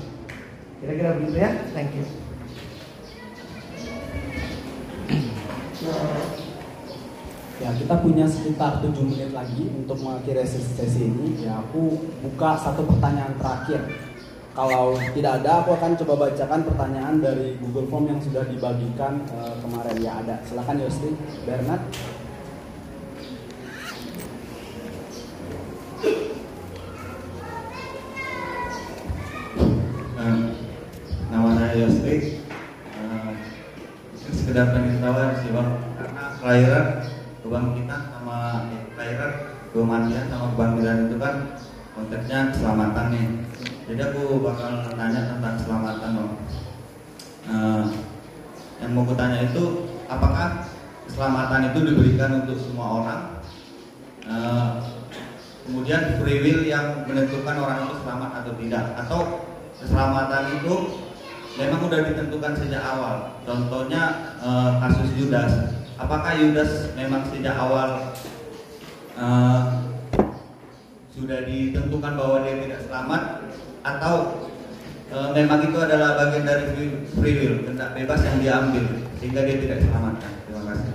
[0.84, 1.52] Kira-kira begitu ya?
[1.72, 2.06] Thank you.
[7.62, 11.46] Ya, kita punya sekitar 7 menit lagi untuk mengakhiri sesi ini.
[11.46, 11.94] Ya, aku
[12.26, 13.86] buka satu pertanyaan terakhir.
[14.58, 19.54] Kalau tidak ada, aku akan coba bacakan pertanyaan dari Google Form yang sudah dibagikan uh,
[19.62, 19.94] kemarin.
[20.02, 20.42] Ya, ada.
[20.50, 21.14] Silakan Yosri,
[21.46, 21.86] Bernard.
[30.18, 30.50] Uh,
[31.30, 32.42] nama saya Yosri.
[32.98, 33.38] Uh,
[34.18, 35.14] sekedar pengen tahu
[35.46, 35.70] sih bang,
[36.02, 36.88] karena kelahiran
[37.52, 38.38] kebangkitan sama
[38.72, 39.32] eh, kelahiran
[39.74, 41.36] kematian sama kebangkitan itu kan
[42.32, 43.28] konteksnya keselamatan nih.
[43.92, 46.34] Jadi aku bakal nanya tentang keselamatan dong
[47.52, 47.84] uh,
[48.80, 50.64] yang mau kutanya itu apakah
[51.04, 53.22] keselamatan itu diberikan untuk semua orang?
[54.24, 54.80] Uh,
[55.68, 58.86] kemudian free will yang menentukan orang itu selamat atau tidak?
[58.96, 59.20] Atau
[59.84, 60.74] keselamatan itu
[61.60, 63.44] memang sudah ditentukan sejak awal?
[63.44, 65.84] Contohnya uh, kasus Yudas.
[66.00, 68.16] Apakah Yudas memang sejak awal
[69.20, 69.91] uh,
[71.12, 73.22] sudah ditentukan bahwa dia tidak selamat
[73.84, 74.16] atau
[75.12, 76.66] uh, memang itu adalah bagian dari
[77.12, 78.86] free will, kehendak bebas yang dia ambil
[79.20, 80.32] sehingga dia tidak selamatkan.
[80.48, 80.94] Terima kasih.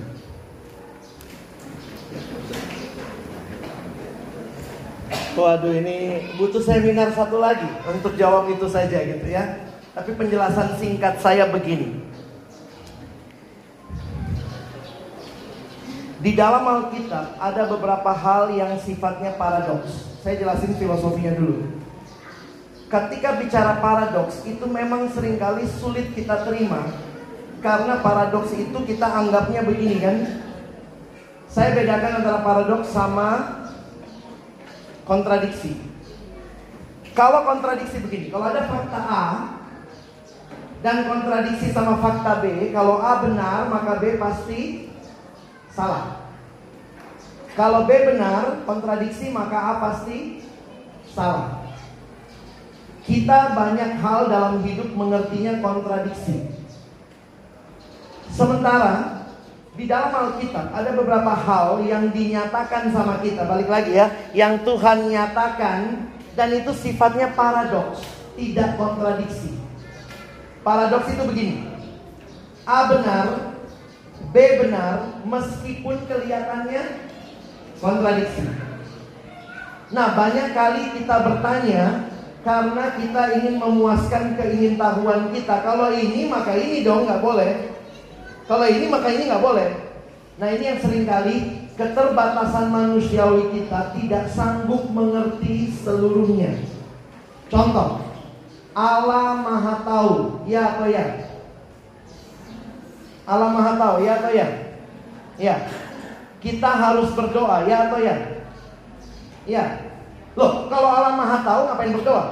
[5.37, 5.97] Waduh ini
[6.41, 9.69] butuh seminar satu lagi untuk jawab itu saja gitu ya.
[9.93, 12.16] Tapi penjelasan singkat saya begini.
[16.27, 20.11] Di dalam Alkitab ada beberapa hal yang sifatnya paradoks.
[20.27, 21.71] Saya jelasin filosofinya dulu.
[22.91, 26.83] Ketika bicara paradoks itu memang sering kali sulit kita terima
[27.63, 30.17] karena paradoks itu kita anggapnya begini kan.
[31.47, 33.63] Saya bedakan antara paradoks sama
[35.07, 35.79] kontradiksi.
[37.15, 39.27] Kalau kontradiksi begini, kalau ada fakta A
[40.83, 44.86] dan kontradiksi sama fakta B, kalau A benar maka B pasti
[45.77, 46.25] salah.
[47.53, 50.41] Kalau B benar, kontradiksi maka A pasti
[51.13, 51.69] salah.
[53.05, 56.49] Kita banyak hal dalam hidup mengertinya kontradiksi.
[58.33, 59.25] Sementara
[59.77, 63.45] di dalam Alkitab ada beberapa hal yang dinyatakan sama kita.
[63.45, 68.05] Balik lagi ya, yang Tuhan nyatakan dan itu sifatnya paradoks,
[68.37, 69.57] tidak kontradiksi.
[70.61, 71.57] Paradoks itu begini.
[72.67, 73.56] A benar,
[74.33, 76.83] B benar meskipun kelihatannya
[77.81, 78.45] kontradiksi.
[79.87, 82.11] Nah, banyak kali kita bertanya
[82.47, 85.67] karena kita ingin memuaskan keingintahuan kita.
[85.67, 87.75] Kalau ini maka ini dong nggak boleh.
[88.47, 89.69] Kalau ini maka ini nggak boleh.
[90.39, 96.55] Nah ini yang sering kali keterbatasan manusiawi kita tidak sanggup mengerti seluruhnya.
[97.51, 98.05] Contoh,
[98.77, 101.05] Allah Maha Tahu, ya atau ya?
[103.27, 104.49] Allah Maha Tahu, ya atau ya?
[105.37, 105.57] Ya.
[106.39, 108.17] Kita harus berdoa, ya atau ya?
[109.45, 109.65] Ya.
[110.39, 112.25] Loh, kalau Allah Maha Tahu ngapain berdoa?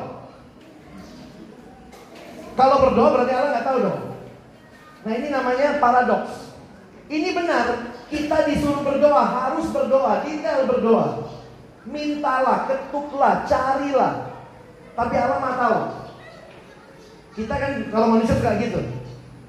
[2.54, 4.00] Kalau berdoa berarti Allah nggak tahu dong.
[5.04, 6.54] Nah ini namanya paradoks.
[7.10, 11.06] Ini benar, kita disuruh berdoa, harus berdoa, tinggal berdoa.
[11.84, 14.32] Mintalah, ketuklah, carilah.
[14.94, 15.78] Tapi Allah Maha tahu.
[17.34, 18.80] Kita kan kalau manusia suka gitu.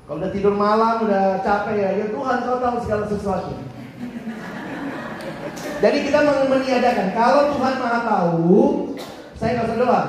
[0.06, 3.58] Kalau udah tidur malam, udah capek ya, ya Tuhan kau tahu segala sesuatu.
[5.82, 8.54] Jadi kita meniadakan, kalau Tuhan Maha tahu,
[9.34, 10.04] saya nggak usah doa.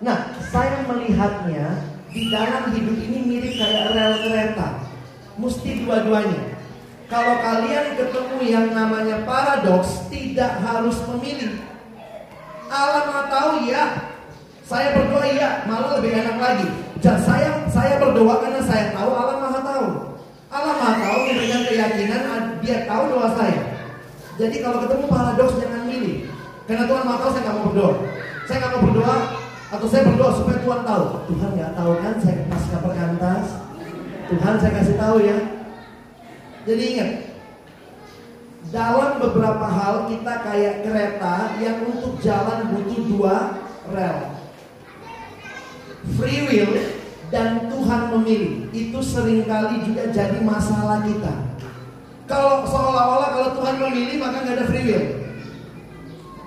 [0.00, 0.18] Nah,
[0.48, 4.68] saya melihatnya di dalam hidup ini mirip kayak rel kereta.
[5.36, 6.56] Mesti dua-duanya.
[7.12, 11.60] Kalau kalian ketemu yang namanya paradoks, tidak harus memilih.
[12.72, 14.16] Allah Maha tahu ya.
[14.64, 16.91] Saya berdoa iya, malah lebih enak lagi.
[17.02, 19.86] Saya saya berdoa karena saya tahu Allah Maha tahu.
[20.54, 22.22] Allah Maha tahu dengan keyakinan
[22.62, 23.58] dia tahu doa saya.
[24.38, 26.30] Jadi kalau ketemu paradoks jangan milih.
[26.70, 27.92] Karena Tuhan Maha tahu saya nggak mau berdoa.
[28.46, 29.16] Saya nggak mau berdoa
[29.72, 31.04] atau saya berdoa supaya Tuhan tahu.
[31.34, 33.46] Tuhan nggak tahu kan saya pasca perkantas.
[34.30, 35.38] Tuhan saya kasih tahu ya.
[36.62, 37.10] Jadi ingat,
[38.70, 43.36] dalam beberapa hal kita kayak kereta yang untuk jalan butuh dua
[43.90, 44.41] rel.
[46.02, 46.72] Free will
[47.32, 51.32] dan Tuhan memilih itu sering kali juga jadi masalah kita.
[52.28, 55.06] Kalau seolah-olah kalau Tuhan memilih maka nggak ada free will.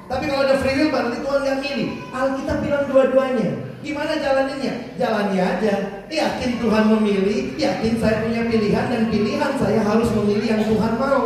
[0.06, 1.90] Tapi kalau ada free will berarti Tuhan nggak milih.
[2.14, 3.49] Alkitab bilang dua-duanya.
[3.86, 4.73] Gimana jalannya?
[4.98, 5.73] Jalannya aja.
[6.10, 11.26] Yakin Tuhan memilih, yakin saya punya pilihan dan pilihan saya harus memilih yang Tuhan mau.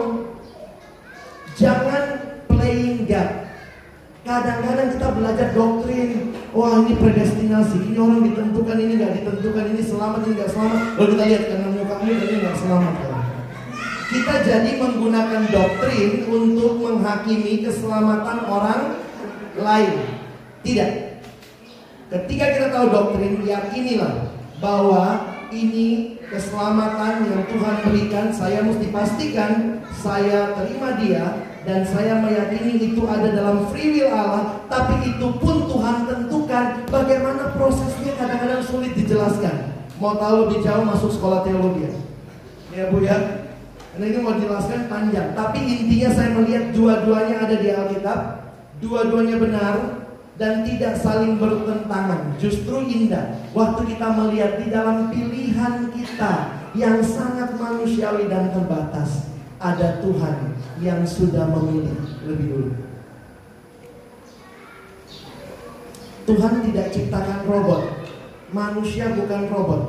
[1.55, 2.03] Jangan
[2.47, 3.31] playing God.
[4.23, 10.19] Kadang-kadang kita belajar doktrin, wah ini predestinasi, ini orang ditentukan, ini nggak ditentukan, ini selamat,
[10.25, 10.79] ini nggak selamat.
[10.97, 12.95] Lalu kita lihat karena mukamu ini nggak selamat.
[14.09, 18.81] Kita jadi menggunakan doktrin untuk menghakimi keselamatan orang
[19.53, 19.93] lain.
[20.65, 20.91] Tidak.
[22.09, 30.57] Ketika kita tahu doktrin, yakinilah bahwa ini keselamatan yang Tuhan berikan, saya mesti pastikan saya
[30.57, 36.07] terima dia dan saya meyakini itu ada dalam free will Allah, tapi itu pun Tuhan
[36.07, 39.75] tentukan bagaimana prosesnya kadang-kadang sulit dijelaskan.
[39.99, 41.93] Mau tahu lebih jauh masuk sekolah teologi ya?
[42.71, 43.17] Ya Bu ya.
[43.99, 48.19] Ini mau jelaskan panjang, tapi intinya saya melihat dua-duanya ada di Alkitab,
[48.79, 49.75] dua-duanya benar
[50.39, 52.39] dan tidak saling bertentangan.
[52.39, 56.33] Justru indah waktu kita melihat di dalam pilihan kita
[56.79, 59.27] yang sangat manusiawi dan terbatas
[59.59, 62.71] ada Tuhan yang sudah memilih lebih dulu.
[66.29, 67.83] Tuhan tidak ciptakan robot.
[68.53, 69.81] Manusia bukan robot.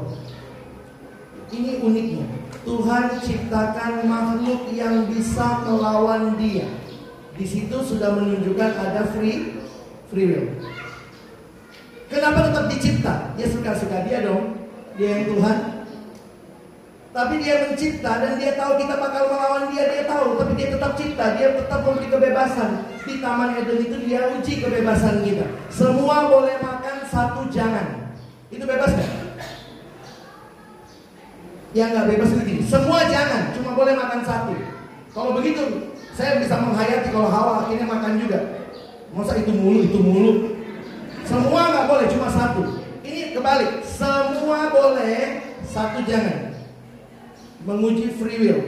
[1.51, 2.27] Ini uniknya.
[2.65, 6.69] Tuhan ciptakan makhluk yang bisa melawan dia.
[7.37, 9.57] Di situ sudah menunjukkan ada free
[10.13, 10.49] free will.
[12.11, 13.15] Kenapa tetap dicipta?
[13.39, 14.59] Ya suka-suka dia dong.
[14.99, 15.80] Dia yang Tuhan.
[17.21, 20.41] Tapi dia mencipta dan dia tahu kita bakal melawan dia, dia tahu.
[20.41, 22.81] Tapi dia tetap cipta, dia tetap memberi kebebasan.
[23.05, 25.45] Di Taman Eden itu dia uji kebebasan kita.
[25.69, 28.17] Semua boleh makan satu jangan.
[28.49, 29.09] Itu bebas kan?
[31.77, 32.65] Yang nggak bebas itu.
[32.65, 34.57] Semua jangan, cuma boleh makan satu.
[35.13, 38.65] Kalau begitu, saya bisa menghayati kalau Hawa akhirnya makan juga.
[39.13, 40.33] Masa itu mulu, itu mulu.
[41.29, 42.81] Semua nggak boleh, cuma satu.
[43.05, 46.50] Ini kebalik, semua boleh, satu jangan
[47.65, 48.61] menguji free will.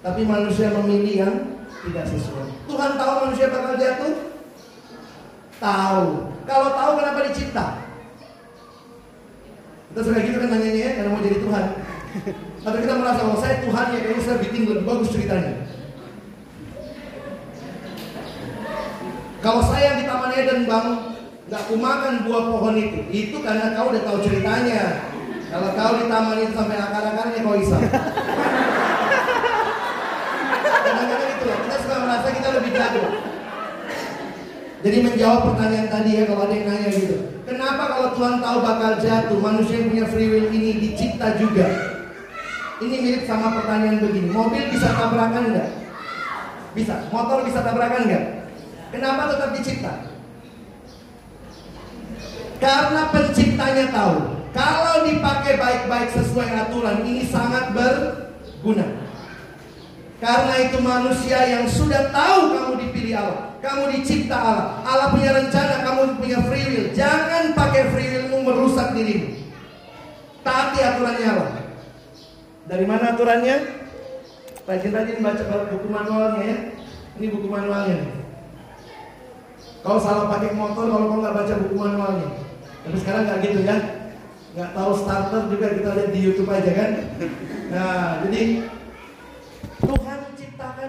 [0.00, 1.34] Tapi manusia memilih yang
[1.84, 2.46] tidak sesuai.
[2.70, 4.14] Tuhan tahu manusia bakal jatuh?
[5.58, 6.06] Tahu.
[6.46, 7.66] Kalau tahu kenapa dicipta?
[9.90, 11.64] Kita suka gitu kan nanyanya ya, karena mau jadi Tuhan.
[12.66, 15.54] Atau kita merasa kalau saya Tuhan ya kayaknya saya bikin lebih bagus ceritanya.
[19.38, 20.88] Kalau saya yang di Taman Eden bang,
[21.48, 25.08] nggak kumakan buah pohon itu, itu karena kau udah tahu ceritanya.
[25.48, 27.80] Kalau kau di taman itu sampai akar-akarnya kau isap.
[30.84, 33.04] Kadang-kadang itu kita suka merasa kita lebih jago.
[34.78, 37.16] Jadi menjawab pertanyaan tadi ya kalau ada yang nanya gitu.
[37.44, 41.66] Kenapa kalau Tuhan tahu bakal jatuh, manusia yang punya free will ini dicipta juga?
[42.78, 44.30] Ini mirip sama pertanyaan begini.
[44.32, 45.68] Mobil bisa tabrakan nggak?
[46.72, 46.94] Bisa.
[47.12, 48.24] Motor bisa tabrakan nggak?
[48.94, 49.92] Kenapa tetap dicipta?
[52.62, 54.16] Karena penciptanya tahu
[54.54, 58.86] kalau dipakai baik-baik sesuai aturan ini sangat berguna.
[60.18, 65.86] Karena itu manusia yang sudah tahu kamu dipilih Allah, kamu dicipta Allah, Allah punya rencana,
[65.86, 66.86] kamu punya free will.
[66.90, 69.38] Jangan pakai free willmu merusak dirimu.
[70.42, 71.52] Taati aturannya Allah.
[72.66, 73.56] Dari mana aturannya?
[74.66, 76.58] Rajin-rajin baca buku manualnya ya.
[77.16, 78.02] Ini buku manualnya.
[79.86, 82.28] Kau salah pakai motor kalau kau nggak baca buku manualnya.
[82.82, 83.98] Tapi sekarang nggak gitu ya
[84.58, 86.90] nggak tahu starter juga kita lihat di YouTube aja kan.
[87.70, 88.66] Nah, jadi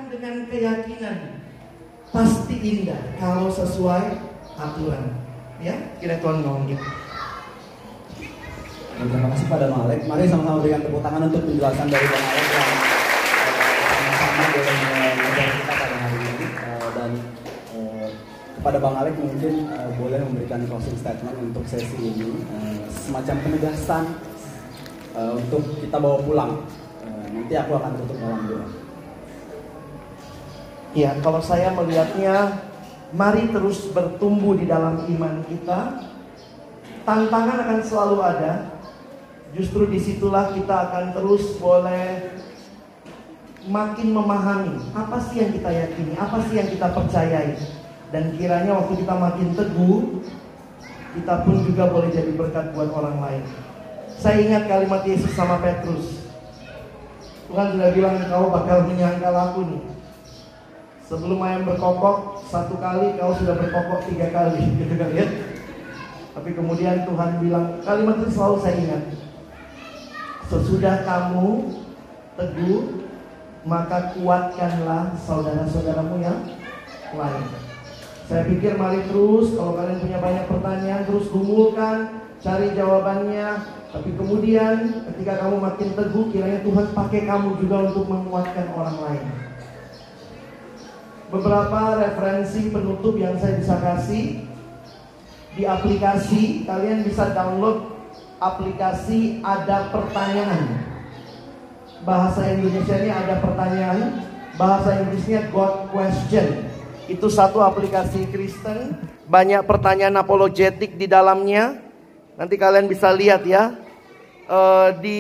[0.09, 1.17] dengan keyakinan
[2.13, 4.17] pasti indah kalau sesuai
[4.57, 5.17] aturan.
[5.59, 6.85] Ya, kira Tuhan ngomong gitu.
[8.99, 10.03] Terima kasih pada Alek.
[10.11, 12.67] Mari sama-sama berikan tepuk tangan untuk penjelasan dari Bang Alek yang
[14.19, 14.75] sama-sama boleh
[15.55, 17.11] kita pada hari ini Eh, dan
[17.75, 18.07] eh,
[18.59, 24.03] kepada Bang Alek mungkin eh, boleh memberikan closing statement untuk sesi ini Eh, semacam penegasan
[25.15, 26.51] eh, untuk kita bawa pulang.
[27.03, 28.67] Eh, nanti aku akan tutup dalam doa.
[30.97, 32.65] Ya, kalau saya melihatnya,
[33.13, 36.01] mari terus bertumbuh di dalam iman kita.
[37.05, 38.53] Tantangan akan selalu ada.
[39.53, 42.37] Justru di situlah kita akan terus boleh
[43.65, 47.57] makin memahami apa sih yang kita yakini, apa sih yang kita percayai.
[48.09, 50.21] Dan kiranya waktu kita makin teguh,
[51.17, 53.43] kita pun juga boleh jadi berkat buat orang lain.
[54.17, 56.29] Saya ingat kalimat Yesus sama Petrus.
[57.49, 59.81] Tuhan sudah bilang kau bakal menyangkal aku nih.
[61.10, 65.26] Sebelum ayam berkokok satu kali, kau sudah berkokok tiga kali, gitu kan ya?
[66.38, 69.03] Tapi kemudian Tuhan bilang kalimat itu selalu saya ingat.
[70.53, 71.73] Sesudah kamu
[72.38, 73.10] teguh,
[73.65, 76.45] maka kuatkanlah saudara-saudaramu yang
[77.18, 77.45] lain.
[78.30, 83.65] Saya pikir mari terus kalau kalian punya banyak pertanyaan terus gumulkan, cari jawabannya.
[83.90, 89.48] Tapi kemudian ketika kamu makin teguh kiranya Tuhan pakai kamu juga untuk menguatkan orang lain.
[91.30, 94.49] Beberapa referensi penutup yang saya bisa kasih
[95.53, 97.85] di aplikasi kalian bisa download
[98.41, 100.89] aplikasi ada pertanyaan.
[102.01, 104.26] Bahasa Indonesia ini ada pertanyaan,
[104.57, 106.65] bahasa Inggrisnya God question.
[107.06, 108.97] Itu satu aplikasi Kristen,
[109.30, 111.77] banyak pertanyaan apologetik di dalamnya.
[112.39, 113.77] Nanti kalian bisa lihat ya.
[114.49, 115.19] Uh, di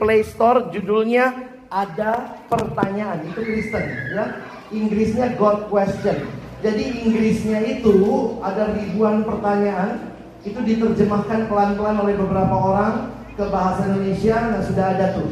[0.00, 1.36] Play Store judulnya
[1.68, 3.84] ada pertanyaan, itu Kristen
[4.16, 4.24] ya.
[4.70, 6.30] Inggrisnya God question.
[6.62, 7.96] Jadi Inggrisnya itu
[8.38, 10.14] ada ribuan pertanyaan,
[10.46, 12.94] itu diterjemahkan pelan-pelan oleh beberapa orang
[13.34, 14.36] ke bahasa Indonesia.
[14.38, 15.30] Nah sudah ada tuh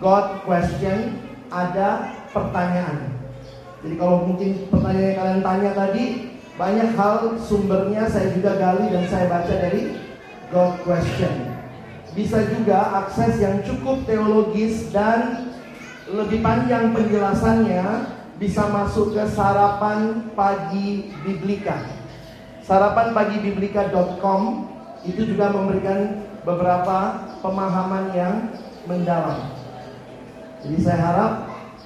[0.00, 1.20] God question,
[1.52, 3.12] ada pertanyaan.
[3.82, 6.04] Jadi kalau mungkin pertanyaan yang kalian tanya tadi
[6.58, 9.94] banyak hal sumbernya saya juga gali dan saya baca dari
[10.50, 11.34] God question.
[12.16, 15.54] Bisa juga akses yang cukup teologis dan
[16.10, 21.82] lebih panjang penjelasannya bisa masuk ke sarapan pagi biblika.
[22.62, 24.70] Sarapan pagi biblika.com
[25.02, 28.34] itu juga memberikan beberapa pemahaman yang
[28.86, 29.58] mendalam.
[30.62, 31.32] Jadi saya harap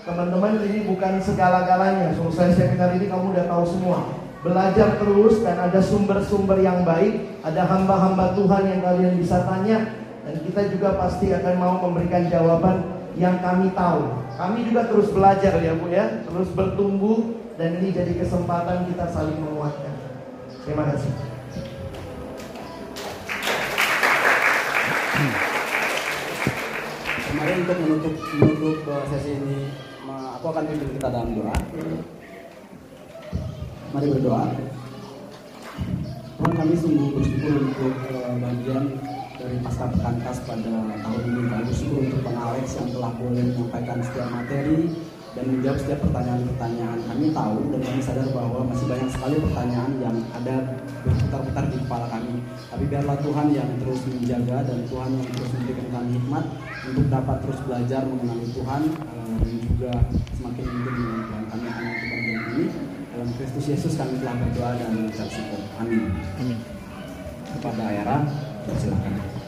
[0.02, 3.98] Teman-teman ini bukan segala-galanya Selesai seminar ini kamu udah tahu semua
[4.42, 9.94] Belajar terus dan ada sumber-sumber yang baik Ada hamba-hamba Tuhan yang kalian bisa tanya
[10.26, 15.60] Dan kita juga pasti akan mau memberikan jawaban yang kami tahu Kami juga terus belajar
[15.60, 19.94] ya Bu ya Terus bertumbuh dan ini jadi kesempatan kita saling menguatkan
[20.64, 21.12] Terima kasih
[27.32, 28.76] Kemarin untuk menutup menutup
[29.09, 29.59] sesi ini
[30.43, 31.55] aku akan pimpin kita dalam doa.
[33.94, 34.43] Mari berdoa.
[36.34, 38.98] Tuhan kami sungguh bersyukur untuk uh, bagian
[39.52, 39.84] dari pasca
[40.48, 40.64] pada
[41.04, 41.42] tahun ini.
[41.44, 44.88] Kami bersyukur untuk Bang Alex yang telah boleh menyampaikan setiap materi
[45.36, 46.98] dan menjawab setiap pertanyaan-pertanyaan.
[47.04, 50.56] Kami tahu dan kami sadar bahwa masih banyak sekali pertanyaan yang ada
[51.04, 52.34] berputar-putar di kepala kami.
[52.48, 56.44] Tapi biarlah Tuhan yang terus menjaga dan Tuhan yang terus memberikan kami hikmat
[56.88, 59.92] untuk dapat terus belajar mengenali Tuhan eh, dan juga
[60.40, 62.66] semakin mungkin dengan Tuhan kami akan bagian ini.
[63.12, 65.60] Dalam Kristus Yesus kami telah berdoa dan mengucap syukur.
[65.76, 66.08] Amin.
[66.40, 66.56] Amin.
[67.52, 68.24] Kepada Ayara,
[68.80, 69.41] silakan.